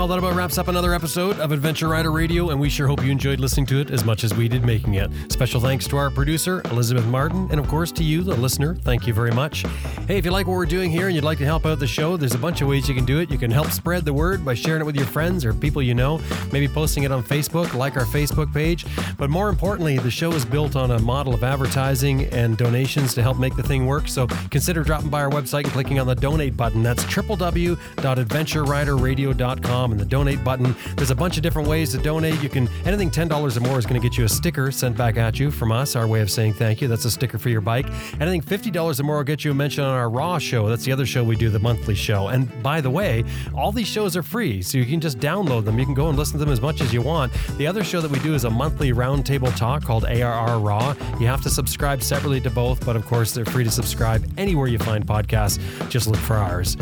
Well, 0.00 0.08
that 0.08 0.18
about 0.18 0.34
wraps 0.34 0.56
up 0.56 0.68
another 0.68 0.94
episode 0.94 1.38
of 1.40 1.52
Adventure 1.52 1.86
Rider 1.86 2.10
Radio, 2.10 2.48
and 2.48 2.58
we 2.58 2.70
sure 2.70 2.88
hope 2.88 3.04
you 3.04 3.10
enjoyed 3.10 3.38
listening 3.38 3.66
to 3.66 3.80
it 3.80 3.90
as 3.90 4.02
much 4.02 4.24
as 4.24 4.32
we 4.32 4.48
did 4.48 4.64
making 4.64 4.94
it. 4.94 5.10
Special 5.30 5.60
thanks 5.60 5.86
to 5.88 5.98
our 5.98 6.08
producer, 6.08 6.62
Elizabeth 6.70 7.04
Martin, 7.04 7.48
and 7.50 7.60
of 7.60 7.68
course 7.68 7.92
to 7.92 8.02
you, 8.02 8.22
the 8.22 8.34
listener. 8.34 8.76
Thank 8.76 9.06
you 9.06 9.12
very 9.12 9.30
much. 9.30 9.60
Hey, 10.08 10.16
if 10.16 10.24
you 10.24 10.30
like 10.30 10.46
what 10.46 10.54
we're 10.54 10.64
doing 10.64 10.90
here 10.90 11.08
and 11.08 11.14
you'd 11.14 11.22
like 11.22 11.36
to 11.36 11.44
help 11.44 11.66
out 11.66 11.80
the 11.80 11.86
show, 11.86 12.16
there's 12.16 12.34
a 12.34 12.38
bunch 12.38 12.62
of 12.62 12.68
ways 12.68 12.88
you 12.88 12.94
can 12.94 13.04
do 13.04 13.18
it. 13.18 13.30
You 13.30 13.36
can 13.36 13.50
help 13.50 13.70
spread 13.72 14.06
the 14.06 14.14
word 14.14 14.42
by 14.42 14.54
sharing 14.54 14.80
it 14.80 14.86
with 14.86 14.96
your 14.96 15.04
friends 15.04 15.44
or 15.44 15.52
people 15.52 15.82
you 15.82 15.92
know, 15.92 16.18
maybe 16.50 16.66
posting 16.66 17.04
it 17.04 17.12
on 17.12 17.22
Facebook, 17.22 17.74
like 17.74 17.98
our 17.98 18.06
Facebook 18.06 18.50
page. 18.54 18.86
But 19.18 19.28
more 19.28 19.50
importantly, 19.50 19.98
the 19.98 20.10
show 20.10 20.32
is 20.32 20.46
built 20.46 20.76
on 20.76 20.92
a 20.92 20.98
model 20.98 21.34
of 21.34 21.44
advertising 21.44 22.24
and 22.28 22.56
donations 22.56 23.12
to 23.12 23.20
help 23.22 23.38
make 23.38 23.54
the 23.54 23.62
thing 23.62 23.84
work. 23.84 24.08
So 24.08 24.26
consider 24.50 24.82
dropping 24.82 25.10
by 25.10 25.20
our 25.20 25.30
website 25.30 25.64
and 25.64 25.74
clicking 25.74 26.00
on 26.00 26.06
the 26.06 26.14
donate 26.14 26.56
button. 26.56 26.82
That's 26.82 27.04
www.adventureriderradio.com 27.04 29.89
and 29.92 30.00
the 30.00 30.04
donate 30.04 30.42
button. 30.44 30.74
There's 30.96 31.10
a 31.10 31.14
bunch 31.14 31.36
of 31.36 31.42
different 31.42 31.68
ways 31.68 31.92
to 31.92 31.98
donate. 31.98 32.42
You 32.42 32.48
can 32.48 32.68
anything 32.84 33.10
$10 33.10 33.56
or 33.56 33.60
more 33.60 33.78
is 33.78 33.86
going 33.86 34.00
to 34.00 34.08
get 34.08 34.16
you 34.16 34.24
a 34.24 34.28
sticker 34.28 34.70
sent 34.70 34.96
back 34.96 35.16
at 35.16 35.38
you 35.38 35.50
from 35.50 35.72
us, 35.72 35.96
our 35.96 36.06
way 36.06 36.20
of 36.20 36.30
saying 36.30 36.54
thank 36.54 36.80
you. 36.80 36.88
That's 36.88 37.04
a 37.04 37.10
sticker 37.10 37.38
for 37.38 37.48
your 37.48 37.60
bike. 37.60 37.86
Anything 38.20 38.42
$50 38.42 39.00
or 39.00 39.02
more 39.02 39.16
will 39.18 39.24
get 39.24 39.44
you 39.44 39.50
a 39.50 39.54
mention 39.54 39.84
on 39.84 39.94
our 39.94 40.10
Raw 40.10 40.38
show. 40.38 40.68
That's 40.68 40.84
the 40.84 40.92
other 40.92 41.06
show 41.06 41.24
we 41.24 41.36
do, 41.36 41.50
the 41.50 41.58
monthly 41.58 41.94
show. 41.94 42.28
And 42.28 42.62
by 42.62 42.80
the 42.80 42.90
way, 42.90 43.24
all 43.54 43.72
these 43.72 43.88
shows 43.88 44.16
are 44.16 44.22
free, 44.22 44.62
so 44.62 44.78
you 44.78 44.86
can 44.86 45.00
just 45.00 45.18
download 45.18 45.64
them. 45.64 45.78
You 45.78 45.84
can 45.84 45.94
go 45.94 46.08
and 46.08 46.18
listen 46.18 46.38
to 46.38 46.44
them 46.44 46.52
as 46.52 46.60
much 46.60 46.80
as 46.80 46.92
you 46.92 47.02
want. 47.02 47.32
The 47.56 47.66
other 47.66 47.84
show 47.84 48.00
that 48.00 48.10
we 48.10 48.18
do 48.20 48.34
is 48.34 48.44
a 48.44 48.50
monthly 48.50 48.92
roundtable 48.92 49.54
talk 49.56 49.84
called 49.84 50.04
ARR 50.04 50.58
Raw. 50.58 50.94
You 51.18 51.26
have 51.26 51.42
to 51.42 51.50
subscribe 51.50 52.02
separately 52.02 52.40
to 52.42 52.50
both, 52.50 52.84
but 52.84 52.96
of 52.96 53.06
course, 53.06 53.32
they're 53.32 53.44
free 53.44 53.64
to 53.64 53.70
subscribe 53.70 54.28
anywhere 54.38 54.68
you 54.68 54.78
find 54.78 55.06
podcasts. 55.06 55.58
Just 55.88 56.06
look 56.06 56.20
for 56.20 56.36
ours. 56.36 56.76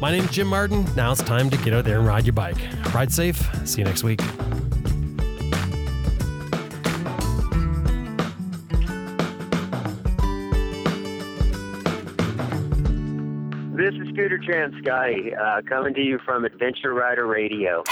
My 0.00 0.10
name's 0.10 0.30
Jim 0.30 0.46
Martin. 0.46 0.86
Now 0.96 1.12
it's 1.12 1.22
time 1.22 1.50
to 1.50 1.56
get 1.58 1.74
out 1.74 1.84
there 1.84 1.98
and 1.98 2.06
ride 2.06 2.24
your 2.24 2.32
bike. 2.32 2.51
Ride 2.94 3.12
safe. 3.12 3.40
See 3.66 3.80
you 3.80 3.84
next 3.84 4.02
week. 4.02 4.20
This 13.74 13.94
is 13.94 14.08
Scooter 14.14 14.38
Transky 14.38 15.36
uh, 15.36 15.62
coming 15.68 15.94
to 15.94 16.00
you 16.00 16.18
from 16.24 16.44
Adventure 16.44 16.94
Rider 16.94 17.26
Radio. 17.26 17.82